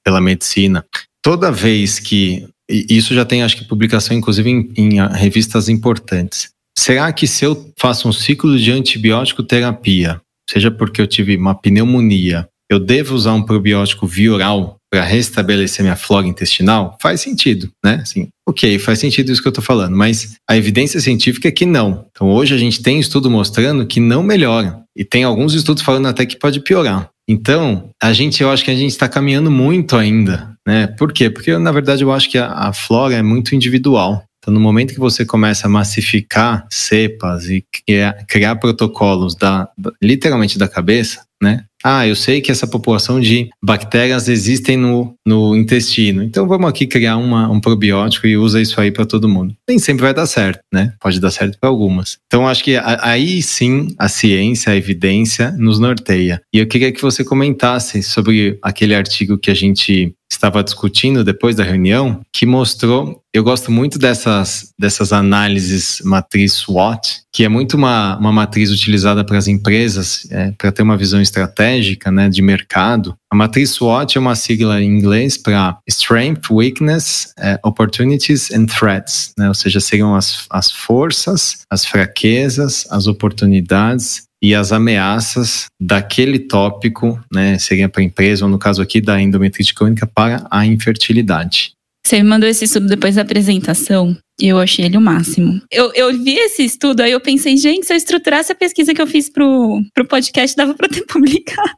pela 0.04 0.20
medicina. 0.20 0.84
Toda 1.22 1.50
vez 1.50 1.98
que 1.98 2.46
e 2.70 2.86
isso 2.90 3.14
já 3.14 3.24
tem, 3.24 3.42
acho 3.42 3.56
que, 3.56 3.64
publicação, 3.64 4.14
inclusive, 4.14 4.50
em, 4.50 4.70
em 4.76 5.08
revistas 5.08 5.70
importantes. 5.70 6.50
Será 6.78 7.10
que 7.12 7.26
se 7.26 7.44
eu 7.44 7.72
faço 7.78 8.08
um 8.08 8.12
ciclo 8.12 8.58
de 8.58 8.70
antibiótico 8.70 9.42
terapia 9.42 10.20
seja 10.48 10.70
porque 10.70 11.00
eu 11.00 11.06
tive 11.06 11.36
uma 11.36 11.54
pneumonia, 11.54 12.48
eu 12.70 12.78
devo 12.78 13.14
usar 13.14 13.32
um 13.32 13.42
probiótico 13.42 14.06
via 14.06 14.32
oral 14.32 14.76
para 14.90 15.04
restabelecer 15.04 15.82
minha 15.82 15.96
flora 15.96 16.26
intestinal? 16.26 16.96
Faz 17.00 17.20
sentido, 17.20 17.70
né? 17.84 18.00
Assim, 18.02 18.28
ok, 18.46 18.78
faz 18.78 18.98
sentido 18.98 19.30
isso 19.30 19.40
que 19.42 19.48
eu 19.48 19.50
estou 19.50 19.64
falando, 19.64 19.96
mas 19.96 20.36
a 20.48 20.56
evidência 20.56 21.00
científica 21.00 21.48
é 21.48 21.52
que 21.52 21.66
não. 21.66 22.06
Então 22.10 22.28
hoje 22.30 22.54
a 22.54 22.58
gente 22.58 22.82
tem 22.82 22.98
estudo 22.98 23.30
mostrando 23.30 23.86
que 23.86 24.00
não 24.00 24.22
melhora. 24.22 24.82
E 24.96 25.04
tem 25.04 25.22
alguns 25.22 25.54
estudos 25.54 25.82
falando 25.82 26.06
até 26.06 26.26
que 26.26 26.36
pode 26.36 26.60
piorar. 26.60 27.08
Então, 27.28 27.90
a 28.02 28.12
gente, 28.12 28.42
eu 28.42 28.50
acho 28.50 28.64
que 28.64 28.70
a 28.70 28.74
gente 28.74 28.90
está 28.90 29.06
caminhando 29.06 29.50
muito 29.50 29.96
ainda, 29.96 30.56
né? 30.66 30.86
Por 30.86 31.12
quê? 31.12 31.28
Porque, 31.28 31.56
na 31.58 31.70
verdade, 31.70 32.02
eu 32.02 32.10
acho 32.10 32.28
que 32.30 32.38
a, 32.38 32.50
a 32.50 32.72
flora 32.72 33.14
é 33.14 33.22
muito 33.22 33.54
individual. 33.54 34.24
Então, 34.48 34.54
no 34.54 34.60
momento 34.60 34.94
que 34.94 34.98
você 34.98 35.26
começa 35.26 35.66
a 35.66 35.70
massificar 35.70 36.66
cepas 36.70 37.50
e 37.50 37.62
criar, 37.70 38.24
criar 38.26 38.56
protocolos 38.56 39.34
da, 39.34 39.68
literalmente 40.00 40.58
da 40.58 40.66
cabeça, 40.66 41.26
né? 41.38 41.66
Ah, 41.84 42.06
eu 42.06 42.16
sei 42.16 42.40
que 42.40 42.50
essa 42.50 42.66
população 42.66 43.20
de 43.20 43.48
bactérias 43.62 44.28
existem 44.28 44.76
no, 44.76 45.14
no 45.26 45.56
intestino. 45.56 46.22
Então 46.22 46.46
vamos 46.46 46.68
aqui 46.68 46.86
criar 46.86 47.16
uma, 47.16 47.48
um 47.50 47.60
probiótico 47.60 48.26
e 48.26 48.36
usa 48.36 48.60
isso 48.60 48.80
aí 48.80 48.90
para 48.90 49.06
todo 49.06 49.28
mundo. 49.28 49.54
Nem 49.68 49.78
sempre 49.78 50.02
vai 50.02 50.14
dar 50.14 50.26
certo, 50.26 50.60
né? 50.72 50.92
Pode 51.00 51.20
dar 51.20 51.30
certo 51.30 51.58
para 51.60 51.68
algumas. 51.68 52.18
Então 52.26 52.48
acho 52.48 52.64
que 52.64 52.76
aí 52.76 53.42
sim 53.42 53.94
a 53.98 54.08
ciência, 54.08 54.72
a 54.72 54.76
evidência 54.76 55.52
nos 55.52 55.78
norteia. 55.78 56.42
E 56.52 56.58
eu 56.58 56.66
queria 56.66 56.92
que 56.92 57.02
você 57.02 57.24
comentasse 57.24 58.02
sobre 58.02 58.58
aquele 58.62 58.94
artigo 58.94 59.38
que 59.38 59.50
a 59.50 59.54
gente 59.54 60.14
estava 60.30 60.62
discutindo 60.62 61.24
depois 61.24 61.56
da 61.56 61.64
reunião, 61.64 62.20
que 62.32 62.44
mostrou, 62.44 63.22
eu 63.32 63.42
gosto 63.42 63.70
muito 63.70 63.98
dessas, 63.98 64.72
dessas 64.78 65.12
análises 65.12 66.00
matriz 66.04 66.52
SWOT, 66.52 67.22
que 67.38 67.44
é 67.44 67.48
muito 67.48 67.76
uma, 67.76 68.18
uma 68.18 68.32
matriz 68.32 68.68
utilizada 68.68 69.24
para 69.24 69.38
as 69.38 69.46
empresas, 69.46 70.26
é, 70.28 70.50
para 70.58 70.72
ter 70.72 70.82
uma 70.82 70.96
visão 70.96 71.22
estratégica 71.22 72.10
né, 72.10 72.28
de 72.28 72.42
mercado. 72.42 73.14
A 73.30 73.36
matriz 73.36 73.70
SWOT 73.70 74.18
é 74.18 74.20
uma 74.20 74.34
sigla 74.34 74.82
em 74.82 74.86
inglês 74.86 75.38
para 75.38 75.78
Strength, 75.88 76.50
Weakness, 76.50 77.32
é, 77.38 77.56
Opportunities 77.64 78.50
and 78.50 78.66
Threats, 78.66 79.34
né, 79.38 79.46
ou 79.46 79.54
seja, 79.54 79.78
seriam 79.78 80.16
as, 80.16 80.48
as 80.50 80.72
forças, 80.72 81.58
as 81.70 81.84
fraquezas, 81.84 82.88
as 82.90 83.06
oportunidades 83.06 84.24
e 84.42 84.52
as 84.52 84.72
ameaças 84.72 85.66
daquele 85.80 86.40
tópico, 86.40 87.20
né, 87.32 87.56
seria 87.56 87.88
para 87.88 88.02
a 88.02 88.04
empresa, 88.04 88.46
ou 88.46 88.50
no 88.50 88.58
caso 88.58 88.82
aqui 88.82 89.00
da 89.00 89.22
endometrite 89.22 89.74
crônica, 89.74 90.08
para 90.12 90.44
a 90.50 90.66
infertilidade. 90.66 91.77
Você 92.08 92.22
me 92.22 92.28
mandou 92.30 92.48
esse 92.48 92.64
estudo 92.64 92.86
depois 92.86 93.16
da 93.16 93.20
apresentação 93.20 94.16
e 94.40 94.48
eu 94.48 94.58
achei 94.58 94.86
ele 94.86 94.96
o 94.96 95.00
máximo. 95.00 95.60
Eu, 95.70 95.92
eu 95.92 96.10
vi 96.10 96.38
esse 96.38 96.64
estudo, 96.64 97.02
aí 97.02 97.12
eu 97.12 97.20
pensei, 97.20 97.54
gente, 97.58 97.84
se 97.84 97.92
eu 97.92 97.98
estruturasse 97.98 98.50
a 98.50 98.54
pesquisa 98.54 98.94
que 98.94 99.02
eu 99.02 99.06
fiz 99.06 99.28
pro, 99.28 99.82
pro 99.92 100.08
podcast, 100.08 100.56
dava 100.56 100.72
para 100.72 100.88
ter 100.88 101.04
publicado. 101.04 101.68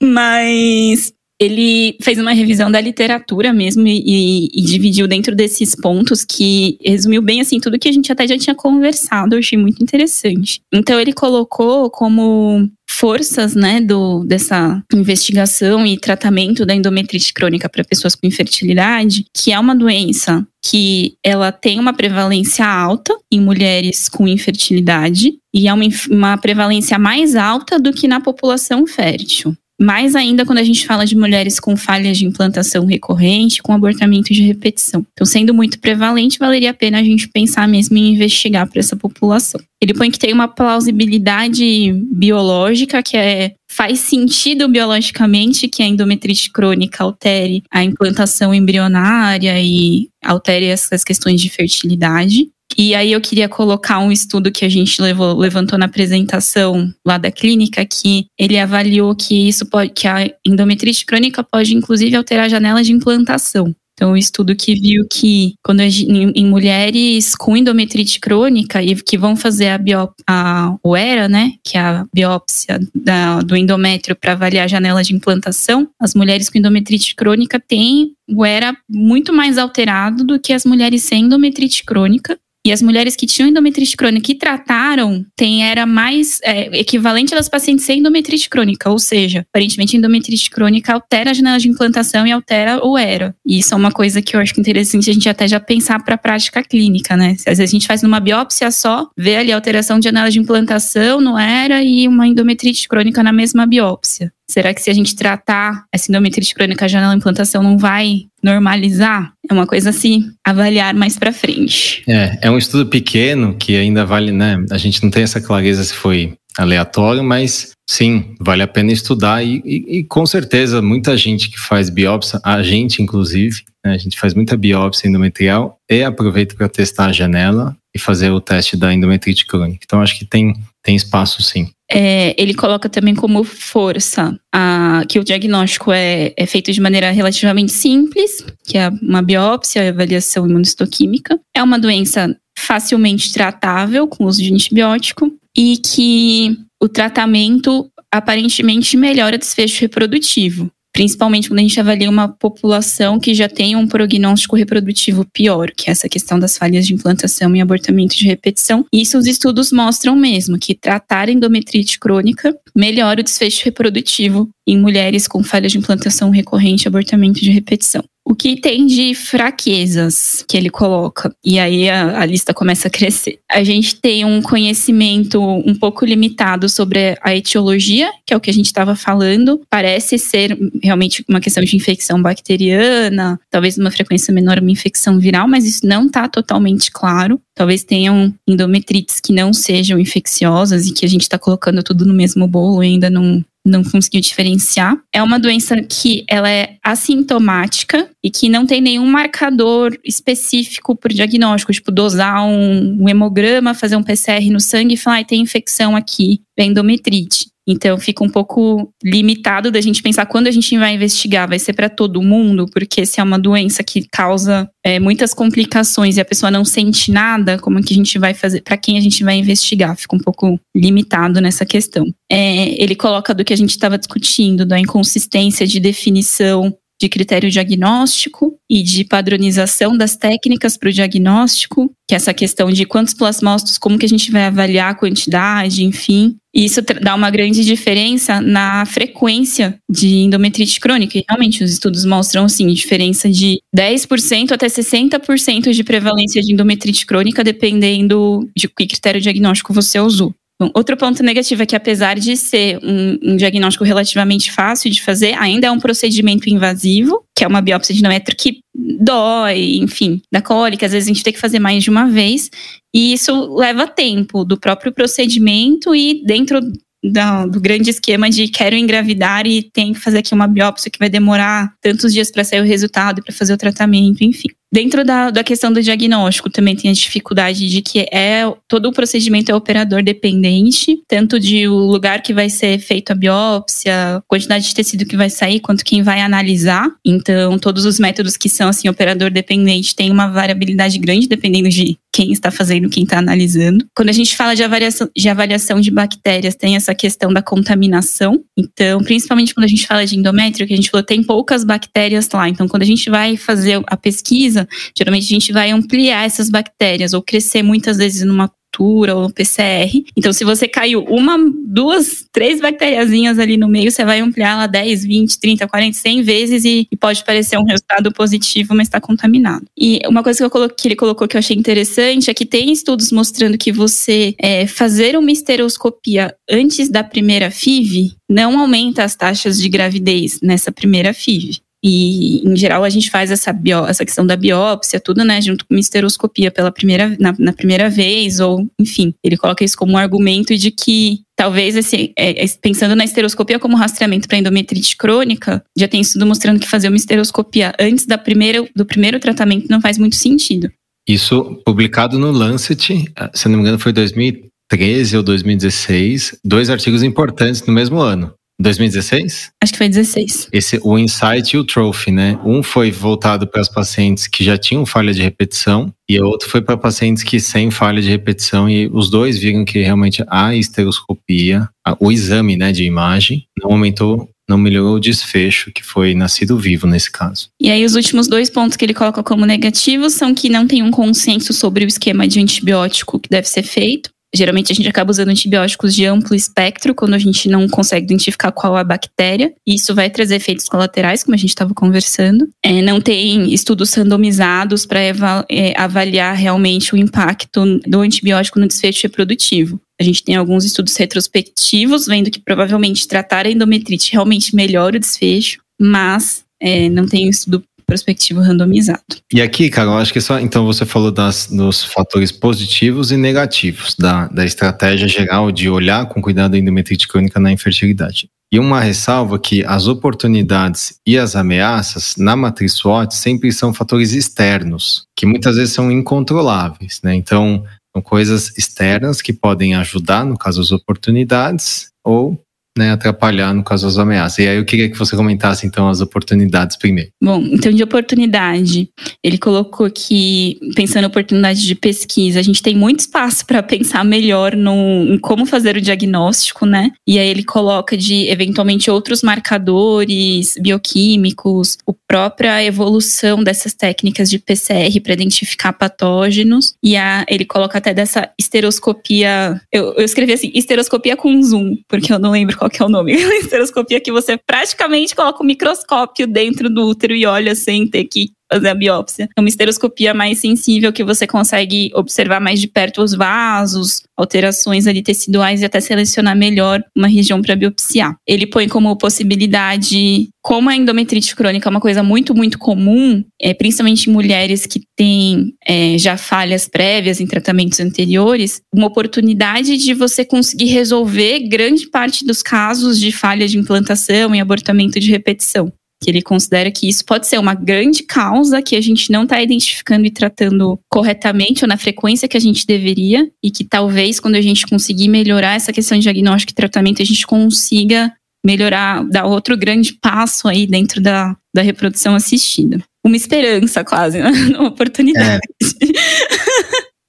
Mas 0.00 1.12
ele 1.40 1.96
fez 2.02 2.18
uma 2.18 2.32
revisão 2.32 2.70
da 2.70 2.80
literatura 2.80 3.50
mesmo 3.50 3.86
e, 3.86 4.02
e, 4.04 4.48
e, 4.54 4.62
dividiu 4.62 5.08
dentro 5.08 5.34
desses 5.34 5.74
pontos 5.74 6.22
que 6.22 6.76
resumiu 6.84 7.22
bem 7.22 7.40
assim 7.40 7.58
tudo 7.58 7.78
que 7.78 7.88
a 7.88 7.92
gente 7.92 8.12
até 8.12 8.28
já 8.28 8.36
tinha 8.36 8.54
conversado, 8.54 9.34
eu 9.34 9.38
achei 9.38 9.58
muito 9.58 9.82
interessante. 9.82 10.60
Então 10.70 11.00
ele 11.00 11.14
colocou 11.14 11.88
como 11.90 12.68
forças, 12.90 13.54
né, 13.54 13.80
do 13.80 14.24
dessa 14.24 14.82
investigação 14.92 15.86
e 15.86 15.96
tratamento 15.96 16.66
da 16.66 16.74
endometrite 16.74 17.32
crônica 17.32 17.68
para 17.68 17.84
pessoas 17.84 18.14
com 18.14 18.26
infertilidade, 18.26 19.24
que 19.34 19.52
é 19.52 19.58
uma 19.58 19.74
doença 19.74 20.46
que 20.62 21.14
ela 21.24 21.50
tem 21.50 21.80
uma 21.80 21.94
prevalência 21.94 22.66
alta 22.66 23.16
em 23.32 23.40
mulheres 23.40 24.08
com 24.08 24.28
infertilidade 24.28 25.32
e 25.54 25.68
é 25.68 25.72
uma, 25.72 25.84
uma 26.10 26.36
prevalência 26.36 26.98
mais 26.98 27.34
alta 27.34 27.78
do 27.78 27.92
que 27.92 28.06
na 28.06 28.20
população 28.20 28.86
fértil. 28.86 29.56
Mais 29.80 30.14
ainda 30.14 30.44
quando 30.44 30.58
a 30.58 30.64
gente 30.64 30.86
fala 30.86 31.06
de 31.06 31.16
mulheres 31.16 31.58
com 31.58 31.74
falhas 31.74 32.18
de 32.18 32.26
implantação 32.26 32.84
recorrente, 32.84 33.62
com 33.62 33.72
abortamento 33.72 34.34
de 34.34 34.42
repetição. 34.42 35.06
Então, 35.12 35.26
sendo 35.26 35.54
muito 35.54 35.78
prevalente, 35.78 36.38
valeria 36.38 36.70
a 36.70 36.74
pena 36.74 36.98
a 36.98 37.02
gente 37.02 37.28
pensar 37.28 37.66
mesmo 37.66 37.96
em 37.96 38.12
investigar 38.12 38.68
para 38.68 38.78
essa 38.78 38.94
população. 38.94 39.60
Ele 39.80 39.94
põe 39.94 40.10
que 40.10 40.18
tem 40.18 40.34
uma 40.34 40.48
plausibilidade 40.48 41.94
biológica, 42.12 43.02
que 43.02 43.16
é 43.16 43.54
faz 43.70 44.00
sentido 44.00 44.68
biologicamente 44.68 45.68
que 45.68 45.82
a 45.82 45.86
endometrite 45.86 46.50
crônica 46.50 47.02
altere 47.02 47.62
a 47.70 47.82
implantação 47.82 48.52
embrionária 48.52 49.54
e 49.62 50.08
altere 50.22 50.66
essas 50.66 51.02
questões 51.02 51.40
de 51.40 51.48
fertilidade. 51.48 52.50
E 52.76 52.94
aí 52.94 53.12
eu 53.12 53.20
queria 53.20 53.48
colocar 53.48 53.98
um 53.98 54.12
estudo 54.12 54.50
que 54.50 54.64
a 54.64 54.68
gente 54.68 55.00
levou, 55.02 55.36
levantou 55.36 55.78
na 55.78 55.86
apresentação 55.86 56.92
lá 57.04 57.18
da 57.18 57.30
clínica, 57.30 57.84
que 57.84 58.26
ele 58.38 58.58
avaliou 58.58 59.14
que 59.14 59.48
isso 59.48 59.66
pode, 59.66 59.90
que 59.90 60.06
a 60.06 60.30
endometrite 60.46 61.04
crônica 61.04 61.42
pode 61.42 61.74
inclusive 61.74 62.16
alterar 62.16 62.46
a 62.46 62.48
janela 62.48 62.82
de 62.82 62.92
implantação. 62.92 63.74
Então, 64.00 64.12
um 64.12 64.16
estudo 64.16 64.56
que 64.56 64.74
viu 64.74 65.06
que 65.12 65.56
quando 65.62 65.80
em, 65.80 66.46
mulheres 66.46 67.34
com 67.34 67.54
endometrite 67.54 68.18
crônica 68.18 68.82
e 68.82 68.94
que 68.94 69.18
vão 69.18 69.36
fazer 69.36 69.68
a, 69.68 69.76
biop, 69.76 70.14
a 70.26 70.74
OERA, 70.82 71.28
né, 71.28 71.52
que 71.62 71.76
é 71.76 71.80
a 71.82 72.06
biópsia 72.10 72.80
da, 72.94 73.42
do 73.42 73.54
endométrio 73.54 74.16
para 74.16 74.32
avaliar 74.32 74.64
a 74.64 74.68
janela 74.68 75.02
de 75.02 75.14
implantação, 75.14 75.86
as 76.00 76.14
mulheres 76.14 76.48
com 76.48 76.56
endometrite 76.56 77.14
crônica 77.14 77.60
têm 77.60 78.12
o 78.26 78.42
ERA 78.42 78.74
muito 78.88 79.34
mais 79.34 79.58
alterado 79.58 80.24
do 80.24 80.40
que 80.40 80.54
as 80.54 80.64
mulheres 80.64 81.02
sem 81.02 81.24
endometrite 81.24 81.84
crônica. 81.84 82.38
E 82.64 82.72
as 82.72 82.82
mulheres 82.82 83.16
que 83.16 83.26
tinham 83.26 83.48
endometrite 83.48 83.96
crônica 83.96 84.26
que 84.26 84.34
trataram, 84.34 85.24
tem 85.34 85.64
era 85.64 85.86
mais 85.86 86.38
é, 86.42 86.78
equivalente 86.78 87.34
das 87.34 87.48
pacientes 87.48 87.86
sem 87.86 88.00
endometrite 88.00 88.50
crônica, 88.50 88.90
ou 88.90 88.98
seja, 88.98 89.46
aparentemente 89.48 89.96
endometrite 89.96 90.50
crônica 90.50 90.92
altera 90.92 91.30
a 91.30 91.34
janela 91.34 91.58
de 91.58 91.68
implantação 91.68 92.26
e 92.26 92.32
altera 92.32 92.84
o 92.84 92.98
ERA. 92.98 93.34
E 93.46 93.58
isso 93.58 93.72
é 93.72 93.76
uma 93.76 93.90
coisa 93.90 94.20
que 94.20 94.36
eu 94.36 94.40
acho 94.40 94.52
é 94.56 94.60
interessante 94.60 95.08
a 95.08 95.12
gente 95.12 95.28
até 95.28 95.48
já 95.48 95.58
pensar 95.58 96.02
para 96.04 96.16
a 96.16 96.18
prática 96.18 96.62
clínica, 96.62 97.16
né? 97.16 97.34
Às 97.46 97.58
vezes 97.58 97.70
a 97.70 97.78
gente 97.78 97.86
faz 97.86 98.02
numa 98.02 98.20
biópsia 98.20 98.70
só, 98.70 99.08
vê 99.16 99.36
ali 99.36 99.52
a 99.52 99.54
alteração 99.54 99.98
de 99.98 100.04
janela 100.04 100.30
de 100.30 100.38
implantação 100.38 101.20
no 101.20 101.38
ERA 101.38 101.82
e 101.82 102.06
uma 102.06 102.26
endometrite 102.26 102.86
crônica 102.86 103.22
na 103.22 103.32
mesma 103.32 103.66
biópsia. 103.66 104.30
Será 104.50 104.74
que 104.74 104.82
se 104.82 104.90
a 104.90 104.92
gente 104.92 105.14
tratar 105.14 105.84
essa 105.94 106.10
endometrite 106.10 106.52
crônica 106.52 106.88
já 106.88 107.00
na 107.00 107.14
implantação 107.14 107.62
não 107.62 107.78
vai 107.78 108.22
normalizar? 108.42 109.32
É 109.48 109.54
uma 109.54 109.64
coisa 109.64 109.90
assim, 109.90 110.24
avaliar 110.44 110.92
mais 110.92 111.16
para 111.16 111.32
frente. 111.32 112.02
É, 112.08 112.36
é 112.42 112.50
um 112.50 112.58
estudo 112.58 112.86
pequeno 112.86 113.54
que 113.54 113.76
ainda 113.76 114.04
vale, 114.04 114.32
né? 114.32 114.56
A 114.72 114.76
gente 114.76 115.04
não 115.04 115.10
tem 115.10 115.22
essa 115.22 115.40
clareza 115.40 115.84
se 115.84 115.94
foi 115.94 116.34
aleatório, 116.58 117.22
mas 117.22 117.70
sim, 117.88 118.34
vale 118.40 118.62
a 118.62 118.66
pena 118.66 118.90
estudar 118.90 119.40
e, 119.44 119.62
e, 119.64 119.98
e 119.98 120.04
com 120.04 120.26
certeza 120.26 120.82
muita 120.82 121.16
gente 121.16 121.48
que 121.48 121.58
faz 121.58 121.88
biópsia, 121.88 122.40
a 122.42 122.60
gente 122.60 123.00
inclusive, 123.00 123.62
né, 123.84 123.94
a 123.94 123.98
gente 123.98 124.18
faz 124.18 124.34
muita 124.34 124.56
biópsia 124.56 125.08
endometrial 125.08 125.78
e 125.88 126.02
aproveita 126.02 126.56
para 126.56 126.68
testar 126.68 127.06
a 127.06 127.12
janela 127.12 127.76
e 127.94 127.98
fazer 127.98 128.30
o 128.30 128.40
teste 128.40 128.76
da 128.76 128.92
endometrite 128.92 129.46
crônica. 129.46 129.80
Então 129.84 130.00
acho 130.00 130.18
que 130.18 130.24
tem, 130.24 130.54
tem 130.82 130.96
espaço 130.96 131.42
sim. 131.42 131.68
É, 131.92 132.40
ele 132.40 132.54
coloca 132.54 132.88
também 132.88 133.14
como 133.14 133.42
força 133.42 134.38
a, 134.54 135.02
que 135.08 135.18
o 135.18 135.24
diagnóstico 135.24 135.90
é, 135.90 136.32
é, 136.36 136.46
feito 136.46 136.72
de 136.72 136.80
maneira 136.80 137.10
relativamente 137.10 137.72
simples, 137.72 138.44
que 138.64 138.78
é 138.78 138.88
uma 139.02 139.20
biópsia, 139.20 139.88
avaliação 139.88 140.46
imunistoquímica. 140.48 141.38
É 141.54 141.62
uma 141.62 141.78
doença 141.78 142.36
facilmente 142.56 143.32
tratável 143.32 144.06
com 144.06 144.24
uso 144.24 144.40
de 144.40 144.52
antibiótico 144.52 145.32
e 145.56 145.78
que 145.78 146.56
o 146.80 146.88
tratamento 146.88 147.90
aparentemente 148.12 148.96
melhora 148.96 149.36
desfecho 149.36 149.80
reprodutivo 149.80 150.70
principalmente 150.92 151.48
quando 151.48 151.60
a 151.60 151.62
gente 151.62 151.78
avalia 151.78 152.10
uma 152.10 152.28
população 152.28 153.18
que 153.18 153.34
já 153.34 153.48
tem 153.48 153.76
um 153.76 153.86
prognóstico 153.86 154.56
reprodutivo 154.56 155.24
pior, 155.32 155.70
que 155.70 155.88
é 155.88 155.92
essa 155.92 156.08
questão 156.08 156.38
das 156.38 156.56
falhas 156.56 156.86
de 156.86 156.94
implantação 156.94 157.54
e 157.54 157.60
abortamento 157.60 158.16
de 158.16 158.26
repetição. 158.26 158.84
Isso 158.92 159.18
os 159.18 159.26
estudos 159.26 159.72
mostram 159.72 160.16
mesmo, 160.16 160.58
que 160.58 160.74
tratar 160.74 161.28
endometrite 161.28 161.98
crônica 161.98 162.56
melhora 162.76 163.20
o 163.20 163.24
desfecho 163.24 163.64
reprodutivo 163.64 164.48
em 164.66 164.78
mulheres 164.78 165.26
com 165.26 165.42
falhas 165.42 165.72
de 165.72 165.78
implantação 165.78 166.30
recorrente 166.30 166.84
e 166.84 166.88
abortamento 166.88 167.40
de 167.40 167.50
repetição. 167.50 168.04
O 168.24 168.34
que 168.34 168.60
tem 168.60 168.86
de 168.86 169.14
fraquezas 169.14 170.44
que 170.46 170.56
ele 170.56 170.68
coloca? 170.68 171.34
E 171.44 171.58
aí 171.58 171.88
a, 171.88 172.20
a, 172.20 172.26
lista 172.26 172.52
começa 172.52 172.86
a 172.86 172.90
crescer. 172.90 173.40
A 173.50 173.64
gente 173.64 173.96
tem 173.96 174.24
um 174.24 174.42
conhecimento 174.42 175.42
um 175.42 175.74
pouco 175.74 176.04
limitado 176.04 176.68
sobre 176.68 177.16
a 177.22 177.34
etiologia, 177.34 178.10
que 178.26 178.34
é 178.34 178.36
o 178.36 178.40
que 178.40 178.50
a 178.50 178.52
gente 178.52 178.66
estava 178.66 178.94
falando. 178.94 179.60
Parece 179.70 180.18
ser 180.18 180.56
realmente 180.82 181.24
uma 181.28 181.40
questão 181.40 181.64
de 181.64 181.74
infecção 181.74 182.20
bacteriana, 182.20 183.40
talvez 183.50 183.78
uma 183.78 183.90
frequência 183.90 184.32
menor 184.32 184.60
uma 184.60 184.70
infecção 184.70 185.18
viral, 185.18 185.48
mas 185.48 185.64
isso 185.64 185.86
não 185.86 186.06
está 186.06 186.28
totalmente 186.28 186.90
claro. 186.90 187.40
Talvez 187.54 187.82
tenham 187.84 188.32
endometrites 188.46 189.18
que 189.20 189.32
não 189.32 189.52
sejam 189.52 189.98
infecciosas 189.98 190.86
e 190.86 190.92
que 190.92 191.04
a 191.04 191.08
gente 191.08 191.22
está 191.22 191.38
colocando 191.38 191.82
tudo 191.82 192.04
no 192.04 192.14
mesmo 192.14 192.46
bolo 192.46 192.82
e 192.82 192.86
ainda 192.86 193.10
não, 193.10 193.44
não 193.64 193.84
conseguiu 193.84 194.20
diferenciar. 194.20 194.96
É 195.12 195.22
uma 195.22 195.38
doença 195.38 195.76
que 195.82 196.24
ela 196.28 196.50
é 196.50 196.76
assintomática 196.82 198.08
e 198.22 198.30
que 198.30 198.48
não 198.48 198.66
tem 198.66 198.80
nenhum 198.80 199.06
marcador 199.06 199.96
específico 200.04 200.96
por 200.96 201.12
diagnóstico, 201.12 201.72
tipo 201.72 201.92
dosar 201.92 202.44
um, 202.44 203.02
um 203.02 203.08
hemograma, 203.08 203.74
fazer 203.74 203.96
um 203.96 204.02
PCR 204.02 204.50
no 204.50 204.60
sangue 204.60 204.94
e 204.94 204.96
falar, 204.96 205.20
ah, 205.20 205.24
tem 205.24 205.40
infecção 205.40 205.94
aqui. 205.94 206.42
Para 206.60 206.66
endometrite. 206.66 207.46
Então 207.66 207.98
fica 207.98 208.22
um 208.22 208.28
pouco 208.28 208.92
limitado 209.02 209.70
da 209.70 209.80
gente 209.80 210.02
pensar 210.02 210.26
quando 210.26 210.46
a 210.46 210.50
gente 210.50 210.76
vai 210.76 210.94
investigar, 210.94 211.48
vai 211.48 211.58
ser 211.58 211.72
para 211.72 211.88
todo 211.88 212.20
mundo, 212.20 212.66
porque 212.70 213.06
se 213.06 213.18
é 213.18 213.22
uma 213.22 213.38
doença 213.38 213.82
que 213.82 214.06
causa 214.12 214.68
é, 214.84 214.98
muitas 214.98 215.32
complicações 215.32 216.16
e 216.16 216.20
a 216.20 216.24
pessoa 216.24 216.50
não 216.50 216.64
sente 216.64 217.10
nada, 217.10 217.58
como 217.58 217.82
que 217.82 217.94
a 217.94 217.96
gente 217.96 218.18
vai 218.18 218.34
fazer, 218.34 218.60
para 218.62 218.76
quem 218.76 218.98
a 218.98 219.00
gente 219.00 219.24
vai 219.24 219.38
investigar? 219.38 219.96
Fica 219.96 220.16
um 220.16 220.18
pouco 220.18 220.60
limitado 220.76 221.40
nessa 221.40 221.64
questão. 221.64 222.04
É, 222.30 222.82
ele 222.82 222.94
coloca 222.94 223.32
do 223.32 223.44
que 223.44 223.54
a 223.54 223.56
gente 223.56 223.70
estava 223.70 223.96
discutindo, 223.96 224.66
da 224.66 224.78
inconsistência 224.78 225.66
de 225.66 225.80
definição 225.80 226.76
de 227.00 227.08
critério 227.08 227.50
diagnóstico 227.50 228.54
e 228.68 228.82
de 228.82 229.04
padronização 229.04 229.96
das 229.96 230.16
técnicas 230.16 230.76
para 230.76 230.90
o 230.90 230.92
diagnóstico, 230.92 231.90
que 232.06 232.14
é 232.14 232.16
essa 232.16 232.34
questão 232.34 232.70
de 232.70 232.84
quantos 232.84 233.14
plasmócitos, 233.14 233.78
como 233.78 233.98
que 233.98 234.04
a 234.04 234.08
gente 234.08 234.30
vai 234.30 234.44
avaliar 234.44 234.90
a 234.90 234.94
quantidade, 234.94 235.82
enfim. 235.82 236.36
E 236.54 236.64
isso 236.64 236.80
dá 236.82 237.14
uma 237.14 237.30
grande 237.30 237.64
diferença 237.64 238.40
na 238.40 238.84
frequência 238.84 239.78
de 239.88 240.18
endometrite 240.18 240.80
crônica. 240.80 241.16
E 241.16 241.24
realmente 241.28 241.62
os 241.62 241.70
estudos 241.70 242.04
mostram 242.04 242.44
assim, 242.44 242.66
diferença 242.72 243.30
de 243.30 243.60
10% 243.76 244.52
até 244.52 244.66
60% 244.66 245.72
de 245.72 245.84
prevalência 245.84 246.42
de 246.42 246.52
endometrite 246.52 247.06
crônica, 247.06 247.44
dependendo 247.44 248.48
de 248.56 248.68
que 248.68 248.86
critério 248.86 249.20
diagnóstico 249.20 249.72
você 249.72 250.00
usou. 250.00 250.34
Bom, 250.60 250.70
outro 250.74 250.94
ponto 250.94 251.22
negativo 251.22 251.62
é 251.62 251.66
que, 251.66 251.74
apesar 251.74 252.18
de 252.18 252.36
ser 252.36 252.78
um, 252.82 253.18
um, 253.22 253.36
diagnóstico 253.36 253.82
relativamente 253.82 254.52
fácil 254.52 254.90
de 254.90 255.00
fazer, 255.00 255.34
ainda 255.38 255.68
é 255.68 255.70
um 255.70 255.80
procedimento 255.80 256.50
invasivo, 256.50 257.24
que 257.34 257.42
é 257.42 257.48
uma 257.48 257.62
biópsia 257.62 257.94
de 257.94 258.00
endométrio 258.00 258.36
que 258.36 258.60
dói, 258.74 259.76
enfim, 259.76 260.20
da 260.30 260.42
cólica. 260.42 260.84
Às 260.84 260.92
vezes 260.92 261.08
a 261.08 261.12
gente 261.14 261.22
tem 261.22 261.32
que 261.32 261.40
fazer 261.40 261.58
mais 261.58 261.82
de 261.82 261.88
uma 261.88 262.06
vez. 262.06 262.50
E 262.94 263.14
isso 263.14 263.54
leva 263.54 263.86
tempo 263.86 264.44
do 264.44 264.60
próprio 264.60 264.92
procedimento 264.92 265.94
e 265.94 266.22
dentro 266.26 266.60
do, 266.60 267.46
do, 267.50 267.58
grande 267.58 267.88
esquema 267.88 268.28
de 268.28 268.46
quero 268.48 268.76
engravidar 268.76 269.46
e 269.46 269.62
tem 269.62 269.94
que 269.94 270.00
fazer 270.00 270.18
aqui 270.18 270.34
uma 270.34 270.46
biópsia 270.46 270.90
que 270.90 270.98
vai 270.98 271.08
demorar 271.08 271.72
tantos 271.80 272.12
dias 272.12 272.30
para 272.30 272.44
sair 272.44 272.60
o 272.60 272.66
resultado 272.66 273.20
e 273.20 273.22
para 273.22 273.32
fazer 273.32 273.54
o 273.54 273.58
tratamento, 273.58 274.22
enfim. 274.22 274.48
Dentro 274.72 275.04
da, 275.04 275.30
da 275.30 275.42
questão 275.42 275.72
do 275.72 275.82
diagnóstico, 275.82 276.48
também 276.48 276.76
tem 276.76 276.90
a 276.90 276.94
dificuldade 276.94 277.68
de 277.68 277.82
que 277.82 278.06
é 278.12 278.44
todo 278.68 278.86
o 278.86 278.92
procedimento 278.92 279.50
é 279.50 279.54
operador 279.54 280.00
dependente, 280.00 281.02
tanto 281.08 281.40
de 281.40 281.66
o 281.66 281.76
lugar 281.76 282.22
que 282.22 282.32
vai 282.32 282.48
ser 282.48 282.78
feito 282.78 283.10
a 283.10 283.16
biópsia, 283.16 284.22
quantidade 284.28 284.68
de 284.68 284.74
tecido 284.74 285.04
que 285.04 285.16
vai 285.16 285.28
sair, 285.28 285.58
quanto 285.58 285.84
quem 285.84 286.02
vai 286.02 286.20
analisar. 286.20 286.88
Então, 287.04 287.58
todos 287.58 287.84
os 287.84 287.98
métodos 287.98 288.36
que 288.36 288.48
são 288.48 288.68
assim 288.68 288.88
operador 288.88 289.30
dependente 289.30 289.94
têm 289.94 290.10
uma 290.10 290.28
variabilidade 290.28 290.98
grande 290.98 291.26
dependendo 291.26 291.68
de 291.68 291.98
quem 292.12 292.32
está 292.32 292.50
fazendo, 292.50 292.88
quem 292.88 293.04
está 293.04 293.18
analisando. 293.18 293.86
Quando 293.94 294.08
a 294.08 294.12
gente 294.12 294.36
fala 294.36 294.54
de 294.54 294.62
avaliação, 294.62 295.08
de 295.16 295.28
avaliação 295.28 295.80
de 295.80 295.90
bactérias, 295.90 296.56
tem 296.56 296.76
essa 296.76 296.94
questão 296.94 297.32
da 297.32 297.42
contaminação. 297.42 298.42
Então, 298.56 299.02
principalmente 299.02 299.54
quando 299.54 299.64
a 299.64 299.68
gente 299.68 299.86
fala 299.86 300.04
de 300.04 300.16
endométrio, 300.16 300.66
que 300.66 300.72
a 300.72 300.76
gente 300.76 300.90
falou, 300.90 301.04
tem 301.04 301.22
poucas 301.22 301.64
bactérias 301.64 302.28
lá. 302.32 302.48
Então, 302.48 302.66
quando 302.66 302.82
a 302.82 302.86
gente 302.86 303.08
vai 303.08 303.36
fazer 303.36 303.82
a 303.86 303.96
pesquisa, 303.96 304.68
geralmente 304.96 305.24
a 305.24 305.38
gente 305.38 305.52
vai 305.52 305.70
ampliar 305.70 306.26
essas 306.26 306.50
bactérias 306.50 307.12
ou 307.12 307.22
crescer 307.22 307.62
muitas 307.62 307.96
vezes 307.96 308.22
numa 308.22 308.50
cultura 308.70 309.16
ou 309.16 309.30
PCR. 309.30 310.04
Então, 310.16 310.32
se 310.32 310.44
você 310.44 310.68
caiu 310.68 311.04
uma, 311.08 311.36
duas, 311.66 312.26
três 312.32 312.60
bactériazinhas 312.60 313.38
ali 313.38 313.56
no 313.56 313.68
meio, 313.68 313.90
você 313.90 314.04
vai 314.04 314.20
ampliar 314.20 314.52
ela 314.52 314.66
10, 314.66 315.04
20, 315.04 315.38
30, 315.38 315.68
40, 315.68 315.96
100 315.96 316.22
vezes 316.22 316.64
e, 316.64 316.86
e 316.90 316.96
pode 316.96 317.24
parecer 317.24 317.58
um 317.58 317.64
resultado 317.64 318.12
positivo, 318.12 318.74
mas 318.74 318.88
está 318.88 319.00
contaminado. 319.00 319.64
E 319.76 320.00
uma 320.06 320.22
coisa 320.22 320.44
que, 320.44 320.50
coloquei, 320.50 320.76
que 320.76 320.88
ele 320.88 320.96
colocou 320.96 321.28
que 321.28 321.36
eu 321.36 321.40
achei 321.40 321.56
interessante 321.56 322.30
é 322.30 322.34
que 322.34 322.46
tem 322.46 322.72
estudos 322.72 323.12
mostrando 323.12 323.58
que 323.58 323.72
você 323.72 324.34
é, 324.38 324.66
fazer 324.66 325.16
uma 325.16 325.30
esteroscopia 325.30 326.34
antes 326.50 326.88
da 326.88 327.02
primeira 327.02 327.50
FIV 327.50 328.12
não 328.28 328.58
aumenta 328.60 329.02
as 329.02 329.16
taxas 329.16 329.60
de 329.60 329.68
gravidez 329.68 330.38
nessa 330.40 330.70
primeira 330.70 331.12
FIV. 331.12 331.60
E, 331.82 332.46
em 332.46 332.54
geral, 332.56 332.84
a 332.84 332.90
gente 332.90 333.10
faz 333.10 333.30
essa, 333.30 333.52
bio, 333.52 333.86
essa 333.86 334.04
questão 334.04 334.26
da 334.26 334.36
biópsia, 334.36 335.00
tudo, 335.00 335.24
né, 335.24 335.40
junto 335.40 335.64
com 335.66 335.76
esteroscopia 335.76 336.50
pela 336.50 336.70
primeira, 336.70 337.16
na, 337.18 337.34
na, 337.38 337.52
primeira 337.52 337.88
vez, 337.88 338.38
ou, 338.38 338.66
enfim, 338.78 339.14
ele 339.24 339.36
coloca 339.36 339.64
isso 339.64 339.78
como 339.78 339.92
um 339.92 339.96
argumento 339.96 340.56
de 340.56 340.70
que 340.70 341.22
talvez, 341.34 341.74
esse, 341.76 342.12
é, 342.18 342.44
é 342.44 342.48
pensando 342.60 342.94
na 342.94 343.04
esteroscopia 343.04 343.58
como 343.58 343.76
rastreamento 343.76 344.28
para 344.28 344.36
endometrite 344.36 344.94
crônica, 344.96 345.64
já 345.76 345.88
tem 345.88 346.02
estudo 346.02 346.26
mostrando 346.26 346.60
que 346.60 346.68
fazer 346.68 346.88
uma 346.88 346.96
esteroscopia 346.96 347.72
antes 347.80 348.04
da 348.04 348.18
primeira, 348.18 348.62
do 348.76 348.84
primeiro 348.84 349.18
tratamento 349.18 349.66
não 349.70 349.80
faz 349.80 349.96
muito 349.96 350.16
sentido. 350.16 350.70
Isso 351.08 351.60
publicado 351.64 352.18
no 352.18 352.30
Lancet, 352.30 353.10
se 353.32 353.48
não 353.48 353.56
me 353.56 353.62
engano, 353.62 353.78
foi 353.78 353.92
2013 353.92 355.16
ou 355.16 355.22
2016, 355.22 356.38
dois 356.44 356.68
artigos 356.68 357.02
importantes 357.02 357.64
no 357.66 357.72
mesmo 357.72 357.98
ano. 358.00 358.34
2016? 358.60 359.50
Acho 359.62 359.72
que 359.72 359.78
foi 359.78 359.88
16. 359.88 360.48
Esse, 360.52 360.78
o 360.82 360.98
Insight 360.98 361.56
e 361.56 361.58
o 361.58 361.64
Trophy, 361.64 362.10
né? 362.10 362.38
Um 362.44 362.62
foi 362.62 362.90
voltado 362.90 363.46
para 363.46 363.60
as 363.60 363.68
pacientes 363.68 364.26
que 364.26 364.44
já 364.44 364.58
tinham 364.58 364.84
falha 364.84 365.12
de 365.12 365.22
repetição 365.22 365.92
e 366.08 366.20
o 366.20 366.26
outro 366.26 366.48
foi 366.48 366.60
para 366.60 366.76
pacientes 366.76 367.22
que 367.22 367.40
sem 367.40 367.70
falha 367.70 368.02
de 368.02 368.10
repetição 368.10 368.68
e 368.68 368.88
os 368.92 369.08
dois 369.10 369.38
viram 369.38 369.64
que 369.64 369.80
realmente 369.80 370.22
a 370.28 370.54
esteroscopia, 370.54 371.68
o 371.98 372.12
exame, 372.12 372.56
né, 372.56 372.70
de 372.70 372.84
imagem, 372.84 373.46
não 373.62 373.72
aumentou 373.72 374.28
não 374.50 374.58
melhorou 374.58 374.96
o 374.96 375.00
desfecho, 375.00 375.70
que 375.72 375.84
foi 375.84 376.12
nascido 376.12 376.58
vivo 376.58 376.84
nesse 376.84 377.08
caso. 377.08 377.50
E 377.60 377.70
aí, 377.70 377.84
os 377.84 377.94
últimos 377.94 378.26
dois 378.26 378.50
pontos 378.50 378.76
que 378.76 378.84
ele 378.84 378.92
coloca 378.92 379.22
como 379.22 379.46
negativos 379.46 380.14
são 380.14 380.34
que 380.34 380.48
não 380.48 380.66
tem 380.66 380.82
um 380.82 380.90
consenso 380.90 381.52
sobre 381.52 381.84
o 381.84 381.86
esquema 381.86 382.26
de 382.26 382.40
antibiótico 382.40 383.20
que 383.20 383.28
deve 383.30 383.48
ser 383.48 383.62
feito. 383.62 384.10
Geralmente 384.34 384.72
a 384.72 384.74
gente 384.74 384.88
acaba 384.88 385.10
usando 385.10 385.30
antibióticos 385.30 385.94
de 385.94 386.06
amplo 386.06 386.36
espectro 386.36 386.94
quando 386.94 387.14
a 387.14 387.18
gente 387.18 387.48
não 387.48 387.68
consegue 387.68 388.04
identificar 388.04 388.52
qual 388.52 388.76
é 388.76 388.80
a 388.80 388.84
bactéria. 388.84 389.52
E 389.66 389.74
isso 389.74 389.94
vai 389.94 390.08
trazer 390.08 390.36
efeitos 390.36 390.68
colaterais, 390.68 391.24
como 391.24 391.34
a 391.34 391.38
gente 391.38 391.50
estava 391.50 391.74
conversando. 391.74 392.48
É, 392.64 392.80
não 392.80 393.00
tem 393.00 393.52
estudos 393.52 393.92
randomizados 393.94 394.86
para 394.86 395.00
é, 395.00 395.74
avaliar 395.76 396.34
realmente 396.34 396.94
o 396.94 396.96
impacto 396.96 397.80
do 397.86 398.00
antibiótico 398.00 398.60
no 398.60 398.68
desfecho 398.68 399.02
reprodutivo. 399.02 399.80
A 400.00 400.04
gente 400.04 400.22
tem 400.22 400.36
alguns 400.36 400.64
estudos 400.64 400.96
retrospectivos 400.96 402.06
vendo 402.06 402.30
que 402.30 402.40
provavelmente 402.40 403.06
tratar 403.06 403.46
a 403.46 403.50
endometrite 403.50 404.12
realmente 404.12 404.54
melhora 404.54 404.96
o 404.96 405.00
desfecho, 405.00 405.60
mas 405.78 406.44
é, 406.60 406.88
não 406.88 407.06
tem 407.06 407.28
estudo 407.28 407.62
prospectivo 407.90 408.40
randomizado. 408.40 409.02
E 409.32 409.42
aqui, 409.42 409.68
Carol, 409.68 409.98
acho 409.98 410.12
que 410.12 410.20
só. 410.20 410.38
Então 410.38 410.64
você 410.64 410.86
falou 410.86 411.10
das, 411.10 411.48
dos 411.48 411.82
fatores 411.82 412.30
positivos 412.30 413.10
e 413.10 413.16
negativos 413.16 413.96
da, 413.98 414.28
da 414.28 414.44
estratégia 414.44 415.08
geral 415.08 415.50
de 415.50 415.68
olhar 415.68 416.06
com 416.06 416.22
cuidado 416.22 416.54
a 416.54 416.58
endometrite 416.58 417.08
crônica 417.08 417.40
na 417.40 417.50
infertilidade. 417.50 418.28
E 418.52 418.58
uma 418.58 418.80
ressalva 418.80 419.38
que 419.38 419.64
as 419.64 419.86
oportunidades 419.86 421.00
e 421.06 421.18
as 421.18 421.34
ameaças 421.34 422.14
na 422.16 422.34
matriz 422.36 422.74
SWOT 422.74 423.14
sempre 423.14 423.52
são 423.52 423.74
fatores 423.74 424.12
externos, 424.12 425.04
que 425.16 425.26
muitas 425.26 425.56
vezes 425.56 425.72
são 425.72 425.90
incontroláveis, 425.90 427.00
né? 427.02 427.14
Então, 427.14 427.64
são 427.92 428.02
coisas 428.02 428.56
externas 428.58 429.22
que 429.22 429.32
podem 429.32 429.74
ajudar, 429.74 430.24
no 430.24 430.36
caso, 430.36 430.60
as 430.60 430.72
oportunidades, 430.72 431.90
ou 432.04 432.40
né, 432.80 432.92
atrapalhar 432.92 433.52
no 433.52 433.62
caso 433.62 433.86
das 433.86 433.98
ameaças. 433.98 434.38
E 434.38 434.48
aí 434.48 434.56
eu 434.56 434.64
queria 434.64 434.88
que 434.88 434.98
você 434.98 435.14
comentasse 435.14 435.66
então 435.66 435.86
as 435.86 436.00
oportunidades 436.00 436.76
primeiro. 436.76 437.10
Bom, 437.22 437.42
então 437.52 437.70
de 437.70 437.82
oportunidade, 437.82 438.88
ele 439.22 439.36
colocou 439.36 439.90
que 439.90 440.58
pensando 440.74 441.04
em 441.04 441.08
oportunidade 441.08 441.66
de 441.66 441.74
pesquisa, 441.74 442.40
a 442.40 442.42
gente 442.42 442.62
tem 442.62 442.74
muito 442.74 443.00
espaço 443.00 443.44
para 443.44 443.62
pensar 443.62 444.02
melhor 444.04 444.56
no 444.56 445.04
em 445.10 445.18
como 445.18 445.44
fazer 445.44 445.76
o 445.76 445.80
diagnóstico, 445.80 446.64
né? 446.64 446.90
E 447.06 447.18
aí 447.18 447.28
ele 447.28 447.44
coloca 447.44 447.96
de 447.96 448.28
eventualmente 448.28 448.90
outros 448.90 449.22
marcadores 449.22 450.54
bioquímicos, 450.60 451.76
a 451.86 451.92
própria 452.08 452.64
evolução 452.64 453.44
dessas 453.44 453.74
técnicas 453.74 454.30
de 454.30 454.38
PCR 454.38 455.00
para 455.02 455.12
identificar 455.12 455.72
patógenos 455.74 456.74
e 456.82 456.96
a, 456.96 457.26
ele 457.28 457.44
coloca 457.44 457.76
até 457.76 457.92
dessa 457.92 458.30
esteroscopia, 458.38 459.60
eu, 459.70 459.94
eu 459.94 460.04
escrevi 460.04 460.32
assim, 460.32 460.50
esteroscopia 460.54 461.16
com 461.16 461.42
zoom, 461.42 461.76
porque 461.88 462.12
eu 462.12 462.18
não 462.18 462.30
lembro 462.30 462.56
qual 462.56 462.69
que 462.70 462.82
é 462.82 462.84
o 462.84 462.88
nome. 462.88 463.12
Esteroscopia 463.38 464.00
que 464.00 464.12
você 464.12 464.36
praticamente 464.36 465.14
coloca 465.14 465.40
o 465.40 465.42
um 465.42 465.46
microscópio 465.46 466.26
dentro 466.26 466.70
do 466.70 466.86
útero 466.86 467.14
e 467.14 467.26
olha 467.26 467.54
sem 467.54 467.86
ter 467.88 468.04
que 468.04 468.32
fazer 468.52 468.68
a 468.68 468.74
biópsia. 468.74 469.28
É 469.36 469.40
uma 469.40 469.48
esteroscopia 469.48 470.12
mais 470.12 470.38
sensível 470.38 470.92
que 470.92 471.04
você 471.04 471.26
consegue 471.26 471.90
observar 471.94 472.40
mais 472.40 472.60
de 472.60 472.66
perto 472.66 473.02
os 473.02 473.14
vasos, 473.14 474.02
alterações 474.16 474.86
ali 474.86 475.02
teciduais 475.02 475.62
e 475.62 475.64
até 475.64 475.80
selecionar 475.80 476.36
melhor 476.36 476.82
uma 476.96 477.08
região 477.08 477.40
para 477.40 477.56
biopsiar. 477.56 478.14
Ele 478.26 478.46
põe 478.46 478.68
como 478.68 478.96
possibilidade, 478.96 480.28
como 480.42 480.68
a 480.68 480.76
endometrite 480.76 481.34
crônica 481.36 481.68
é 481.68 481.70
uma 481.70 481.80
coisa 481.80 482.02
muito, 482.02 482.34
muito 482.34 482.58
comum, 482.58 483.24
é, 483.40 483.54
principalmente 483.54 484.08
em 484.08 484.12
mulheres 484.12 484.66
que 484.66 484.82
têm 484.96 485.54
é, 485.66 485.96
já 485.98 486.16
falhas 486.16 486.66
prévias 486.66 487.20
em 487.20 487.26
tratamentos 487.26 487.80
anteriores, 487.80 488.60
uma 488.74 488.86
oportunidade 488.86 489.76
de 489.76 489.94
você 489.94 490.24
conseguir 490.24 490.66
resolver 490.66 491.48
grande 491.48 491.88
parte 491.88 492.24
dos 492.24 492.42
casos 492.42 492.98
de 492.98 493.12
falha 493.12 493.46
de 493.46 493.58
implantação 493.58 494.34
e 494.34 494.40
abortamento 494.40 494.98
de 494.98 495.10
repetição. 495.10 495.72
Que 496.02 496.10
ele 496.10 496.22
considera 496.22 496.70
que 496.70 496.88
isso 496.88 497.04
pode 497.04 497.26
ser 497.26 497.38
uma 497.38 497.54
grande 497.54 498.02
causa 498.02 498.62
que 498.62 498.74
a 498.74 498.80
gente 498.80 499.12
não 499.12 499.24
está 499.24 499.40
identificando 499.40 500.06
e 500.06 500.10
tratando 500.10 500.78
corretamente 500.88 501.62
ou 501.64 501.68
na 501.68 501.76
frequência 501.76 502.26
que 502.26 502.36
a 502.36 502.40
gente 502.40 502.66
deveria, 502.66 503.30
e 503.42 503.50
que 503.50 503.64
talvez 503.64 504.18
quando 504.18 504.36
a 504.36 504.40
gente 504.40 504.66
conseguir 504.66 505.08
melhorar 505.08 505.54
essa 505.54 505.72
questão 505.72 505.98
de 505.98 506.04
diagnóstico 506.04 506.52
e 506.52 506.54
tratamento, 506.54 507.02
a 507.02 507.04
gente 507.04 507.26
consiga 507.26 508.12
melhorar, 508.44 509.04
dar 509.04 509.26
outro 509.26 509.56
grande 509.56 509.92
passo 509.92 510.48
aí 510.48 510.66
dentro 510.66 511.00
da, 511.00 511.36
da 511.54 511.60
reprodução 511.60 512.14
assistida. 512.14 512.82
Uma 513.04 513.16
esperança, 513.16 513.84
quase, 513.84 514.18
né? 514.18 514.30
Uma 514.58 514.68
oportunidade. 514.68 515.40
É. 515.62 516.30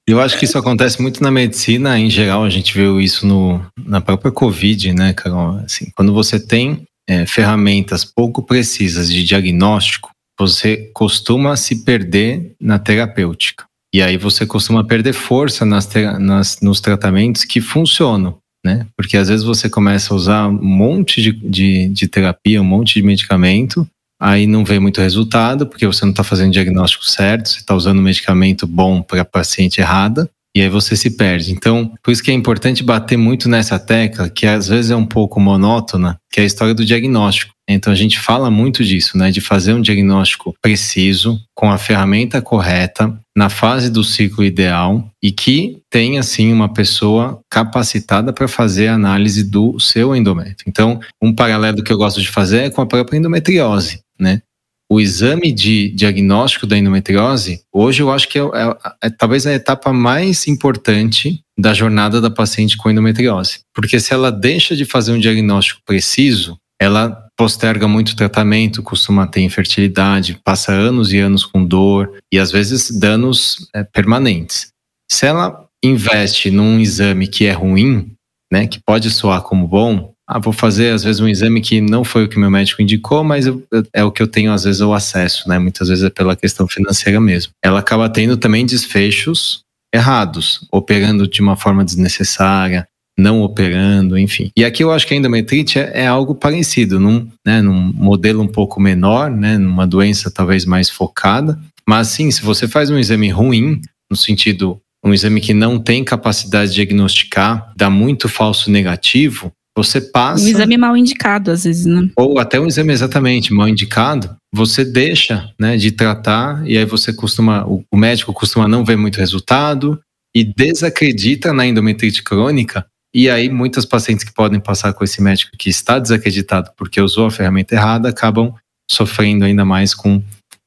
Eu 0.06 0.20
acho 0.20 0.38
que 0.38 0.44
isso 0.44 0.58
acontece 0.58 1.00
muito 1.00 1.22
na 1.22 1.30
medicina, 1.30 1.98
em 1.98 2.10
geral, 2.10 2.44
a 2.44 2.50
gente 2.50 2.74
viu 2.74 3.00
isso 3.00 3.26
no, 3.26 3.64
na 3.86 4.00
própria 4.00 4.32
Covid, 4.32 4.92
né, 4.92 5.12
Carol? 5.12 5.58
Assim, 5.64 5.90
quando 5.94 6.12
você 6.12 6.40
tem 6.40 6.82
é, 7.08 7.26
ferramentas 7.26 8.04
pouco 8.04 8.42
precisas 8.42 9.10
de 9.10 9.24
diagnóstico, 9.24 10.10
você 10.38 10.90
costuma 10.94 11.56
se 11.56 11.84
perder 11.84 12.54
na 12.60 12.78
terapêutica. 12.78 13.64
E 13.94 14.00
aí 14.00 14.16
você 14.16 14.46
costuma 14.46 14.82
perder 14.82 15.12
força 15.12 15.66
nas, 15.66 15.88
nas, 16.18 16.60
nos 16.60 16.80
tratamentos 16.80 17.44
que 17.44 17.60
funcionam, 17.60 18.38
né? 18.64 18.86
Porque 18.96 19.16
às 19.16 19.28
vezes 19.28 19.44
você 19.44 19.68
começa 19.68 20.14
a 20.14 20.16
usar 20.16 20.48
um 20.48 20.64
monte 20.64 21.20
de, 21.20 21.32
de, 21.32 21.88
de 21.88 22.08
terapia, 22.08 22.62
um 22.62 22.64
monte 22.64 22.94
de 22.94 23.02
medicamento, 23.02 23.86
aí 24.20 24.46
não 24.46 24.64
vê 24.64 24.78
muito 24.78 25.00
resultado, 25.00 25.66
porque 25.66 25.86
você 25.86 26.04
não 26.04 26.12
está 26.12 26.24
fazendo 26.24 26.48
o 26.48 26.52
diagnóstico 26.52 27.04
certo, 27.04 27.50
você 27.50 27.58
está 27.58 27.74
usando 27.74 27.98
um 27.98 28.02
medicamento 28.02 28.66
bom 28.66 29.02
para 29.02 29.24
paciente 29.24 29.80
errada, 29.80 30.30
e 30.54 30.60
aí 30.60 30.68
você 30.68 30.94
se 30.94 31.16
perde. 31.16 31.52
Então, 31.52 31.92
por 32.02 32.10
isso 32.10 32.22
que 32.22 32.30
é 32.30 32.34
importante 32.34 32.82
bater 32.82 33.16
muito 33.16 33.48
nessa 33.48 33.78
tecla, 33.78 34.28
que 34.28 34.46
às 34.46 34.68
vezes 34.68 34.90
é 34.90 34.96
um 34.96 35.06
pouco 35.06 35.40
monótona, 35.40 36.18
que 36.30 36.40
é 36.40 36.42
a 36.42 36.46
história 36.46 36.74
do 36.74 36.84
diagnóstico. 36.84 37.52
Então 37.68 37.92
a 37.92 37.96
gente 37.96 38.18
fala 38.18 38.50
muito 38.50 38.84
disso, 38.84 39.16
né, 39.16 39.30
de 39.30 39.40
fazer 39.40 39.72
um 39.72 39.80
diagnóstico 39.80 40.54
preciso, 40.60 41.40
com 41.54 41.70
a 41.70 41.78
ferramenta 41.78 42.42
correta, 42.42 43.16
na 43.36 43.48
fase 43.48 43.88
do 43.88 44.04
ciclo 44.04 44.44
ideal 44.44 45.08
e 45.22 45.32
que 45.32 45.80
tenha 45.88 46.20
assim 46.20 46.52
uma 46.52 46.72
pessoa 46.72 47.40
capacitada 47.48 48.32
para 48.32 48.48
fazer 48.48 48.88
a 48.88 48.94
análise 48.94 49.44
do 49.44 49.78
seu 49.80 50.14
endométrio. 50.14 50.64
Então, 50.66 51.00
um 51.20 51.34
paralelo 51.34 51.82
que 51.82 51.92
eu 51.92 51.96
gosto 51.96 52.20
de 52.20 52.28
fazer 52.28 52.64
é 52.64 52.70
com 52.70 52.82
a 52.82 52.86
própria 52.86 53.16
endometriose, 53.16 54.00
né? 54.20 54.42
O 54.92 55.00
exame 55.00 55.50
de 55.50 55.88
diagnóstico 55.88 56.66
da 56.66 56.76
endometriose, 56.76 57.62
hoje 57.72 58.02
eu 58.02 58.10
acho 58.10 58.28
que 58.28 58.38
é, 58.38 58.42
é, 58.42 58.76
é, 59.04 59.10
talvez 59.10 59.46
a 59.46 59.54
etapa 59.54 59.90
mais 59.90 60.46
importante 60.46 61.40
da 61.58 61.72
jornada 61.72 62.20
da 62.20 62.30
paciente 62.30 62.76
com 62.76 62.90
endometriose. 62.90 63.60
Porque 63.74 63.98
se 63.98 64.12
ela 64.12 64.30
deixa 64.30 64.76
de 64.76 64.84
fazer 64.84 65.12
um 65.12 65.18
diagnóstico 65.18 65.80
preciso, 65.86 66.58
ela 66.78 67.26
posterga 67.38 67.88
muito 67.88 68.14
tratamento, 68.14 68.82
costuma 68.82 69.26
ter 69.26 69.40
infertilidade, 69.40 70.38
passa 70.44 70.72
anos 70.72 71.10
e 71.10 71.18
anos 71.18 71.46
com 71.46 71.64
dor 71.64 72.12
e 72.30 72.38
às 72.38 72.52
vezes 72.52 72.90
danos 72.90 73.66
é, 73.74 73.82
permanentes. 73.82 74.72
Se 75.10 75.24
ela 75.24 75.66
investe 75.82 76.50
num 76.50 76.78
exame 76.78 77.28
que 77.28 77.46
é 77.46 77.52
ruim, 77.52 78.12
né, 78.52 78.66
que 78.66 78.78
pode 78.78 79.08
soar 79.08 79.40
como 79.40 79.66
bom, 79.66 80.11
ah, 80.32 80.38
vou 80.38 80.52
fazer 80.52 80.90
às 80.90 81.04
vezes 81.04 81.20
um 81.20 81.28
exame 81.28 81.60
que 81.60 81.80
não 81.80 82.04
foi 82.04 82.24
o 82.24 82.28
que 82.28 82.38
meu 82.38 82.50
médico 82.50 82.80
indicou, 82.80 83.22
mas 83.22 83.46
eu, 83.46 83.62
é 83.92 84.02
o 84.02 84.10
que 84.10 84.22
eu 84.22 84.26
tenho 84.26 84.52
às 84.52 84.64
vezes 84.64 84.80
o 84.80 84.94
acesso, 84.94 85.48
né? 85.48 85.58
Muitas 85.58 85.88
vezes 85.88 86.04
é 86.04 86.10
pela 86.10 86.34
questão 86.34 86.66
financeira 86.66 87.20
mesmo. 87.20 87.52
Ela 87.62 87.80
acaba 87.80 88.08
tendo 88.08 88.36
também 88.36 88.64
desfechos 88.64 89.60
errados, 89.94 90.66
operando 90.72 91.28
de 91.28 91.42
uma 91.42 91.54
forma 91.54 91.84
desnecessária, 91.84 92.86
não 93.18 93.42
operando, 93.42 94.18
enfim. 94.18 94.50
E 94.56 94.64
aqui 94.64 94.82
eu 94.82 94.90
acho 94.90 95.06
que 95.06 95.12
a 95.12 95.16
endometrite 95.16 95.78
é, 95.78 96.04
é 96.04 96.06
algo 96.06 96.34
parecido, 96.34 96.98
num, 96.98 97.28
né, 97.46 97.60
num 97.60 97.92
modelo 97.92 98.42
um 98.42 98.48
pouco 98.48 98.80
menor, 98.80 99.30
né, 99.30 99.58
numa 99.58 99.86
doença 99.86 100.30
talvez 100.30 100.64
mais 100.64 100.88
focada, 100.88 101.58
mas 101.86 102.08
sim, 102.08 102.30
se 102.30 102.42
você 102.42 102.66
faz 102.66 102.88
um 102.88 102.98
exame 102.98 103.28
ruim, 103.28 103.82
no 104.10 104.16
sentido 104.16 104.80
um 105.04 105.12
exame 105.12 105.40
que 105.40 105.52
não 105.52 105.78
tem 105.78 106.04
capacidade 106.04 106.70
de 106.70 106.76
diagnosticar, 106.76 107.72
dá 107.76 107.90
muito 107.90 108.28
falso 108.28 108.70
negativo, 108.70 109.52
você 109.76 110.00
passa. 110.00 110.44
Um 110.44 110.48
exame 110.48 110.76
mal 110.76 110.96
indicado, 110.96 111.50
às 111.50 111.64
vezes, 111.64 111.86
né? 111.86 112.10
Ou 112.16 112.38
até 112.38 112.60
um 112.60 112.66
exame 112.66 112.92
exatamente 112.92 113.52
mal 113.52 113.68
indicado, 113.68 114.36
você 114.54 114.84
deixa 114.84 115.50
né, 115.58 115.76
de 115.76 115.92
tratar 115.92 116.62
e 116.66 116.76
aí 116.76 116.84
você 116.84 117.12
costuma. 117.12 117.64
O 117.66 117.96
médico 117.96 118.32
costuma 118.32 118.68
não 118.68 118.84
ver 118.84 118.96
muito 118.96 119.18
resultado 119.18 120.00
e 120.34 120.44
desacredita 120.44 121.52
na 121.52 121.66
endometrite 121.66 122.22
crônica. 122.22 122.86
E 123.14 123.28
aí, 123.28 123.50
muitas 123.50 123.84
pacientes 123.84 124.24
que 124.24 124.32
podem 124.32 124.58
passar 124.58 124.92
com 124.94 125.04
esse 125.04 125.20
médico 125.22 125.56
que 125.58 125.68
está 125.68 125.98
desacreditado 125.98 126.70
porque 126.76 127.00
usou 127.00 127.26
a 127.26 127.30
ferramenta 127.30 127.74
errada 127.74 128.08
acabam 128.08 128.54
sofrendo 128.90 129.44
ainda 129.44 129.64
mais 129.64 129.94
com 129.94 130.22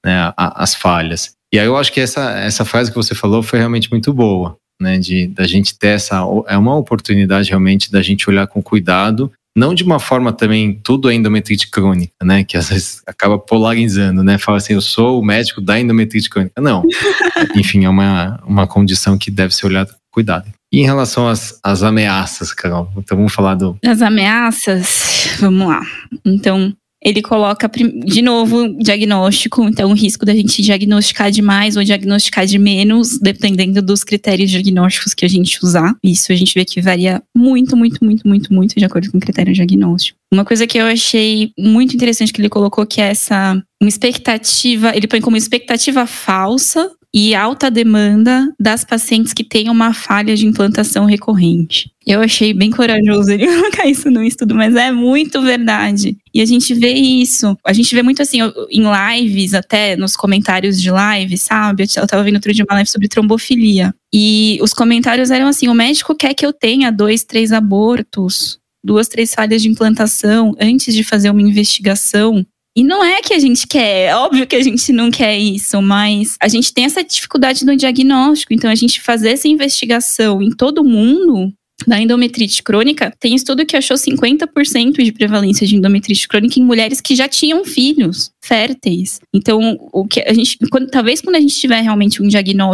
né, 0.06 0.32
as 0.38 0.76
falhas. 0.76 1.32
E 1.52 1.58
aí, 1.58 1.66
eu 1.66 1.76
acho 1.76 1.92
que 1.92 2.00
essa, 2.00 2.32
essa 2.40 2.64
frase 2.64 2.92
que 2.92 2.98
você 2.98 3.16
falou 3.16 3.42
foi 3.42 3.58
realmente 3.58 3.90
muito 3.90 4.14
boa 4.14 4.58
né? 4.82 4.98
De 4.98 5.28
da 5.28 5.46
gente 5.46 5.78
ter 5.78 5.90
essa 5.90 6.18
é 6.48 6.58
uma 6.58 6.76
oportunidade 6.76 7.50
realmente 7.50 7.92
da 7.92 8.02
gente 8.02 8.30
olhar 8.30 8.48
com 8.48 8.62
cuidado, 8.62 9.32
não 9.58 9.74
de 9.74 9.84
uma 9.84 10.00
forma 10.00 10.34
também 10.34 10.80
tudo 10.84 11.10
é 11.10 11.14
endometrite 11.14 11.70
crônica, 11.70 12.14
né? 12.22 12.44
Que 12.44 12.58
às 12.58 12.70
vezes 12.70 13.02
acaba 13.08 13.40
polarizando, 13.40 14.22
né? 14.22 14.38
Fala 14.38 14.58
assim, 14.58 14.74
eu 14.74 14.82
sou 14.82 15.20
o 15.22 15.26
médico 15.26 15.62
da 15.62 15.80
endometrite 15.80 16.30
crônica. 16.30 16.60
Não. 16.62 16.84
Enfim, 17.56 17.86
é 17.86 17.90
uma, 17.90 18.42
uma 18.46 18.68
condição 18.68 19.18
que 19.18 19.32
deve 19.32 19.56
ser 19.56 19.68
olhada 19.68 19.92
com 19.92 20.00
cuidado. 20.12 20.52
E 20.74 20.82
em 20.82 20.84
relação 20.84 21.28
às, 21.28 21.58
às 21.64 21.84
ameaças, 21.84 22.52
Carol, 22.52 22.92
então 22.98 23.16
vamos 23.16 23.34
falar 23.34 23.56
do. 23.56 23.78
As 23.86 24.02
ameaças, 24.02 25.38
vamos 25.40 25.68
lá. 25.68 25.82
Então, 26.26 26.76
ele 27.06 27.22
coloca 27.22 27.70
de 28.04 28.22
novo 28.24 28.76
diagnóstico, 28.80 29.64
então 29.66 29.92
o 29.92 29.94
risco 29.94 30.26
da 30.26 30.34
gente 30.34 30.64
diagnosticar 30.64 31.30
demais 31.30 31.78
ou 31.78 31.84
diagnosticar 31.84 32.48
de 32.48 32.58
menos, 32.58 33.20
dependendo 33.20 33.80
dos 33.80 34.04
critérios 34.04 34.50
diagnósticos 34.50 35.14
que 35.14 35.24
a 35.24 35.28
gente 35.28 35.64
usar. 35.64 35.96
Isso 36.04 36.32
a 36.32 36.36
gente 36.36 36.56
vê 36.56 36.66
que 36.66 36.82
varia 36.82 37.22
muito, 37.38 37.78
muito, 37.78 38.04
muito, 38.04 38.28
muito, 38.28 38.52
muito 38.52 38.76
de 38.76 38.84
acordo 38.84 39.12
com 39.12 39.20
o 39.20 39.22
critério 39.22 39.54
diagnóstico. 39.54 40.18
Uma 40.34 40.44
coisa 40.44 40.66
que 40.66 40.80
eu 40.80 40.88
achei 40.88 41.52
muito 41.58 41.96
interessante 41.96 42.34
que 42.34 42.42
ele 42.42 42.50
colocou 42.50 42.88
que 42.88 43.00
é 43.00 43.10
essa 43.10 43.62
uma 43.80 43.90
expectativa, 43.90 44.96
ele 44.96 45.08
põe 45.08 45.22
como 45.22 45.38
expectativa 45.38 46.08
falsa 46.08 46.90
e 47.18 47.34
alta 47.34 47.72
demanda 47.72 48.54
das 48.60 48.84
pacientes 48.84 49.32
que 49.32 49.46
têm 49.46 49.70
uma 49.70 49.94
falha 49.94 50.36
de 50.36 50.46
implantação 50.46 51.06
recorrente. 51.06 51.90
Eu 52.06 52.20
achei 52.20 52.54
bem 52.54 52.70
corajoso 52.70 53.32
ele 53.32 53.48
colocar 53.56 53.88
isso 53.88 54.12
no 54.12 54.22
estudo, 54.22 54.54
mas 54.54 54.76
é 54.76 54.92
muito 54.92 55.42
verdade. 55.42 56.18
E 56.34 56.42
a 56.42 56.46
gente 56.46 56.74
vê 56.74 56.92
isso. 56.92 57.58
A 57.66 57.72
gente 57.72 57.96
vê 57.96 58.04
muito 58.04 58.22
assim, 58.22 58.40
em 58.70 58.84
lives, 58.84 59.54
até 59.54 59.96
nos 59.96 60.18
comentários 60.18 60.80
de 60.82 60.92
live, 60.92 61.38
sabe? 61.38 61.86
Eu 61.96 62.06
tava 62.06 62.22
vendo 62.22 62.36
outro 62.36 62.54
dia 62.54 62.66
uma 62.70 62.76
live 62.76 62.90
sobre 62.90 63.08
trombofilia. 63.08 63.96
E 64.14 64.60
os 64.62 64.74
comentários 64.74 65.32
eram 65.32 65.48
assim: 65.48 65.70
o 65.70 65.74
médico 65.74 66.14
quer 66.16 66.34
que 66.34 66.46
eu 66.46 66.52
tenha 66.52 66.92
dois, 66.92 67.24
três 67.24 67.54
abortos, 67.54 68.60
duas, 68.84 69.08
três 69.08 69.34
falhas 69.34 69.62
de 69.62 69.70
implantação 69.70 70.54
antes 70.60 70.94
de 70.94 71.02
fazer 71.02 71.30
uma 71.30 71.42
investigação. 71.42 72.46
E 72.78 72.84
não 72.84 73.04
é 73.04 73.22
que 73.22 73.34
a 73.34 73.40
gente 73.40 73.66
quer, 73.66 74.10
é 74.10 74.16
óbvio 74.16 74.46
que 74.46 74.56
a 74.56 74.62
gente 74.62 74.92
não 74.92 75.10
quer 75.10 75.38
isso, 75.38 75.82
mas 75.82 76.36
a 76.42 76.48
gente 76.50 76.74
tem 76.74 76.84
essa 76.84 77.04
dificuldade 77.04 77.66
no 77.66 77.76
diagnóstico. 77.76 78.54
Então, 78.54 78.70
a 78.70 78.76
gente 78.76 79.00
fazer 79.00 79.30
essa 79.30 79.48
investigação 79.48 80.42
em 80.42 80.52
todo 80.52 80.84
mundo 80.84 81.54
da 81.88 82.00
endometrite 82.00 82.64
crônica, 82.64 83.14
tem 83.20 83.36
estudo 83.36 83.66
que 83.66 83.76
achou 83.76 83.98
50% 83.98 85.04
de 85.04 85.12
prevalência 85.12 85.68
de 85.68 85.76
endometrite 85.76 86.28
crônica 86.28 86.60
em 86.60 86.64
mulheres 86.64 87.02
que 87.02 87.16
já 87.16 87.28
tinham 87.28 87.66
filhos 87.66 88.32
férteis. 88.44 89.20
Então, 89.34 89.78
o 89.92 90.08
que 90.08 90.22
a 90.22 90.34
gente, 90.34 90.58
quando, 90.70 90.90
talvez 90.90 91.22
quando 91.22 91.36
a 91.36 91.40
gente 91.40 91.56
tiver 91.56 91.82
realmente 91.82 92.22
um 92.22 92.28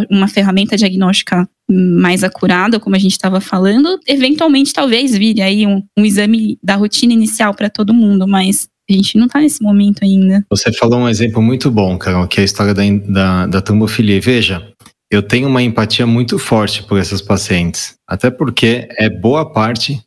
uma 0.10 0.28
ferramenta 0.28 0.78
diagnóstica 0.78 1.48
mais 1.70 2.24
acurada, 2.24 2.80
como 2.80 2.96
a 2.96 3.00
gente 3.00 3.14
estava 3.14 3.42
falando, 3.42 4.00
eventualmente 4.08 4.74
talvez 4.74 5.18
vire 5.18 5.42
aí 5.42 5.66
um, 5.66 5.82
um 5.98 6.06
exame 6.06 6.58
da 6.62 6.76
rotina 6.76 7.14
inicial 7.14 7.54
para 7.54 7.70
todo 7.70 7.94
mundo, 7.94 8.28
mas 8.28 8.68
gente 8.94 9.18
não 9.18 9.26
está 9.26 9.40
nesse 9.40 9.62
momento 9.62 10.04
ainda. 10.04 10.46
Você 10.50 10.72
falou 10.74 11.00
um 11.00 11.10
exemplo 11.10 11.42
muito 11.42 11.70
bom, 11.72 11.98
Carol, 11.98 12.28
que 12.28 12.40
é 12.40 12.44
a 12.44 12.46
história 12.46 12.74
da, 12.74 12.84
da, 13.08 13.48
da 13.48 13.62
trombofilia. 13.62 14.20
Veja, 14.20 14.72
eu 15.12 15.22
tenho 15.22 15.48
uma 15.48 15.62
empatia 15.62 16.08
muito 16.08 16.40
forte 16.40 16.84
por 16.84 16.98
essas 17.00 17.22
pacientes, 17.22 17.96
até 18.08 18.32
porque 18.32 18.88
é 18.98 19.10
boa 19.10 19.52
parte 19.52 20.02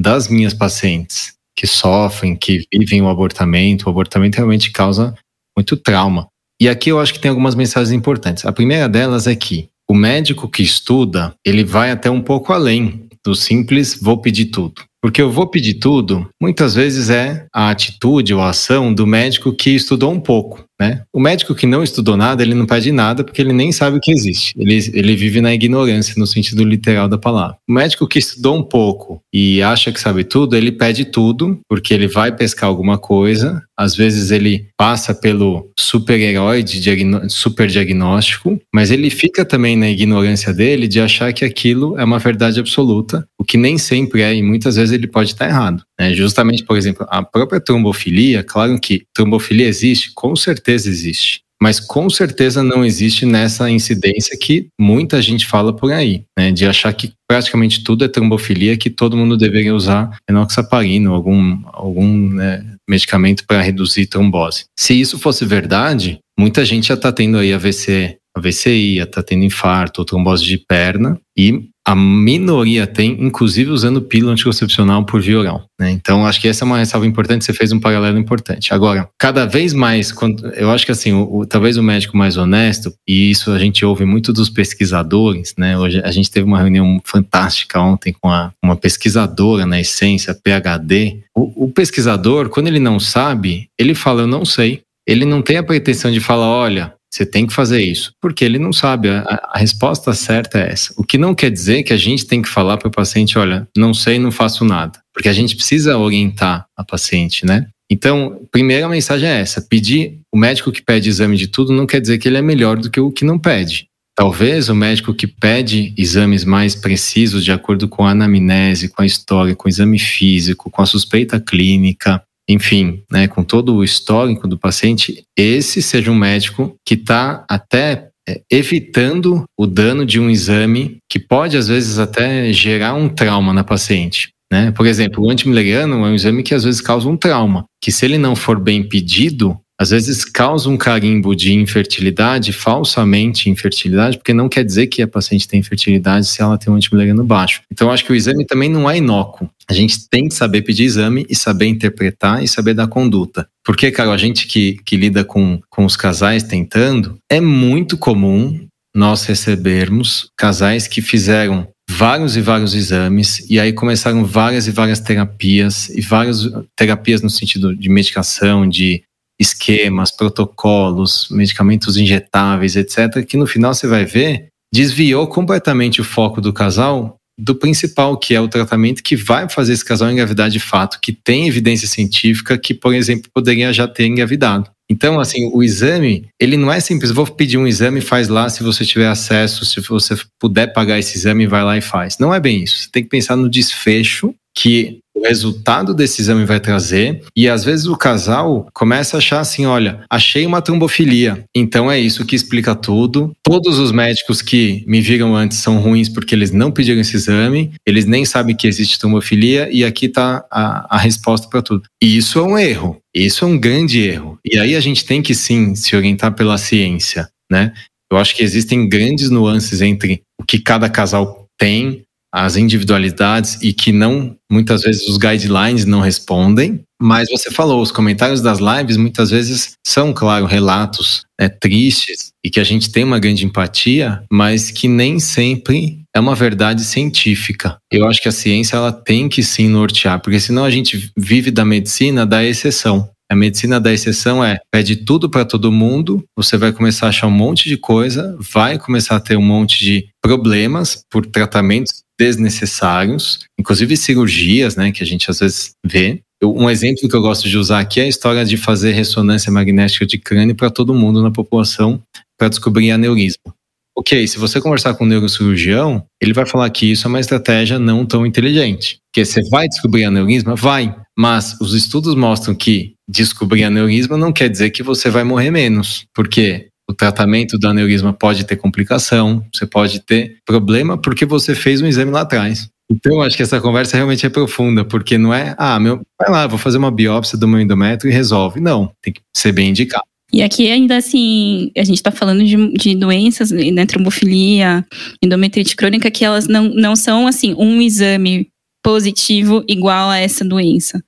das 0.00 0.28
minhas 0.28 0.54
pacientes 0.54 1.34
que 1.56 1.66
sofrem, 1.66 2.36
que 2.36 2.64
vivem 2.72 3.02
o 3.02 3.08
abortamento. 3.08 3.86
O 3.86 3.90
abortamento 3.90 4.36
realmente 4.36 4.70
causa 4.70 5.14
muito 5.56 5.76
trauma. 5.76 6.28
E 6.60 6.68
aqui 6.68 6.90
eu 6.90 7.00
acho 7.00 7.12
que 7.12 7.18
tem 7.18 7.28
algumas 7.28 7.54
mensagens 7.54 7.92
importantes. 7.92 8.46
A 8.46 8.52
primeira 8.52 8.88
delas 8.88 9.26
é 9.26 9.34
que 9.34 9.68
o 9.90 9.94
médico 9.94 10.48
que 10.48 10.62
estuda, 10.62 11.34
ele 11.44 11.64
vai 11.64 11.90
até 11.90 12.10
um 12.10 12.20
pouco 12.20 12.52
além 12.52 13.07
do 13.28 13.34
simples 13.34 13.98
vou 14.00 14.16
pedir 14.16 14.46
tudo. 14.46 14.82
Porque 15.00 15.22
eu 15.22 15.30
vou 15.30 15.46
pedir 15.46 15.74
tudo, 15.74 16.28
muitas 16.42 16.74
vezes 16.74 17.08
é 17.08 17.46
a 17.54 17.70
atitude 17.70 18.34
ou 18.34 18.40
a 18.40 18.50
ação 18.50 18.92
do 18.92 19.06
médico 19.06 19.52
que 19.52 19.70
estudou 19.70 20.10
um 20.10 20.18
pouco. 20.18 20.64
Né? 20.80 21.02
O 21.12 21.20
médico 21.20 21.54
que 21.54 21.66
não 21.66 21.84
estudou 21.84 22.16
nada, 22.16 22.42
ele 22.42 22.54
não 22.54 22.66
pede 22.66 22.90
nada 22.90 23.22
porque 23.22 23.40
ele 23.40 23.52
nem 23.52 23.70
sabe 23.70 23.96
o 23.96 24.00
que 24.00 24.10
existe. 24.10 24.54
Ele, 24.56 24.76
ele 24.92 25.14
vive 25.14 25.40
na 25.40 25.54
ignorância, 25.54 26.14
no 26.16 26.26
sentido 26.26 26.64
literal 26.64 27.08
da 27.08 27.18
palavra. 27.18 27.56
O 27.68 27.72
médico 27.72 28.08
que 28.08 28.18
estudou 28.18 28.56
um 28.56 28.62
pouco 28.62 29.20
e 29.32 29.62
acha 29.62 29.92
que 29.92 30.00
sabe 30.00 30.24
tudo, 30.24 30.56
ele 30.56 30.72
pede 30.72 31.04
tudo 31.04 31.60
porque 31.68 31.94
ele 31.94 32.08
vai 32.08 32.34
pescar 32.34 32.68
alguma 32.68 32.98
coisa. 32.98 33.62
Às 33.78 33.94
vezes 33.94 34.30
ele 34.30 34.66
passa 34.76 35.14
pelo 35.14 35.70
super-herói 35.78 36.62
de 36.62 36.82
super 37.28 37.68
diagnóstico, 37.68 38.60
mas 38.74 38.90
ele 38.90 39.08
fica 39.08 39.44
também 39.44 39.76
na 39.76 39.88
ignorância 39.88 40.52
dele 40.52 40.88
de 40.88 41.00
achar 41.00 41.32
que 41.32 41.44
aquilo 41.44 41.96
é 41.98 42.04
uma 42.04 42.18
verdade 42.18 42.58
absoluta, 42.58 43.26
o 43.38 43.44
que 43.44 43.56
nem 43.56 43.78
sempre 43.78 44.22
é, 44.22 44.34
e 44.34 44.42
muitas 44.42 44.76
vezes 44.76 44.92
ele 44.92 45.06
pode 45.06 45.30
estar 45.30 45.46
errado. 45.46 45.82
Né? 45.98 46.12
Justamente, 46.12 46.64
por 46.64 46.76
exemplo, 46.76 47.06
a 47.08 47.22
própria 47.22 47.60
trombofilia, 47.60 48.42
claro 48.42 48.78
que 48.80 49.04
trombofilia 49.14 49.68
existe, 49.68 50.10
com 50.14 50.34
certeza 50.34 50.88
existe. 50.88 51.42
Mas 51.60 51.80
com 51.80 52.08
certeza 52.08 52.62
não 52.62 52.84
existe 52.84 53.26
nessa 53.26 53.68
incidência 53.68 54.38
que 54.40 54.68
muita 54.78 55.20
gente 55.20 55.44
fala 55.44 55.74
por 55.74 55.92
aí, 55.92 56.22
né? 56.38 56.52
De 56.52 56.64
achar 56.64 56.92
que 56.92 57.12
praticamente 57.28 57.82
tudo 57.82 58.04
é 58.04 58.08
trombofilia, 58.08 58.76
que 58.76 58.88
todo 58.88 59.16
mundo 59.16 59.36
deveria 59.36 59.74
usar 59.74 60.16
enoxaparina, 60.30 61.10
algum, 61.10 61.60
algum 61.72 62.28
né, 62.28 62.64
medicamento 62.88 63.44
para 63.46 63.60
reduzir 63.60 64.06
trombose. 64.06 64.64
Se 64.78 64.98
isso 64.98 65.18
fosse 65.18 65.44
verdade, 65.44 66.18
muita 66.38 66.64
gente 66.64 66.88
já 66.88 66.94
está 66.94 67.12
tendo 67.12 67.38
aí 67.38 67.52
AVC, 67.52 68.16
AVCI, 68.38 68.96
já 68.96 69.04
está 69.04 69.22
tendo 69.22 69.44
infarto 69.44 70.00
ou 70.00 70.04
trombose 70.04 70.44
de 70.44 70.58
perna, 70.58 71.18
e 71.36 71.68
a 71.88 71.96
minoria 71.96 72.86
tem, 72.86 73.16
inclusive 73.18 73.70
usando 73.70 74.02
pílula 74.02 74.32
anticoncepcional 74.32 75.06
por 75.06 75.22
via 75.22 75.38
oral. 75.38 75.64
Né? 75.80 75.90
Então, 75.90 76.26
acho 76.26 76.38
que 76.38 76.46
essa 76.46 76.62
é 76.62 76.66
uma 76.66 76.76
ressalva 76.76 77.06
importante, 77.06 77.46
você 77.46 77.54
fez 77.54 77.72
um 77.72 77.80
paralelo 77.80 78.18
importante. 78.18 78.74
Agora, 78.74 79.08
cada 79.18 79.46
vez 79.46 79.72
mais, 79.72 80.12
eu 80.56 80.70
acho 80.70 80.84
que 80.84 80.92
assim, 80.92 81.14
o, 81.14 81.38
o, 81.38 81.46
talvez 81.46 81.78
o 81.78 81.82
médico 81.82 82.14
mais 82.14 82.36
honesto, 82.36 82.92
e 83.08 83.30
isso 83.30 83.50
a 83.52 83.58
gente 83.58 83.86
ouve 83.86 84.04
muito 84.04 84.34
dos 84.34 84.50
pesquisadores, 84.50 85.54
né? 85.56 85.78
Hoje 85.78 86.02
a 86.04 86.10
gente 86.10 86.30
teve 86.30 86.44
uma 86.44 86.58
reunião 86.58 87.00
fantástica 87.04 87.80
ontem 87.80 88.12
com 88.12 88.28
a, 88.28 88.52
uma 88.62 88.76
pesquisadora 88.76 89.64
na 89.64 89.80
essência, 89.80 90.34
PhD. 90.34 91.20
O, 91.34 91.64
o 91.64 91.72
pesquisador, 91.72 92.50
quando 92.50 92.66
ele 92.66 92.80
não 92.80 93.00
sabe, 93.00 93.70
ele 93.78 93.94
fala, 93.94 94.22
eu 94.22 94.26
não 94.26 94.44
sei. 94.44 94.82
Ele 95.08 95.24
não 95.24 95.40
tem 95.40 95.56
a 95.56 95.62
pretensão 95.62 96.10
de 96.10 96.20
falar, 96.20 96.48
olha, 96.48 96.92
você 97.10 97.24
tem 97.24 97.46
que 97.46 97.52
fazer 97.52 97.80
isso, 97.80 98.12
porque 98.20 98.44
ele 98.44 98.58
não 98.58 98.72
sabe. 98.72 99.08
A, 99.08 99.22
a, 99.52 99.58
resposta 99.58 100.12
certa 100.12 100.58
é 100.58 100.72
essa. 100.72 100.92
O 100.96 101.04
que 101.04 101.16
não 101.16 101.34
quer 101.34 101.50
dizer 101.50 101.82
que 101.82 101.92
a 101.92 101.96
gente 101.96 102.26
tem 102.26 102.42
que 102.42 102.48
falar 102.48 102.76
para 102.76 102.88
o 102.88 102.92
paciente: 102.92 103.38
olha, 103.38 103.66
não 103.76 103.94
sei, 103.94 104.18
não 104.18 104.30
faço 104.30 104.64
nada. 104.64 104.98
Porque 105.12 105.28
a 105.28 105.32
gente 105.32 105.56
precisa 105.56 105.96
orientar 105.96 106.66
a 106.76 106.84
paciente, 106.84 107.46
né? 107.46 107.66
Então, 107.90 108.46
primeira 108.52 108.88
mensagem 108.88 109.28
é 109.28 109.40
essa: 109.40 109.62
pedir 109.62 110.20
o 110.32 110.38
médico 110.38 110.70
que 110.70 110.82
pede 110.82 111.08
exame 111.08 111.36
de 111.36 111.48
tudo 111.48 111.72
não 111.72 111.86
quer 111.86 112.00
dizer 112.00 112.18
que 112.18 112.28
ele 112.28 112.36
é 112.36 112.42
melhor 112.42 112.76
do 112.76 112.90
que 112.90 113.00
o 113.00 113.10
que 113.10 113.24
não 113.24 113.38
pede. 113.38 113.88
Talvez 114.14 114.68
o 114.68 114.74
médico 114.74 115.14
que 115.14 115.28
pede 115.28 115.94
exames 115.96 116.44
mais 116.44 116.74
precisos, 116.74 117.44
de 117.44 117.52
acordo 117.52 117.88
com 117.88 118.04
a 118.04 118.10
anamnese, 118.10 118.88
com 118.88 119.00
a 119.00 119.06
história, 119.06 119.54
com 119.54 119.68
o 119.68 119.70
exame 119.70 119.96
físico, 119.96 120.68
com 120.72 120.82
a 120.82 120.86
suspeita 120.86 121.38
clínica, 121.38 122.20
enfim, 122.48 123.02
né, 123.10 123.28
com 123.28 123.44
todo 123.44 123.74
o 123.74 123.84
histórico 123.84 124.48
do 124.48 124.58
paciente, 124.58 125.22
esse 125.36 125.82
seja 125.82 126.10
um 126.10 126.14
médico 126.14 126.74
que 126.84 126.94
está 126.94 127.44
até 127.48 128.08
é, 128.28 128.40
evitando 128.50 129.44
o 129.58 129.66
dano 129.66 130.06
de 130.06 130.18
um 130.18 130.30
exame 130.30 130.98
que 131.10 131.18
pode, 131.18 131.56
às 131.56 131.68
vezes, 131.68 131.98
até 131.98 132.52
gerar 132.52 132.94
um 132.94 133.08
trauma 133.08 133.52
na 133.52 133.64
paciente. 133.64 134.30
Né? 134.50 134.70
Por 134.70 134.86
exemplo, 134.86 135.24
o 135.24 135.30
antimileriano 135.30 135.94
é 136.06 136.08
um 136.10 136.14
exame 136.14 136.42
que 136.42 136.54
às 136.54 136.64
vezes 136.64 136.80
causa 136.80 137.08
um 137.08 137.16
trauma, 137.16 137.64
que 137.82 137.92
se 137.92 138.04
ele 138.04 138.16
não 138.16 138.34
for 138.34 138.58
bem 138.58 138.82
pedido, 138.82 139.58
às 139.80 139.90
vezes 139.90 140.24
causa 140.24 140.68
um 140.68 140.76
carimbo 140.76 141.36
de 141.36 141.52
infertilidade, 141.52 142.52
falsamente 142.52 143.48
infertilidade, 143.48 144.18
porque 144.18 144.34
não 144.34 144.48
quer 144.48 144.64
dizer 144.64 144.88
que 144.88 145.00
a 145.00 145.06
paciente 145.06 145.46
tem 145.46 145.60
infertilidade 145.60 146.26
se 146.26 146.42
ela 146.42 146.58
tem 146.58 146.72
um 146.72 146.76
antimileriano 146.76 147.22
baixo. 147.22 147.62
Então, 147.70 147.90
acho 147.90 148.04
que 148.04 148.12
o 148.12 148.16
exame 148.16 148.44
também 148.44 148.68
não 148.68 148.90
é 148.90 148.98
inócuo. 148.98 149.48
A 149.70 149.72
gente 149.72 150.08
tem 150.08 150.28
que 150.28 150.34
saber 150.34 150.62
pedir 150.62 150.84
exame 150.84 151.24
e 151.28 151.36
saber 151.36 151.66
interpretar 151.66 152.42
e 152.42 152.48
saber 152.48 152.74
dar 152.74 152.88
conduta. 152.88 153.48
Porque, 153.64 153.90
cara, 153.90 154.10
a 154.10 154.16
gente 154.16 154.46
que, 154.48 154.78
que 154.84 154.96
lida 154.96 155.24
com, 155.24 155.60
com 155.70 155.84
os 155.84 155.94
casais 155.94 156.42
tentando, 156.42 157.18
é 157.30 157.40
muito 157.40 157.96
comum 157.96 158.66
nós 158.96 159.24
recebermos 159.24 160.30
casais 160.36 160.88
que 160.88 161.00
fizeram 161.00 161.68
vários 161.88 162.36
e 162.36 162.40
vários 162.40 162.74
exames 162.74 163.48
e 163.48 163.58
aí 163.58 163.72
começaram 163.72 164.24
várias 164.24 164.66
e 164.66 164.70
várias 164.70 165.00
terapias 165.00 165.88
e 165.88 166.02
várias 166.02 166.48
terapias 166.76 167.22
no 167.22 167.30
sentido 167.30 167.74
de 167.74 167.88
medicação, 167.88 168.68
de 168.68 169.02
esquemas, 169.38 170.10
protocolos, 170.10 171.28
medicamentos 171.30 171.96
injetáveis, 171.96 172.76
etc., 172.76 173.24
que 173.24 173.36
no 173.36 173.46
final 173.46 173.72
você 173.72 173.86
vai 173.86 174.04
ver 174.04 174.48
desviou 174.72 175.26
completamente 175.26 176.00
o 176.00 176.04
foco 176.04 176.40
do 176.40 176.52
casal 176.52 177.18
do 177.38 177.54
principal, 177.54 178.18
que 178.18 178.34
é 178.34 178.40
o 178.40 178.48
tratamento 178.48 179.02
que 179.02 179.14
vai 179.14 179.48
fazer 179.48 179.72
esse 179.72 179.84
casal 179.84 180.10
engravidar 180.10 180.50
de 180.50 180.58
fato, 180.58 180.98
que 181.00 181.12
tem 181.12 181.46
evidência 181.46 181.86
científica 181.86 182.58
que, 182.58 182.74
por 182.74 182.92
exemplo, 182.92 183.30
poderia 183.32 183.72
já 183.72 183.86
ter 183.86 184.06
engravidado. 184.06 184.68
Então, 184.90 185.20
assim, 185.20 185.48
o 185.52 185.62
exame, 185.62 186.28
ele 186.40 186.56
não 186.56 186.72
é 186.72 186.80
simples, 186.80 187.12
vou 187.12 187.26
pedir 187.26 187.56
um 187.56 187.66
exame, 187.66 188.00
faz 188.00 188.28
lá 188.28 188.48
se 188.48 188.62
você 188.64 188.84
tiver 188.84 189.06
acesso, 189.06 189.64
se 189.64 189.80
você 189.80 190.16
puder 190.40 190.72
pagar 190.72 190.98
esse 190.98 191.16
exame, 191.16 191.46
vai 191.46 191.62
lá 191.62 191.76
e 191.76 191.80
faz. 191.80 192.18
Não 192.18 192.34
é 192.34 192.40
bem 192.40 192.64
isso. 192.64 192.78
Você 192.78 192.88
tem 192.90 193.04
que 193.04 193.08
pensar 193.10 193.36
no 193.36 193.48
desfecho 193.48 194.34
que 194.56 194.98
o 195.18 195.26
resultado 195.26 195.92
desse 195.92 196.20
exame 196.20 196.44
vai 196.44 196.60
trazer. 196.60 197.22
E 197.36 197.48
às 197.48 197.64
vezes 197.64 197.86
o 197.86 197.96
casal 197.96 198.68
começa 198.72 199.16
a 199.16 199.18
achar 199.18 199.40
assim: 199.40 199.66
olha, 199.66 200.04
achei 200.08 200.46
uma 200.46 200.62
trombofilia. 200.62 201.44
Então 201.54 201.90
é 201.90 201.98
isso 201.98 202.24
que 202.24 202.36
explica 202.36 202.74
tudo. 202.74 203.32
Todos 203.42 203.78
os 203.78 203.92
médicos 203.92 204.40
que 204.40 204.84
me 204.86 205.00
viram 205.00 205.34
antes 205.34 205.58
são 205.58 205.78
ruins 205.78 206.08
porque 206.08 206.34
eles 206.34 206.50
não 206.50 206.70
pediram 206.70 207.00
esse 207.00 207.16
exame, 207.16 207.72
eles 207.86 208.04
nem 208.04 208.24
sabem 208.24 208.54
que 208.54 208.66
existe 208.66 208.98
trombofilia, 208.98 209.68
e 209.70 209.84
aqui 209.84 210.06
está 210.06 210.44
a, 210.50 210.96
a 210.96 210.98
resposta 210.98 211.48
para 211.48 211.62
tudo. 211.62 211.82
E 212.02 212.16
isso 212.16 212.38
é 212.38 212.42
um 212.42 212.58
erro. 212.58 212.96
Isso 213.14 213.44
é 213.44 213.48
um 213.48 213.58
grande 213.58 214.00
erro. 214.00 214.38
E 214.44 214.58
aí 214.58 214.76
a 214.76 214.80
gente 214.80 215.04
tem 215.04 215.20
que 215.20 215.34
sim 215.34 215.74
se 215.74 215.96
orientar 215.96 216.34
pela 216.34 216.56
ciência, 216.56 217.28
né? 217.50 217.72
Eu 218.10 218.16
acho 218.16 218.34
que 218.34 218.42
existem 218.42 218.88
grandes 218.88 219.28
nuances 219.28 219.82
entre 219.82 220.22
o 220.40 220.44
que 220.44 220.58
cada 220.58 220.88
casal 220.88 221.46
tem, 221.58 222.04
as 222.32 222.56
individualidades 222.56 223.58
e 223.62 223.72
que 223.72 223.92
não, 223.92 224.36
muitas 224.50 224.82
vezes, 224.82 225.08
os 225.08 225.16
guidelines 225.16 225.84
não 225.84 226.00
respondem. 226.00 226.82
Mas 227.00 227.28
você 227.30 227.50
falou, 227.50 227.80
os 227.80 227.92
comentários 227.92 228.40
das 228.40 228.58
lives 228.58 228.96
muitas 228.96 229.30
vezes 229.30 229.74
são, 229.86 230.12
claro, 230.12 230.46
relatos 230.46 231.22
né, 231.40 231.48
tristes 231.48 232.32
e 232.44 232.50
que 232.50 232.58
a 232.58 232.64
gente 232.64 232.90
tem 232.90 233.04
uma 233.04 233.20
grande 233.20 233.44
empatia, 233.44 234.22
mas 234.30 234.70
que 234.70 234.88
nem 234.88 235.20
sempre 235.20 236.00
é 236.14 236.18
uma 236.18 236.34
verdade 236.34 236.82
científica. 236.84 237.76
Eu 237.90 238.06
acho 238.06 238.20
que 238.20 238.28
a 238.28 238.32
ciência 238.32 238.76
ela 238.76 238.92
tem 238.92 239.28
que 239.28 239.42
sim 239.42 239.68
nortear, 239.68 240.20
porque 240.20 240.40
senão 240.40 240.64
a 240.64 240.70
gente 240.70 241.10
vive 241.16 241.50
da 241.50 241.64
medicina 241.64 242.26
da 242.26 242.44
exceção. 242.44 243.08
A 243.30 243.36
medicina 243.36 243.78
da 243.78 243.92
exceção 243.92 244.42
é 244.42 244.58
pede 244.72 244.96
tudo 244.96 245.28
para 245.28 245.44
todo 245.44 245.70
mundo, 245.70 246.24
você 246.34 246.56
vai 246.56 246.72
começar 246.72 247.06
a 247.06 247.08
achar 247.10 247.26
um 247.26 247.30
monte 247.30 247.68
de 247.68 247.76
coisa, 247.76 248.34
vai 248.40 248.78
começar 248.78 249.16
a 249.16 249.20
ter 249.20 249.36
um 249.36 249.42
monte 249.42 249.84
de 249.84 250.08
problemas 250.22 251.02
por 251.10 251.26
tratamentos 251.26 252.02
desnecessários, 252.18 253.40
inclusive 253.60 253.96
cirurgias, 253.98 254.76
né, 254.76 254.90
que 254.90 255.02
a 255.02 255.06
gente 255.06 255.30
às 255.30 255.40
vezes 255.40 255.72
vê. 255.84 256.20
Um 256.42 256.70
exemplo 256.70 257.08
que 257.08 257.14
eu 257.14 257.20
gosto 257.20 257.48
de 257.48 257.58
usar 257.58 257.80
aqui 257.80 258.00
é 258.00 258.04
a 258.04 258.08
história 258.08 258.44
de 258.44 258.56
fazer 258.56 258.92
ressonância 258.92 259.52
magnética 259.52 260.06
de 260.06 260.16
crânio 260.16 260.54
para 260.54 260.70
todo 260.70 260.94
mundo 260.94 261.22
na 261.22 261.30
população 261.30 262.00
para 262.38 262.48
descobrir 262.48 262.90
aneurisma. 262.90 263.54
Ok, 263.96 264.26
se 264.28 264.38
você 264.38 264.60
conversar 264.60 264.94
com 264.94 265.04
um 265.04 265.08
neurocirurgião, 265.08 266.04
ele 266.22 266.32
vai 266.32 266.46
falar 266.46 266.70
que 266.70 266.86
isso 266.86 267.06
é 267.06 267.08
uma 267.08 267.18
estratégia 267.18 267.80
não 267.80 268.06
tão 268.06 268.24
inteligente. 268.24 269.00
Porque 269.08 269.24
você 269.24 269.42
vai 269.50 269.66
descobrir 269.66 270.04
aneurisma? 270.04 270.54
Vai. 270.54 270.94
Mas 271.18 271.60
os 271.60 271.74
estudos 271.74 272.14
mostram 272.14 272.54
que 272.54 272.94
descobrir 273.08 273.64
aneurisma 273.64 274.16
não 274.16 274.32
quer 274.32 274.48
dizer 274.48 274.70
que 274.70 274.82
você 274.82 275.08
vai 275.08 275.24
morrer 275.24 275.50
menos. 275.50 276.06
Porque 276.14 276.68
o 276.88 276.94
tratamento 276.94 277.58
do 277.58 277.68
aneurisma 277.68 278.12
pode 278.12 278.44
ter 278.44 278.56
complicação, 278.56 279.44
você 279.52 279.66
pode 279.66 280.00
ter 280.00 280.38
problema 280.46 280.96
porque 280.96 281.24
você 281.24 281.54
fez 281.54 281.80
um 281.80 281.86
exame 281.86 282.10
lá 282.10 282.22
atrás. 282.22 282.68
Então, 282.90 283.20
acho 283.20 283.36
que 283.36 283.42
essa 283.42 283.60
conversa 283.60 283.96
realmente 283.96 284.24
é 284.24 284.30
profunda, 284.30 284.82
porque 284.82 285.18
não 285.18 285.32
é, 285.32 285.54
ah, 285.58 285.78
meu, 285.78 286.00
vai 286.18 286.30
lá, 286.30 286.46
vou 286.46 286.58
fazer 286.58 286.78
uma 286.78 286.90
biópsia 286.90 287.36
do 287.36 287.46
meu 287.46 287.60
endométrio 287.60 288.10
e 288.10 288.14
resolve. 288.14 288.60
Não, 288.60 288.90
tem 289.02 289.12
que 289.12 289.20
ser 289.36 289.52
bem 289.52 289.70
indicado. 289.70 290.04
E 290.32 290.42
aqui 290.42 290.70
ainda 290.70 290.96
assim, 290.96 291.70
a 291.76 291.84
gente 291.84 291.96
está 291.96 292.10
falando 292.10 292.44
de, 292.44 292.72
de 292.72 292.94
doenças, 292.94 293.50
né, 293.50 293.86
trombofilia, 293.86 294.84
endometrite 295.22 295.76
crônica, 295.76 296.10
que 296.10 296.24
elas 296.24 296.46
não, 296.46 296.64
não 296.68 296.96
são 296.96 297.26
assim, 297.26 297.54
um 297.58 297.80
exame 297.80 298.48
positivo 298.82 299.64
igual 299.68 300.10
a 300.10 300.18
essa 300.18 300.44
doença. 300.44 301.02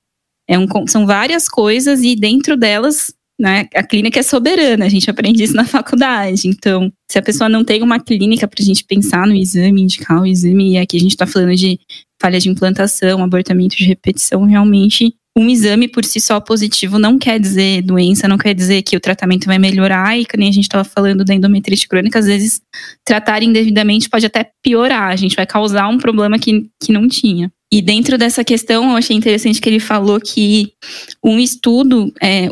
É 0.47 0.57
um, 0.57 0.67
são 0.87 1.05
várias 1.05 1.47
coisas 1.47 2.01
e 2.01 2.15
dentro 2.15 2.57
delas 2.57 3.13
né? 3.41 3.67
A 3.73 3.81
clínica 3.81 4.19
é 4.19 4.23
soberana, 4.23 4.85
a 4.85 4.89
gente 4.89 5.09
aprende 5.09 5.41
isso 5.41 5.55
na 5.55 5.65
faculdade. 5.65 6.47
Então, 6.47 6.93
se 7.09 7.17
a 7.17 7.23
pessoa 7.23 7.49
não 7.49 7.65
tem 7.65 7.81
uma 7.81 7.99
clínica 7.99 8.47
para 8.47 8.61
a 8.61 8.65
gente 8.65 8.83
pensar 8.83 9.25
no 9.25 9.33
exame, 9.33 9.81
indicar 9.81 10.21
o 10.21 10.27
exame, 10.27 10.73
e 10.73 10.77
aqui 10.77 10.95
a 10.95 10.99
gente 10.99 11.13
está 11.13 11.25
falando 11.25 11.55
de 11.55 11.79
falha 12.21 12.39
de 12.39 12.49
implantação, 12.49 13.23
abortamento 13.23 13.75
de 13.75 13.83
repetição, 13.83 14.43
realmente 14.43 15.15
um 15.35 15.49
exame 15.49 15.87
por 15.87 16.05
si 16.05 16.19
só 16.19 16.39
positivo 16.39 16.99
não 16.99 17.17
quer 17.17 17.39
dizer 17.39 17.81
doença, 17.81 18.27
não 18.27 18.37
quer 18.37 18.53
dizer 18.53 18.83
que 18.83 18.95
o 18.95 18.99
tratamento 18.99 19.45
vai 19.45 19.57
melhorar 19.57 20.19
e 20.19 20.25
que 20.25 20.37
nem 20.37 20.49
a 20.49 20.51
gente 20.51 20.65
estava 20.65 20.83
falando 20.83 21.25
da 21.25 21.33
endometrite 21.33 21.87
crônica, 21.87 22.19
às 22.19 22.25
vezes 22.25 22.61
tratar 23.03 23.41
indevidamente 23.41 24.09
pode 24.09 24.25
até 24.25 24.51
piorar, 24.61 25.09
a 25.09 25.15
gente 25.15 25.35
vai 25.35 25.47
causar 25.47 25.87
um 25.87 25.97
problema 25.97 26.37
que, 26.37 26.69
que 26.83 26.91
não 26.91 27.07
tinha. 27.07 27.51
E 27.73 27.81
dentro 27.81 28.17
dessa 28.17 28.43
questão, 28.43 28.91
eu 28.91 28.97
achei 28.97 29.15
interessante 29.15 29.61
que 29.61 29.69
ele 29.69 29.79
falou 29.79 30.19
que 30.19 30.73
um 31.23 31.39
estudo, 31.39 32.13
é, 32.21 32.49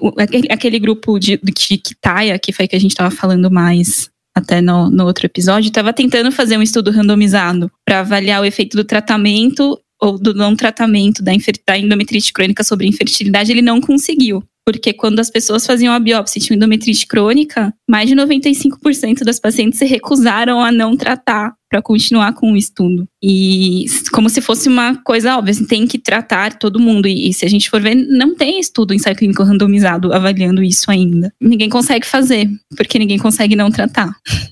aquele, 0.50 0.80
grupo 0.80 1.20
de, 1.20 1.38
de 1.38 1.52
Kitaia, 1.78 2.40
que 2.40 2.54
foi 2.54 2.70
que 2.70 2.76
a 2.76 2.80
gente 2.80 2.92
estava 2.92 3.12
falando 3.12 3.52
mais 3.52 4.10
até 4.34 4.62
no, 4.62 4.90
no 4.90 5.06
outro 5.06 5.26
episódio, 5.26 5.68
estava 5.68 5.92
tentando 5.92 6.32
fazer 6.32 6.58
um 6.58 6.62
estudo 6.62 6.90
randomizado 6.90 7.70
para 7.86 8.00
avaliar 8.00 8.42
o 8.42 8.46
efeito 8.46 8.78
do 8.78 8.86
tratamento 8.86 9.78
ou 10.02 10.18
do 10.18 10.34
não 10.34 10.56
tratamento 10.56 11.22
da, 11.22 11.34
da 11.68 11.78
endometrite 11.78 12.32
crônica 12.32 12.64
sobre 12.64 12.88
infertilidade, 12.88 13.52
ele 13.52 13.62
não 13.62 13.82
conseguiu. 13.82 14.42
Porque 14.70 14.94
quando 14.94 15.20
as 15.20 15.32
pessoas 15.32 15.66
faziam 15.66 15.92
a 15.92 16.00
biópsia 16.00 16.38
e 16.38 16.42
tinham 16.44 16.56
endometrite 16.56 17.08
crônica, 17.08 17.74
mais 17.90 18.08
de 18.08 18.16
95% 18.16 19.24
das 19.24 19.40
pacientes 19.40 19.80
se 19.80 19.86
recusaram 19.86 20.62
a 20.62 20.72
não 20.72 20.96
tratar 20.96 21.56
para 21.68 21.82
continuar 21.82 22.34
com 22.34 22.52
o 22.52 22.56
estudo. 22.56 23.08
E 23.20 23.86
como 24.14 24.30
se 24.30 24.42
fosse 24.42 24.70
uma 24.70 24.96
coisa 25.04 25.36
óbvia, 25.36 25.52
assim, 25.52 25.66
tem 25.66 25.88
que 25.88 25.98
tratar 25.98 26.60
todo 26.60 26.80
mundo. 26.80 27.08
E, 27.08 27.30
e, 27.30 27.34
se 27.34 27.46
a 27.46 27.50
gente 27.50 27.68
for 27.68 27.82
ver, 27.82 27.96
não 27.96 28.36
tem 28.36 28.60
estudo 28.60 28.94
ensaio 28.94 29.16
clínico 29.16 29.42
randomizado 29.42 30.14
avaliando 30.14 30.62
isso 30.62 30.92
ainda. 30.92 31.34
Ninguém 31.42 31.70
consegue 31.70 32.06
fazer, 32.06 32.48
porque 32.78 33.00
ninguém 33.00 33.18
consegue 33.18 33.56
não 33.56 33.72
tratar. 33.72 34.12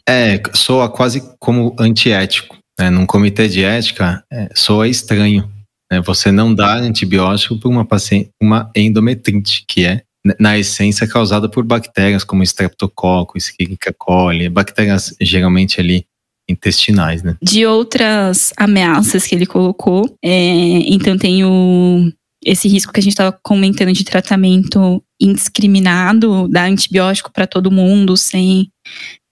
É, 0.09 0.41
soa 0.55 0.89
quase 0.89 1.21
como 1.39 1.75
antiético 1.79 2.57
né, 2.79 2.89
num 2.89 3.05
comitê 3.05 3.47
de 3.47 3.63
ética, 3.63 4.23
é, 4.33 4.49
soa 4.55 4.87
estranho. 4.87 5.47
Né, 5.91 6.01
você 6.01 6.31
não 6.31 6.53
dá 6.53 6.75
antibiótico 6.75 7.57
para 7.59 7.69
uma 7.69 7.85
paciente, 7.85 8.29
uma 8.41 8.69
endometrite, 8.75 9.63
que 9.67 9.85
é, 9.85 10.01
na 10.39 10.57
essência, 10.57 11.07
causada 11.07 11.49
por 11.49 11.63
bactérias 11.63 12.23
como 12.23 12.43
Streptococcus, 12.43 13.49
Escherichia 13.49 13.93
coli, 13.97 14.49
bactérias 14.49 15.15
geralmente 15.21 15.79
ali 15.79 16.05
intestinais, 16.49 17.23
né? 17.23 17.35
De 17.41 17.65
outras 17.65 18.53
ameaças 18.57 19.25
que 19.25 19.35
ele 19.35 19.45
colocou, 19.45 20.05
é, 20.23 20.79
então 20.87 21.17
tem 21.17 21.43
o, 21.43 22.11
esse 22.43 22.67
risco 22.67 22.93
que 22.93 22.99
a 22.99 23.03
gente 23.03 23.13
estava 23.13 23.37
comentando 23.43 23.91
de 23.91 24.03
tratamento 24.03 25.03
indiscriminado, 25.19 26.47
dar 26.47 26.69
antibiótico 26.69 27.31
para 27.31 27.47
todo 27.47 27.71
mundo 27.71 28.15
sem 28.15 28.69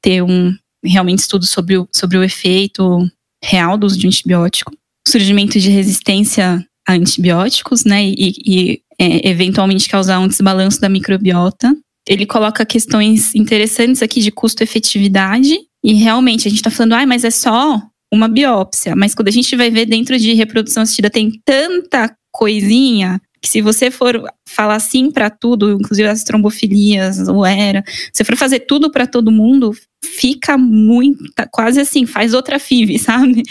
ter 0.01 0.21
um 0.21 0.53
realmente 0.83 1.19
estudo 1.19 1.45
sobre 1.45 1.77
o, 1.77 1.87
sobre 1.93 2.17
o 2.17 2.23
efeito 2.23 3.09
real 3.43 3.77
do 3.77 3.85
uso 3.85 3.97
de 3.97 4.07
antibiótico, 4.07 4.73
surgimento 5.07 5.59
de 5.59 5.69
resistência 5.69 6.65
a 6.87 6.93
antibióticos, 6.93 7.83
né, 7.83 8.05
e, 8.05 8.33
e 8.45 8.81
é, 8.99 9.29
eventualmente 9.29 9.89
causar 9.89 10.19
um 10.19 10.27
desbalanço 10.27 10.79
da 10.79 10.89
microbiota. 10.89 11.75
Ele 12.07 12.25
coloca 12.25 12.65
questões 12.65 13.33
interessantes 13.33 14.01
aqui 14.01 14.21
de 14.21 14.31
custo-efetividade, 14.31 15.57
e 15.83 15.93
realmente 15.93 16.47
a 16.47 16.49
gente 16.49 16.59
está 16.59 16.71
falando, 16.71 16.93
ah, 16.93 17.05
mas 17.05 17.23
é 17.23 17.31
só 17.31 17.81
uma 18.11 18.27
biópsia, 18.27 18.95
mas 18.95 19.13
quando 19.13 19.27
a 19.27 19.31
gente 19.31 19.55
vai 19.55 19.69
ver 19.69 19.85
dentro 19.85 20.17
de 20.17 20.33
reprodução 20.33 20.83
assistida 20.83 21.09
tem 21.09 21.31
tanta 21.43 22.15
coisinha 22.31 23.21
que 23.41 23.49
se 23.49 23.61
você 23.61 23.91
for 23.91 24.23
falar 24.47 24.79
sim 24.79 25.11
para 25.11 25.29
tudo, 25.29 25.73
inclusive 25.73 26.07
as 26.07 26.23
trombofilias, 26.23 27.27
o 27.27 27.45
ERA, 27.45 27.83
se 28.11 28.23
for 28.23 28.35
fazer 28.35 28.61
tudo 28.61 28.91
para 28.91 29.05
todo 29.05 29.31
mundo, 29.31 29.71
fica 30.17 30.57
muito, 30.57 31.23
quase 31.51 31.79
assim, 31.79 32.05
faz 32.05 32.33
outra 32.33 32.59
FIV, 32.59 32.97
sabe? 32.99 33.43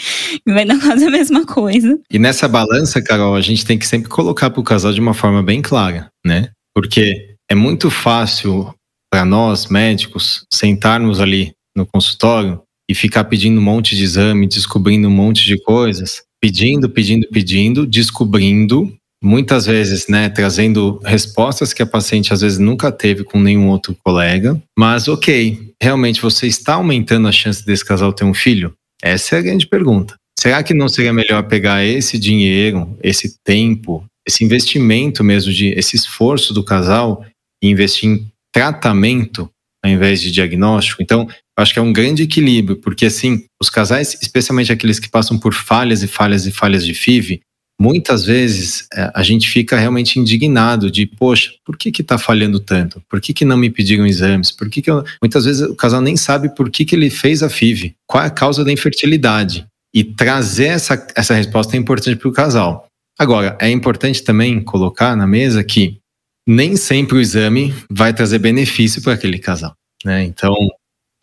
Vai 0.45 0.65
dar 0.65 0.79
quase 0.79 1.05
a 1.05 1.11
mesma 1.11 1.45
coisa. 1.45 1.99
E 2.09 2.19
nessa 2.19 2.47
balança, 2.47 3.01
Carol, 3.01 3.35
a 3.35 3.41
gente 3.41 3.65
tem 3.65 3.77
que 3.77 3.87
sempre 3.87 4.09
colocar 4.09 4.49
para 4.49 4.59
o 4.59 4.63
casal 4.63 4.93
de 4.93 4.99
uma 4.99 5.13
forma 5.13 5.41
bem 5.43 5.61
clara, 5.61 6.09
né? 6.25 6.49
Porque 6.73 7.35
é 7.49 7.55
muito 7.55 7.89
fácil 7.89 8.73
para 9.11 9.23
nós, 9.23 9.67
médicos, 9.67 10.45
sentarmos 10.53 11.21
ali 11.21 11.53
no 11.75 11.85
consultório 11.85 12.61
e 12.89 12.93
ficar 12.93 13.23
pedindo 13.25 13.59
um 13.59 13.63
monte 13.63 13.95
de 13.95 14.03
exame, 14.03 14.47
descobrindo 14.47 15.07
um 15.07 15.11
monte 15.11 15.45
de 15.45 15.57
coisas, 15.61 16.23
pedindo, 16.41 16.89
pedindo, 16.89 17.27
pedindo, 17.31 17.85
descobrindo 17.85 18.93
muitas 19.23 19.65
vezes, 19.65 20.07
né, 20.07 20.29
trazendo 20.29 20.99
respostas 21.03 21.73
que 21.73 21.81
a 21.81 21.85
paciente 21.85 22.31
às 22.31 22.41
vezes 22.41 22.59
nunca 22.59 22.91
teve 22.91 23.23
com 23.23 23.39
nenhum 23.39 23.69
outro 23.69 23.97
colega. 24.03 24.61
Mas, 24.77 25.07
ok, 25.07 25.64
realmente 25.81 26.21
você 26.21 26.47
está 26.47 26.75
aumentando 26.75 27.27
a 27.27 27.31
chance 27.31 27.65
desse 27.65 27.85
casal 27.85 28.13
ter 28.13 28.25
um 28.25 28.33
filho? 28.33 28.73
Essa 29.01 29.35
é 29.35 29.39
a 29.39 29.41
grande 29.41 29.67
pergunta. 29.67 30.15
Será 30.39 30.61
que 30.63 30.73
não 30.73 30.87
seria 30.87 31.13
melhor 31.13 31.43
pegar 31.47 31.83
esse 31.83 32.19
dinheiro, 32.19 32.97
esse 33.01 33.37
tempo, 33.43 34.05
esse 34.27 34.43
investimento 34.43 35.23
mesmo, 35.23 35.51
de 35.51 35.69
esse 35.69 35.95
esforço 35.95 36.53
do 36.53 36.63
casal 36.63 37.25
e 37.63 37.69
investir 37.69 38.09
em 38.09 38.31
tratamento 38.53 39.49
ao 39.83 39.91
invés 39.91 40.21
de 40.21 40.31
diagnóstico? 40.31 41.01
Então, 41.01 41.27
acho 41.57 41.73
que 41.73 41.79
é 41.79 41.81
um 41.81 41.93
grande 41.93 42.23
equilíbrio, 42.23 42.77
porque 42.77 43.05
assim, 43.05 43.45
os 43.61 43.69
casais, 43.69 44.17
especialmente 44.21 44.71
aqueles 44.71 44.99
que 44.99 45.09
passam 45.09 45.37
por 45.37 45.53
falhas 45.53 46.03
e 46.03 46.07
falhas 46.07 46.45
e 46.45 46.51
falhas 46.51 46.85
de 46.85 46.93
FIV, 46.93 47.41
muitas 47.79 48.25
vezes 48.25 48.87
é, 48.93 49.11
a 49.13 49.21
gente 49.23 49.49
fica 49.49 49.77
realmente 49.77 50.19
indignado 50.19 50.89
de, 50.89 51.05
poxa, 51.05 51.51
por 51.63 51.77
que 51.77 51.91
que 51.91 52.03
tá 52.03 52.17
falhando 52.17 52.59
tanto? 52.59 53.01
Por 53.09 53.19
que 53.19 53.33
que 53.33 53.45
não 53.45 53.57
me 53.57 53.69
pediram 53.69 54.05
exames? 54.05 54.51
Por 54.51 54.69
que 54.69 54.81
que 54.81 54.89
eu... 54.89 55.03
Muitas 55.21 55.45
vezes 55.45 55.61
o 55.61 55.75
casal 55.75 56.01
nem 56.01 56.15
sabe 56.15 56.53
por 56.55 56.69
que 56.69 56.85
que 56.85 56.95
ele 56.95 57.09
fez 57.09 57.43
a 57.43 57.49
FIV, 57.49 57.95
qual 58.07 58.23
é 58.23 58.27
a 58.27 58.31
causa 58.31 58.63
da 58.63 58.71
infertilidade. 58.71 59.67
E 59.93 60.03
trazer 60.03 60.67
essa, 60.67 61.07
essa 61.15 61.33
resposta 61.33 61.75
é 61.75 61.79
importante 61.79 62.17
para 62.17 62.29
o 62.29 62.33
casal. 62.33 62.87
Agora, 63.17 63.57
é 63.61 63.69
importante 63.69 64.23
também 64.23 64.61
colocar 64.61 65.15
na 65.15 65.25
mesa 65.25 65.63
que 65.63 65.99
nem 66.47 66.75
sempre 66.75 67.17
o 67.17 67.21
exame 67.21 67.73
vai 67.89 68.13
trazer 68.13 68.39
benefício 68.39 69.01
para 69.01 69.13
aquele 69.13 69.39
casal. 69.39 69.73
Né? 70.03 70.23
Então, 70.23 70.53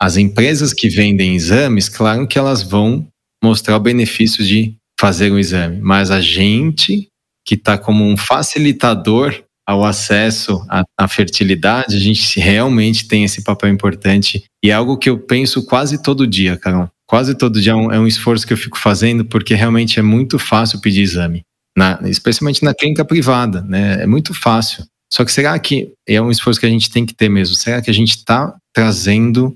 as 0.01 0.17
empresas 0.17 0.73
que 0.73 0.89
vendem 0.89 1.35
exames, 1.35 1.87
claro 1.87 2.27
que 2.27 2.37
elas 2.37 2.63
vão 2.63 3.07
mostrar 3.43 3.77
o 3.77 3.79
benefício 3.79 4.43
de 4.43 4.75
fazer 4.99 5.31
o 5.31 5.39
exame, 5.39 5.79
mas 5.81 6.11
a 6.11 6.21
gente 6.21 7.07
que 7.45 7.55
está 7.55 7.77
como 7.77 8.05
um 8.05 8.15
facilitador 8.15 9.43
ao 9.67 9.83
acesso 9.83 10.65
à, 10.69 10.83
à, 10.97 11.07
fertilidade, 11.07 11.95
a 11.95 11.99
gente 11.99 12.39
realmente 12.39 13.07
tem 13.07 13.23
esse 13.23 13.43
papel 13.43 13.69
importante 13.69 14.43
e 14.63 14.69
é 14.69 14.73
algo 14.73 14.97
que 14.97 15.09
eu 15.09 15.17
penso 15.17 15.65
quase 15.65 16.01
todo 16.01 16.27
dia, 16.27 16.57
Carol. 16.57 16.89
Quase 17.07 17.35
todo 17.35 17.61
dia 17.61 17.73
é 17.73 17.75
um, 17.75 17.91
é 17.91 17.99
um 17.99 18.07
esforço 18.07 18.45
que 18.45 18.53
eu 18.53 18.57
fico 18.57 18.77
fazendo 18.77 19.25
porque 19.25 19.53
realmente 19.53 19.99
é 19.99 20.01
muito 20.01 20.39
fácil 20.39 20.81
pedir 20.81 21.01
exame, 21.01 21.43
na, 21.77 21.99
especialmente 22.05 22.63
na 22.63 22.73
clínica 22.73 23.05
privada, 23.05 23.61
né? 23.61 24.03
É 24.03 24.07
muito 24.07 24.33
fácil. 24.33 24.85
Só 25.13 25.23
que 25.23 25.31
será 25.31 25.57
que 25.59 25.91
é 26.07 26.19
um 26.21 26.31
esforço 26.31 26.59
que 26.59 26.65
a 26.65 26.69
gente 26.69 26.89
tem 26.89 27.05
que 27.05 27.13
ter 27.13 27.29
mesmo? 27.29 27.55
Será 27.55 27.81
que 27.81 27.89
a 27.89 27.93
gente 27.93 28.17
está 28.17 28.55
trazendo 28.73 29.55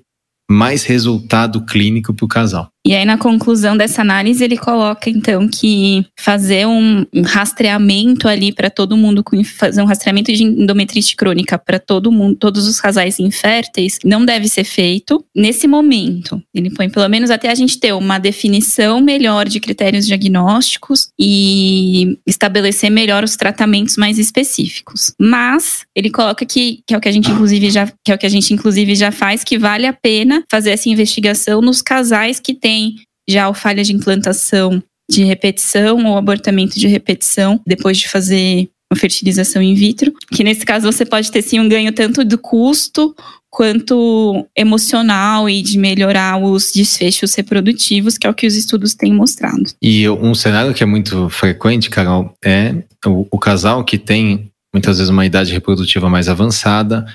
mais 0.50 0.84
resultado 0.84 1.66
clínico 1.66 2.14
para 2.14 2.26
o 2.26 2.30
casal? 2.30 2.70
E 2.88 2.96
aí, 2.96 3.04
na 3.04 3.18
conclusão 3.18 3.76
dessa 3.76 4.02
análise, 4.02 4.42
ele 4.42 4.56
coloca, 4.56 5.10
então, 5.10 5.46
que 5.46 6.06
fazer 6.18 6.66
um 6.66 7.06
rastreamento 7.26 8.30
ali 8.30 8.54
para 8.54 8.70
todo 8.70 8.96
mundo, 8.96 9.26
fazer 9.44 9.82
um 9.82 9.86
rastreamento 9.86 10.32
de 10.32 10.42
endometrite 10.42 11.14
crônica 11.14 11.58
para 11.58 11.80
todo 11.80 12.14
mundo, 12.14 12.38
todos 12.38 12.66
os 12.66 12.80
casais 12.80 13.20
inférteis, 13.20 14.00
não 14.06 14.24
deve 14.24 14.48
ser 14.48 14.64
feito 14.64 15.22
nesse 15.36 15.68
momento. 15.68 16.42
Ele 16.56 16.70
põe 16.70 16.90
pelo 16.90 17.10
menos 17.10 17.30
até 17.30 17.52
a 17.52 17.56
gente 17.56 17.78
ter 17.78 17.92
uma 17.92 18.20
definição 18.20 19.02
melhor 19.02 19.50
de 19.50 19.60
critérios 19.60 20.08
diagnósticos 20.08 21.10
e 21.20 22.18
estabelecer 22.26 22.90
melhor 22.90 23.22
os 23.22 23.36
tratamentos 23.36 23.98
mais 23.98 24.18
específicos. 24.18 25.14
Mas 25.20 25.86
ele 25.94 26.10
coloca 26.10 26.46
que, 26.46 26.80
que 26.88 26.94
é 26.94 26.98
o 26.98 27.02
que 27.02 27.10
a 27.10 27.12
gente 27.12 27.30
inclusive 27.30 27.70
já 27.70 27.86
que 28.06 28.14
é 28.14 28.16
o 28.16 28.18
que 28.18 28.26
a 28.26 28.30
gente 28.30 28.54
inclusive 28.54 28.96
já 28.96 29.12
faz, 29.12 29.44
que 29.44 29.58
vale 29.58 29.86
a 29.86 29.92
pena 29.92 30.42
fazer 30.50 30.70
essa 30.70 30.88
investigação 30.88 31.60
nos 31.60 31.82
casais 31.82 32.40
que 32.40 32.54
têm 32.54 32.77
já 33.30 33.50
o 33.50 33.54
falha 33.54 33.84
de 33.84 33.94
implantação 33.94 34.82
de 35.10 35.24
repetição 35.24 36.06
ou 36.06 36.18
abortamento 36.18 36.80
de 36.80 36.88
repetição 36.88 37.60
depois 37.66 37.98
de 37.98 38.10
fazer 38.10 38.70
uma 38.92 39.00
fertilização 39.00 39.62
in 39.62 39.74
vitro, 39.74 40.14
que 40.32 40.44
nesse 40.44 40.66
caso 40.66 40.90
você 40.90 41.06
pode 41.06 41.32
ter 41.32 41.42
sim 41.42 41.60
um 41.60 41.68
ganho 41.68 41.92
tanto 41.92 42.24
do 42.24 42.38
custo 42.38 43.14
quanto 43.50 44.46
emocional 44.56 45.50
e 45.50 45.62
de 45.62 45.78
melhorar 45.78 46.38
os 46.38 46.72
desfechos 46.72 47.34
reprodutivos, 47.34 48.18
que 48.18 48.28
é 48.28 48.30
o 48.30 48.34
que 48.34 48.48
os 48.48 48.56
estudos 48.56 48.94
têm 48.94 49.14
mostrado. 49.14 49.64
E 49.82 50.08
um 50.10 50.36
cenário 50.36 50.74
que 50.74 50.84
é 50.84 50.86
muito 50.86 51.30
frequente, 51.30 51.90
Carol, 51.90 52.34
é 52.44 52.76
o, 53.06 53.26
o 53.32 53.40
casal 53.40 53.84
que 53.84 53.98
tem 53.98 54.50
muitas 54.74 54.98
vezes 54.98 55.10
uma 55.10 55.26
idade 55.26 55.52
reprodutiva 55.52 56.10
mais 56.10 56.30
avançada, 56.30 57.06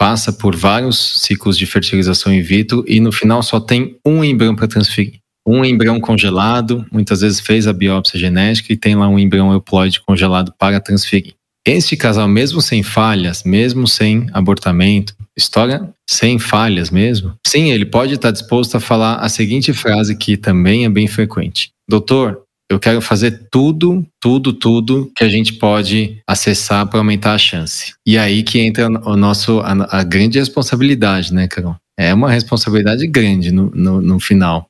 passa 0.00 0.32
por 0.32 0.56
vários 0.56 1.20
ciclos 1.20 1.58
de 1.58 1.66
fertilização 1.66 2.32
in 2.32 2.40
vitro 2.40 2.82
e 2.88 2.98
no 3.00 3.12
final 3.12 3.42
só 3.42 3.60
tem 3.60 3.98
um 4.02 4.24
embrião 4.24 4.56
para 4.56 4.66
transferir. 4.66 5.18
Um 5.46 5.62
embrião 5.62 6.00
congelado, 6.00 6.86
muitas 6.90 7.20
vezes 7.20 7.38
fez 7.38 7.66
a 7.66 7.72
biópsia 7.74 8.18
genética 8.18 8.72
e 8.72 8.78
tem 8.78 8.96
lá 8.96 9.06
um 9.06 9.18
embrião 9.18 9.52
euploide 9.52 10.00
congelado 10.00 10.54
para 10.58 10.80
transferir. 10.80 11.34
Este 11.66 11.98
casal, 11.98 12.26
mesmo 12.26 12.62
sem 12.62 12.82
falhas, 12.82 13.44
mesmo 13.44 13.86
sem 13.86 14.26
abortamento, 14.32 15.14
história 15.36 15.92
sem 16.08 16.38
falhas 16.38 16.88
mesmo, 16.88 17.34
sim, 17.46 17.70
ele 17.70 17.84
pode 17.84 18.14
estar 18.14 18.30
disposto 18.30 18.76
a 18.78 18.80
falar 18.80 19.16
a 19.16 19.28
seguinte 19.28 19.74
frase 19.74 20.16
que 20.16 20.34
também 20.34 20.86
é 20.86 20.88
bem 20.88 21.06
frequente: 21.06 21.72
Doutor, 21.86 22.40
eu 22.70 22.78
quero 22.78 23.02
fazer 23.02 23.48
tudo, 23.50 24.06
tudo, 24.20 24.52
tudo 24.52 25.10
que 25.16 25.24
a 25.24 25.28
gente 25.28 25.54
pode 25.54 26.22
acessar 26.24 26.86
para 26.86 27.00
aumentar 27.00 27.34
a 27.34 27.38
chance. 27.38 27.94
E 28.06 28.16
aí 28.16 28.44
que 28.44 28.60
entra 28.60 28.86
o 28.88 29.16
nosso, 29.16 29.58
a, 29.60 29.98
a, 29.98 30.04
grande 30.04 30.38
responsabilidade, 30.38 31.34
né, 31.34 31.48
Carol? 31.48 31.74
É 31.98 32.14
uma 32.14 32.30
responsabilidade 32.30 33.06
grande 33.08 33.50
no, 33.50 33.70
no, 33.74 34.00
no 34.00 34.20
final. 34.20 34.66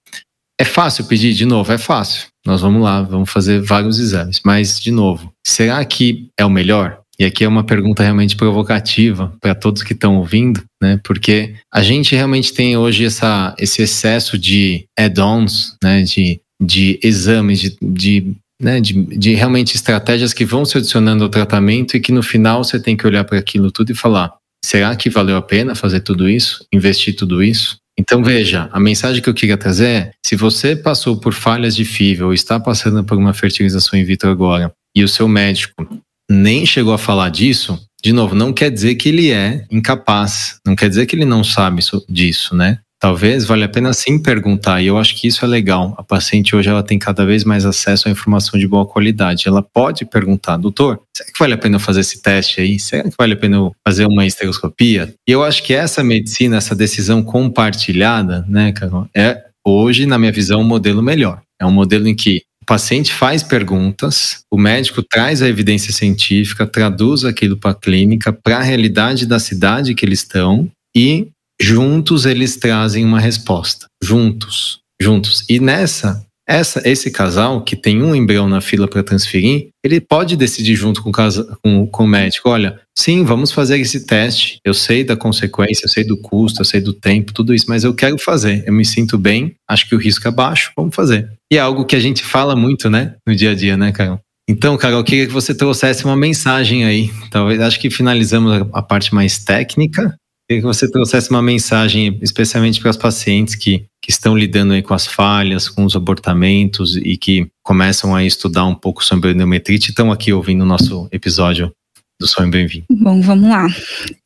É 0.59 0.64
fácil 0.64 1.05
pedir 1.05 1.34
de 1.34 1.44
novo? 1.44 1.70
É 1.70 1.78
fácil. 1.78 2.28
Nós 2.46 2.62
vamos 2.62 2.82
lá, 2.82 3.03
vamos 3.03 3.30
fazer 3.30 3.61
vários 3.61 3.98
exames. 3.98 4.40
Mas, 4.44 4.80
de 4.80 4.90
novo, 4.90 5.30
será 5.46 5.84
que 5.84 6.30
é 6.38 6.44
o 6.44 6.51
melhor? 6.51 7.01
E 7.18 7.24
aqui 7.26 7.44
é 7.44 7.48
uma 7.48 7.64
pergunta 7.64 8.03
realmente 8.03 8.34
provocativa 8.34 9.30
para 9.42 9.55
todos 9.55 9.82
que 9.82 9.92
estão 9.92 10.16
ouvindo, 10.16 10.62
né? 10.82 10.98
Porque 11.05 11.55
a 11.70 11.82
gente 11.82 12.16
realmente 12.16 12.55
tem 12.55 12.78
hoje 12.78 13.05
essa, 13.05 13.55
esse 13.59 13.82
excesso 13.82 14.38
de 14.38 14.86
add-ons, 14.98 15.76
né? 15.84 16.03
De 16.03 16.40
de 16.61 16.99
exames, 17.03 17.61
de, 17.61 17.77
de, 17.81 18.35
né, 18.61 18.81
de, 18.81 18.93
de 18.93 19.35
realmente 19.35 19.75
estratégias 19.75 20.35
que 20.35 20.45
vão 20.45 20.65
se 20.65 20.77
adicionando 20.77 21.25
ao 21.25 21.31
tratamento 21.31 21.97
e 21.97 22.01
que 22.01 22.13
no 22.13 22.23
final 22.23 22.63
você 22.63 22.79
tem 22.79 22.97
que 22.97 23.07
olhar 23.07 23.25
para 23.25 23.39
aquilo 23.39 23.71
tudo 23.71 23.93
e 23.93 23.95
falar: 23.95 24.35
será 24.65 24.95
que 24.95 25.09
valeu 25.09 25.37
a 25.37 25.43
pena 25.43 25.75
fazer 25.75 26.01
tudo 26.01 26.29
isso? 26.29 26.65
Investir 26.73 27.17
tudo 27.17 27.43
isso? 27.43 27.79
Então 27.99 28.23
veja, 28.23 28.69
a 28.73 28.81
mensagem 28.81 29.23
que 29.23 29.29
eu 29.29 29.35
queria 29.35 29.57
trazer 29.57 29.87
é: 29.87 30.11
se 30.25 30.37
você 30.37 30.77
passou 30.77 31.17
por 31.17 31.33
falhas 31.33 31.75
de 31.75 31.85
FIV 31.85 32.25
ou 32.25 32.35
está 32.35 32.61
passando 32.61 33.03
por 33.05 33.17
uma 33.17 33.35
fertilização 33.35 33.99
in 33.99 34.05
vitro 34.05 34.31
agora 34.31 34.73
e 34.95 35.03
o 35.03 35.09
seu 35.09 35.29
médico 35.29 35.87
nem 36.31 36.65
chegou 36.65 36.93
a 36.93 36.99
falar 36.99 37.29
disso, 37.29 37.79
de 38.03 38.13
novo, 38.13 38.35
não 38.35 38.53
quer 38.53 38.71
dizer 38.71 38.95
que 38.95 39.09
ele 39.09 39.31
é 39.31 39.67
incapaz, 39.71 40.59
não 40.67 40.75
quer 40.75 40.89
dizer 40.89 41.07
que 41.07 41.15
ele 41.15 41.25
não 41.25 41.45
sabe 41.45 41.83
disso, 42.09 42.55
né? 42.55 42.79
Talvez 43.01 43.46
valha 43.46 43.64
a 43.64 43.68
pena 43.68 43.94
sim 43.94 44.18
perguntar, 44.18 44.82
e 44.82 44.86
eu 44.86 44.98
acho 44.98 45.18
que 45.18 45.26
isso 45.26 45.42
é 45.42 45.48
legal. 45.48 45.94
A 45.96 46.03
paciente 46.03 46.55
hoje 46.55 46.68
ela 46.68 46.82
tem 46.82 46.98
cada 46.98 47.24
vez 47.24 47.44
mais 47.44 47.64
acesso 47.64 48.07
à 48.07 48.11
informação 48.11 48.61
de 48.61 48.68
boa 48.68 48.84
qualidade. 48.84 49.48
Ela 49.48 49.62
pode 49.62 50.05
perguntar, 50.05 50.59
doutor, 50.59 51.01
será 51.16 51.32
que 51.32 51.38
vale 51.38 51.55
a 51.55 51.59
pena 51.59 51.78
fazer 51.78 52.01
esse 52.01 52.20
teste 52.20 52.61
aí? 52.61 52.78
Será 52.78 53.05
que 53.05 53.16
vale 53.18 53.32
a 53.32 53.36
pena 53.38 53.70
fazer 53.88 54.05
uma 54.05 54.26
estereoscopia? 54.26 55.14
E 55.26 55.32
eu 55.32 55.42
acho 55.42 55.62
que 55.62 55.72
essa 55.72 56.05
medicina, 56.05 56.59
essa 56.59 56.74
decisão 56.74 57.22
compartilhada, 57.22 58.44
né, 58.46 58.70
Carol, 58.72 59.09
é 59.16 59.44
hoje, 59.66 60.05
na 60.05 60.18
minha 60.18 60.30
visão, 60.32 60.61
um 60.61 60.64
modelo 60.64 61.03
melhor. 61.03 61.40
É 61.59 61.64
um 61.64 61.72
modelo 61.72 62.07
em 62.07 62.14
que 62.14 62.42
o 62.62 62.66
paciente 62.66 63.14
faz 63.14 63.42
perguntas, 63.42 64.42
o 64.51 64.59
médico 64.59 65.03
traz 65.03 65.40
a 65.40 65.48
evidência 65.48 65.90
científica, 65.90 66.66
traduz 66.66 67.24
aquilo 67.24 67.57
para 67.57 67.70
a 67.70 67.74
clínica, 67.74 68.30
para 68.30 68.59
a 68.59 68.62
realidade 68.62 69.24
da 69.24 69.38
cidade 69.38 69.94
que 69.94 70.05
eles 70.05 70.18
estão 70.18 70.70
e 70.94 71.28
juntos 71.61 72.25
eles 72.27 72.57
trazem 72.57 73.05
uma 73.05 73.21
resposta. 73.21 73.87
Juntos, 74.03 74.81
juntos. 75.01 75.45
E 75.49 75.61
nessa, 75.61 76.25
essa, 76.51 76.83
esse 76.85 77.13
casal 77.13 77.63
que 77.63 77.77
tem 77.77 78.03
um 78.03 78.13
embrião 78.13 78.49
na 78.49 78.61
fila 78.61 78.89
para 78.89 79.05
transferir, 79.05 79.69
ele 79.85 80.01
pode 80.01 80.37
decidir 80.37 80.75
junto 80.75 81.03
com 81.03 81.13
casa, 81.13 81.57
com, 81.63 81.87
com 81.87 82.05
o 82.05 82.09
médico: 82.09 82.49
olha, 82.49 82.81
sim, 82.99 83.23
vamos 83.25 83.53
fazer 83.53 83.79
esse 83.79 84.05
teste. 84.05 84.59
Eu 84.65 84.75
sei 84.75 85.05
da 85.05 85.17
consequência, 85.17 85.85
eu 85.85 85.89
sei 85.89 86.03
do 86.03 86.17
custo, 86.17 86.61
eu 86.61 86.65
sei 86.65 86.81
do 86.81 86.93
tempo, 86.93 87.33
tudo 87.33 87.55
isso, 87.55 87.67
mas 87.69 87.85
eu 87.85 87.95
quero 87.95 88.19
fazer. 88.19 88.65
Eu 88.67 88.73
me 88.73 88.85
sinto 88.85 89.17
bem, 89.17 89.55
acho 89.69 89.89
que 89.89 89.95
o 89.95 89.99
risco 89.99 90.27
é 90.27 90.31
baixo, 90.31 90.73
vamos 90.77 90.95
fazer. 90.95 91.31
E 91.53 91.57
é 91.57 91.61
algo 91.61 91.85
que 91.85 91.95
a 91.95 92.01
gente 92.01 92.25
fala 92.25 92.57
muito, 92.57 92.91
né, 92.91 93.15
no 93.27 93.35
dia 93.35 93.53
a 93.53 93.55
dia, 93.55 93.77
né, 93.77 93.93
Carol? 93.93 94.19
Então, 94.49 94.77
Carol, 94.77 94.99
eu 94.99 95.05
queria 95.05 95.27
que 95.29 95.33
você 95.33 95.55
trouxesse 95.55 96.05
uma 96.05 96.17
mensagem 96.17 96.85
aí. 96.85 97.09
Talvez 97.31 97.61
acho 97.61 97.79
que 97.79 97.89
finalizamos 97.89 98.67
a 98.73 98.83
parte 98.83 99.15
mais 99.15 99.39
técnica 99.39 100.13
Queria 100.51 100.62
que 100.62 100.66
você 100.66 100.90
trouxesse 100.90 101.30
uma 101.30 101.40
mensagem, 101.40 102.18
especialmente 102.20 102.80
para 102.80 102.90
os 102.90 102.96
pacientes 102.96 103.55
que, 103.55 103.84
que 104.03 104.11
estão 104.11 104.36
lidando 104.36 104.72
aí 104.72 104.82
com 104.82 104.92
as 104.92 105.07
falhas, 105.07 105.68
com 105.68 105.84
os 105.84 105.94
abortamentos 105.94 106.96
e 106.96 107.16
que 107.16 107.46
começam 107.62 108.16
a 108.16 108.24
estudar 108.24 108.66
um 108.66 108.74
pouco 108.74 109.05
sobre 109.05 109.30
endometrite 109.30 109.86
e 109.86 109.90
estão 109.90 110.11
aqui 110.11 110.32
ouvindo 110.32 110.62
o 110.62 110.66
nosso 110.66 111.09
episódio 111.12 111.72
do 112.20 112.26
Sonho 112.26 112.51
Bem-vindo. 112.51 112.84
Bom, 112.90 113.20
vamos 113.20 113.48
lá. 113.48 113.68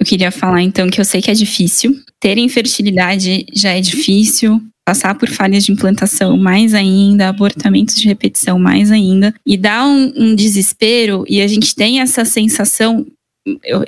Eu 0.00 0.06
queria 0.06 0.30
falar 0.30 0.62
então 0.62 0.88
que 0.88 0.98
eu 0.98 1.04
sei 1.04 1.20
que 1.20 1.30
é 1.30 1.34
difícil. 1.34 1.94
Ter 2.18 2.38
infertilidade 2.38 3.44
já 3.52 3.72
é 3.72 3.82
difícil, 3.82 4.62
passar 4.82 5.18
por 5.18 5.28
falhas 5.28 5.66
de 5.66 5.72
implantação 5.72 6.38
mais 6.38 6.72
ainda, 6.72 7.28
abortamentos 7.28 7.96
de 7.96 8.08
repetição 8.08 8.58
mais 8.58 8.90
ainda, 8.90 9.34
e 9.46 9.58
dá 9.58 9.84
um, 9.84 10.10
um 10.16 10.34
desespero, 10.34 11.26
e 11.28 11.42
a 11.42 11.46
gente 11.46 11.74
tem 11.74 12.00
essa 12.00 12.24
sensação, 12.24 13.04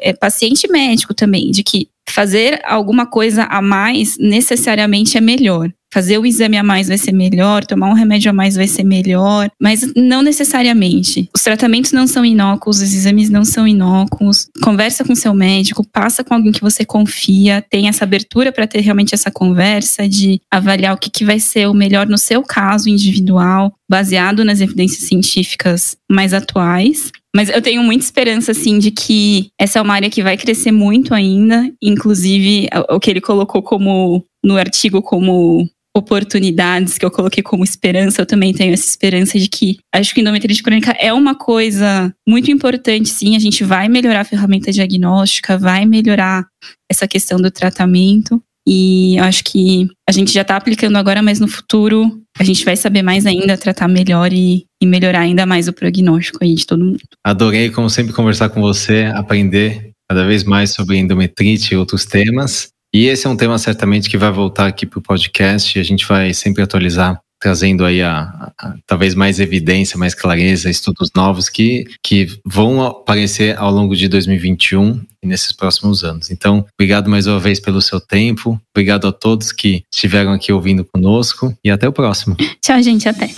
é 0.00 0.12
paciente 0.12 0.68
médico 0.68 1.14
também, 1.14 1.50
de 1.50 1.62
que 1.62 1.88
fazer 2.08 2.60
alguma 2.64 3.06
coisa 3.06 3.44
a 3.44 3.60
mais 3.60 4.16
necessariamente 4.18 5.16
é 5.16 5.20
melhor. 5.20 5.70
Fazer 5.92 6.18
o 6.18 6.26
exame 6.26 6.58
a 6.58 6.62
mais 6.62 6.88
vai 6.88 6.98
ser 6.98 7.12
melhor, 7.12 7.64
tomar 7.64 7.88
um 7.88 7.94
remédio 7.94 8.30
a 8.30 8.34
mais 8.34 8.54
vai 8.54 8.66
ser 8.66 8.84
melhor, 8.84 9.48
mas 9.60 9.80
não 9.96 10.20
necessariamente. 10.20 11.30
Os 11.34 11.42
tratamentos 11.42 11.92
não 11.92 12.06
são 12.06 12.24
inócuos, 12.24 12.82
os 12.82 12.92
exames 12.92 13.30
não 13.30 13.44
são 13.44 13.66
inócuos. 13.66 14.48
Conversa 14.62 15.04
com 15.04 15.14
seu 15.14 15.32
médico, 15.32 15.86
passa 15.90 16.22
com 16.22 16.34
alguém 16.34 16.52
que 16.52 16.60
você 16.60 16.84
confia, 16.84 17.64
tem 17.70 17.88
essa 17.88 18.04
abertura 18.04 18.52
para 18.52 18.66
ter 18.66 18.80
realmente 18.80 19.14
essa 19.14 19.30
conversa 19.30 20.08
de 20.08 20.40
avaliar 20.50 20.94
o 20.94 20.98
que, 20.98 21.08
que 21.08 21.24
vai 21.24 21.38
ser 21.38 21.66
o 21.66 21.74
melhor 21.74 22.06
no 22.06 22.18
seu 22.18 22.42
caso 22.42 22.90
individual, 22.90 23.72
baseado 23.88 24.44
nas 24.44 24.60
evidências 24.60 25.04
científicas 25.04 25.96
mais 26.10 26.34
atuais. 26.34 27.10
Mas 27.36 27.50
eu 27.50 27.60
tenho 27.60 27.82
muita 27.82 28.02
esperança, 28.02 28.52
assim, 28.52 28.78
de 28.78 28.90
que 28.90 29.50
essa 29.60 29.78
é 29.78 29.82
uma 29.82 29.92
área 29.92 30.08
que 30.08 30.22
vai 30.22 30.38
crescer 30.38 30.72
muito 30.72 31.12
ainda. 31.12 31.70
Inclusive, 31.82 32.66
o 32.88 32.98
que 32.98 33.10
ele 33.10 33.20
colocou 33.20 33.62
como 33.62 34.24
no 34.42 34.56
artigo 34.56 35.02
como 35.02 35.68
oportunidades 35.94 36.96
que 36.96 37.04
eu 37.04 37.10
coloquei 37.10 37.42
como 37.42 37.62
esperança, 37.62 38.22
eu 38.22 38.26
também 38.26 38.54
tenho 38.54 38.72
essa 38.72 38.88
esperança 38.88 39.38
de 39.38 39.48
que 39.48 39.76
acho 39.94 40.14
que 40.14 40.20
endometriose 40.22 40.62
crônica 40.62 40.92
é 40.98 41.12
uma 41.12 41.34
coisa 41.34 42.10
muito 42.26 42.50
importante, 42.50 43.10
sim. 43.10 43.36
A 43.36 43.38
gente 43.38 43.62
vai 43.64 43.86
melhorar 43.86 44.20
a 44.20 44.24
ferramenta 44.24 44.72
diagnóstica, 44.72 45.58
vai 45.58 45.84
melhorar 45.84 46.46
essa 46.90 47.06
questão 47.06 47.38
do 47.38 47.50
tratamento. 47.50 48.42
E 48.66 49.18
acho 49.20 49.44
que 49.44 49.86
a 50.08 50.12
gente 50.12 50.32
já 50.32 50.42
está 50.42 50.56
aplicando 50.56 50.96
agora, 50.96 51.22
mas 51.22 51.38
no 51.38 51.46
futuro 51.46 52.20
a 52.38 52.44
gente 52.44 52.64
vai 52.64 52.76
saber 52.76 53.02
mais 53.02 53.24
ainda, 53.24 53.56
tratar 53.56 53.88
melhor 53.88 54.32
e, 54.32 54.66
e, 54.82 54.86
melhorar 54.86 55.20
ainda 55.20 55.46
mais 55.46 55.68
o 55.68 55.72
prognóstico 55.72 56.38
aí 56.42 56.54
de 56.54 56.66
todo 56.66 56.84
mundo. 56.84 56.98
Adorei, 57.24 57.70
como 57.70 57.88
sempre, 57.88 58.12
conversar 58.12 58.48
com 58.50 58.60
você, 58.60 59.10
aprender 59.14 59.92
cada 60.08 60.26
vez 60.26 60.44
mais 60.44 60.70
sobre 60.70 60.98
endometrite 60.98 61.74
e 61.74 61.76
outros 61.76 62.04
temas. 62.04 62.68
E 62.94 63.06
esse 63.06 63.26
é 63.26 63.30
um 63.30 63.36
tema 63.36 63.58
certamente 63.58 64.08
que 64.08 64.18
vai 64.18 64.30
voltar 64.30 64.66
aqui 64.66 64.86
para 64.86 64.98
o 64.98 65.02
podcast 65.02 65.78
a 65.78 65.82
gente 65.82 66.06
vai 66.06 66.32
sempre 66.32 66.62
atualizar, 66.62 67.20
trazendo 67.46 67.84
aí 67.84 68.02
a, 68.02 68.50
a, 68.58 68.74
talvez 68.84 69.14
mais 69.14 69.38
evidência, 69.38 69.96
mais 69.96 70.16
clareza, 70.16 70.68
estudos 70.68 71.12
novos 71.14 71.48
que, 71.48 71.86
que 72.02 72.26
vão 72.44 72.82
aparecer 72.82 73.56
ao 73.56 73.70
longo 73.70 73.94
de 73.94 74.08
2021 74.08 75.00
e 75.22 75.28
nesses 75.28 75.52
próximos 75.52 76.02
anos. 76.02 76.32
Então, 76.32 76.66
obrigado 76.74 77.08
mais 77.08 77.28
uma 77.28 77.38
vez 77.38 77.60
pelo 77.60 77.80
seu 77.80 78.00
tempo, 78.00 78.60
obrigado 78.74 79.06
a 79.06 79.12
todos 79.12 79.52
que 79.52 79.84
estiveram 79.94 80.32
aqui 80.32 80.52
ouvindo 80.52 80.84
conosco 80.84 81.56
e 81.62 81.70
até 81.70 81.86
o 81.86 81.92
próximo. 81.92 82.34
Tchau, 82.60 82.82
gente, 82.82 83.08
até. 83.08 83.30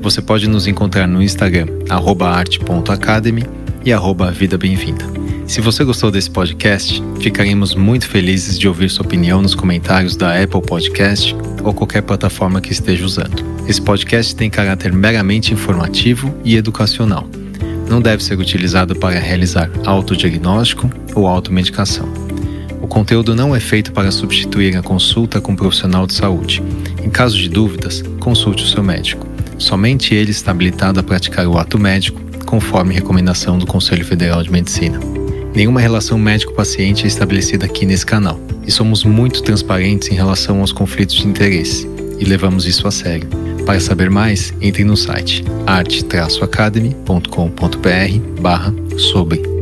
Você 0.00 0.22
pode 0.22 0.48
nos 0.48 0.66
encontrar 0.66 1.06
no 1.06 1.22
Instagram, 1.22 1.66
arte.academy 1.90 3.44
e 3.84 3.92
arroba 3.92 4.30
Vida 4.30 4.56
Bem-vinda. 4.56 5.04
Se 5.46 5.60
você 5.60 5.84
gostou 5.84 6.10
desse 6.10 6.30
podcast, 6.30 7.02
ficaremos 7.20 7.74
muito 7.74 8.08
felizes 8.08 8.58
de 8.58 8.66
ouvir 8.66 8.88
sua 8.88 9.04
opinião 9.04 9.42
nos 9.42 9.54
comentários 9.54 10.16
da 10.16 10.42
Apple 10.42 10.62
Podcast 10.62 11.36
ou 11.62 11.74
qualquer 11.74 12.00
plataforma 12.02 12.58
que 12.60 12.72
esteja 12.72 13.04
usando. 13.04 13.44
Esse 13.68 13.82
podcast 13.82 14.34
tem 14.34 14.48
caráter 14.48 14.94
meramente 14.94 15.52
informativo 15.52 16.34
e 16.42 16.56
educacional 16.56 17.28
não 17.88 18.00
deve 18.00 18.22
ser 18.22 18.38
utilizado 18.38 18.96
para 18.96 19.18
realizar 19.18 19.70
autodiagnóstico 19.84 20.90
ou 21.14 21.26
automedicação. 21.26 22.08
O 22.80 22.86
conteúdo 22.86 23.34
não 23.34 23.54
é 23.54 23.60
feito 23.60 23.92
para 23.92 24.10
substituir 24.10 24.76
a 24.76 24.82
consulta 24.82 25.40
com 25.40 25.52
um 25.52 25.56
profissional 25.56 26.06
de 26.06 26.14
saúde. 26.14 26.62
Em 27.02 27.10
caso 27.10 27.36
de 27.36 27.48
dúvidas, 27.48 28.02
consulte 28.20 28.64
o 28.64 28.66
seu 28.66 28.82
médico. 28.82 29.26
Somente 29.58 30.14
ele 30.14 30.30
está 30.30 30.50
habilitado 30.50 31.00
a 31.00 31.02
praticar 31.02 31.46
o 31.46 31.58
ato 31.58 31.78
médico, 31.78 32.20
conforme 32.44 32.94
recomendação 32.94 33.58
do 33.58 33.66
Conselho 33.66 34.04
Federal 34.04 34.42
de 34.42 34.50
Medicina. 34.50 35.00
Nenhuma 35.54 35.80
relação 35.80 36.18
médico-paciente 36.18 37.04
é 37.04 37.06
estabelecida 37.06 37.64
aqui 37.64 37.86
nesse 37.86 38.04
canal 38.04 38.38
e 38.66 38.70
somos 38.70 39.04
muito 39.04 39.42
transparentes 39.42 40.08
em 40.08 40.14
relação 40.14 40.60
aos 40.60 40.70
conflitos 40.70 41.16
de 41.16 41.26
interesse 41.26 41.95
e 42.18 42.24
levamos 42.24 42.66
isso 42.66 42.86
a 42.86 42.90
sério. 42.90 43.28
Para 43.64 43.80
saber 43.80 44.10
mais, 44.10 44.52
entre 44.60 44.84
no 44.84 44.96
site 44.96 45.44
arte-academy.com.br 45.66 48.40
barra 48.40 48.72
sobre 48.96 49.55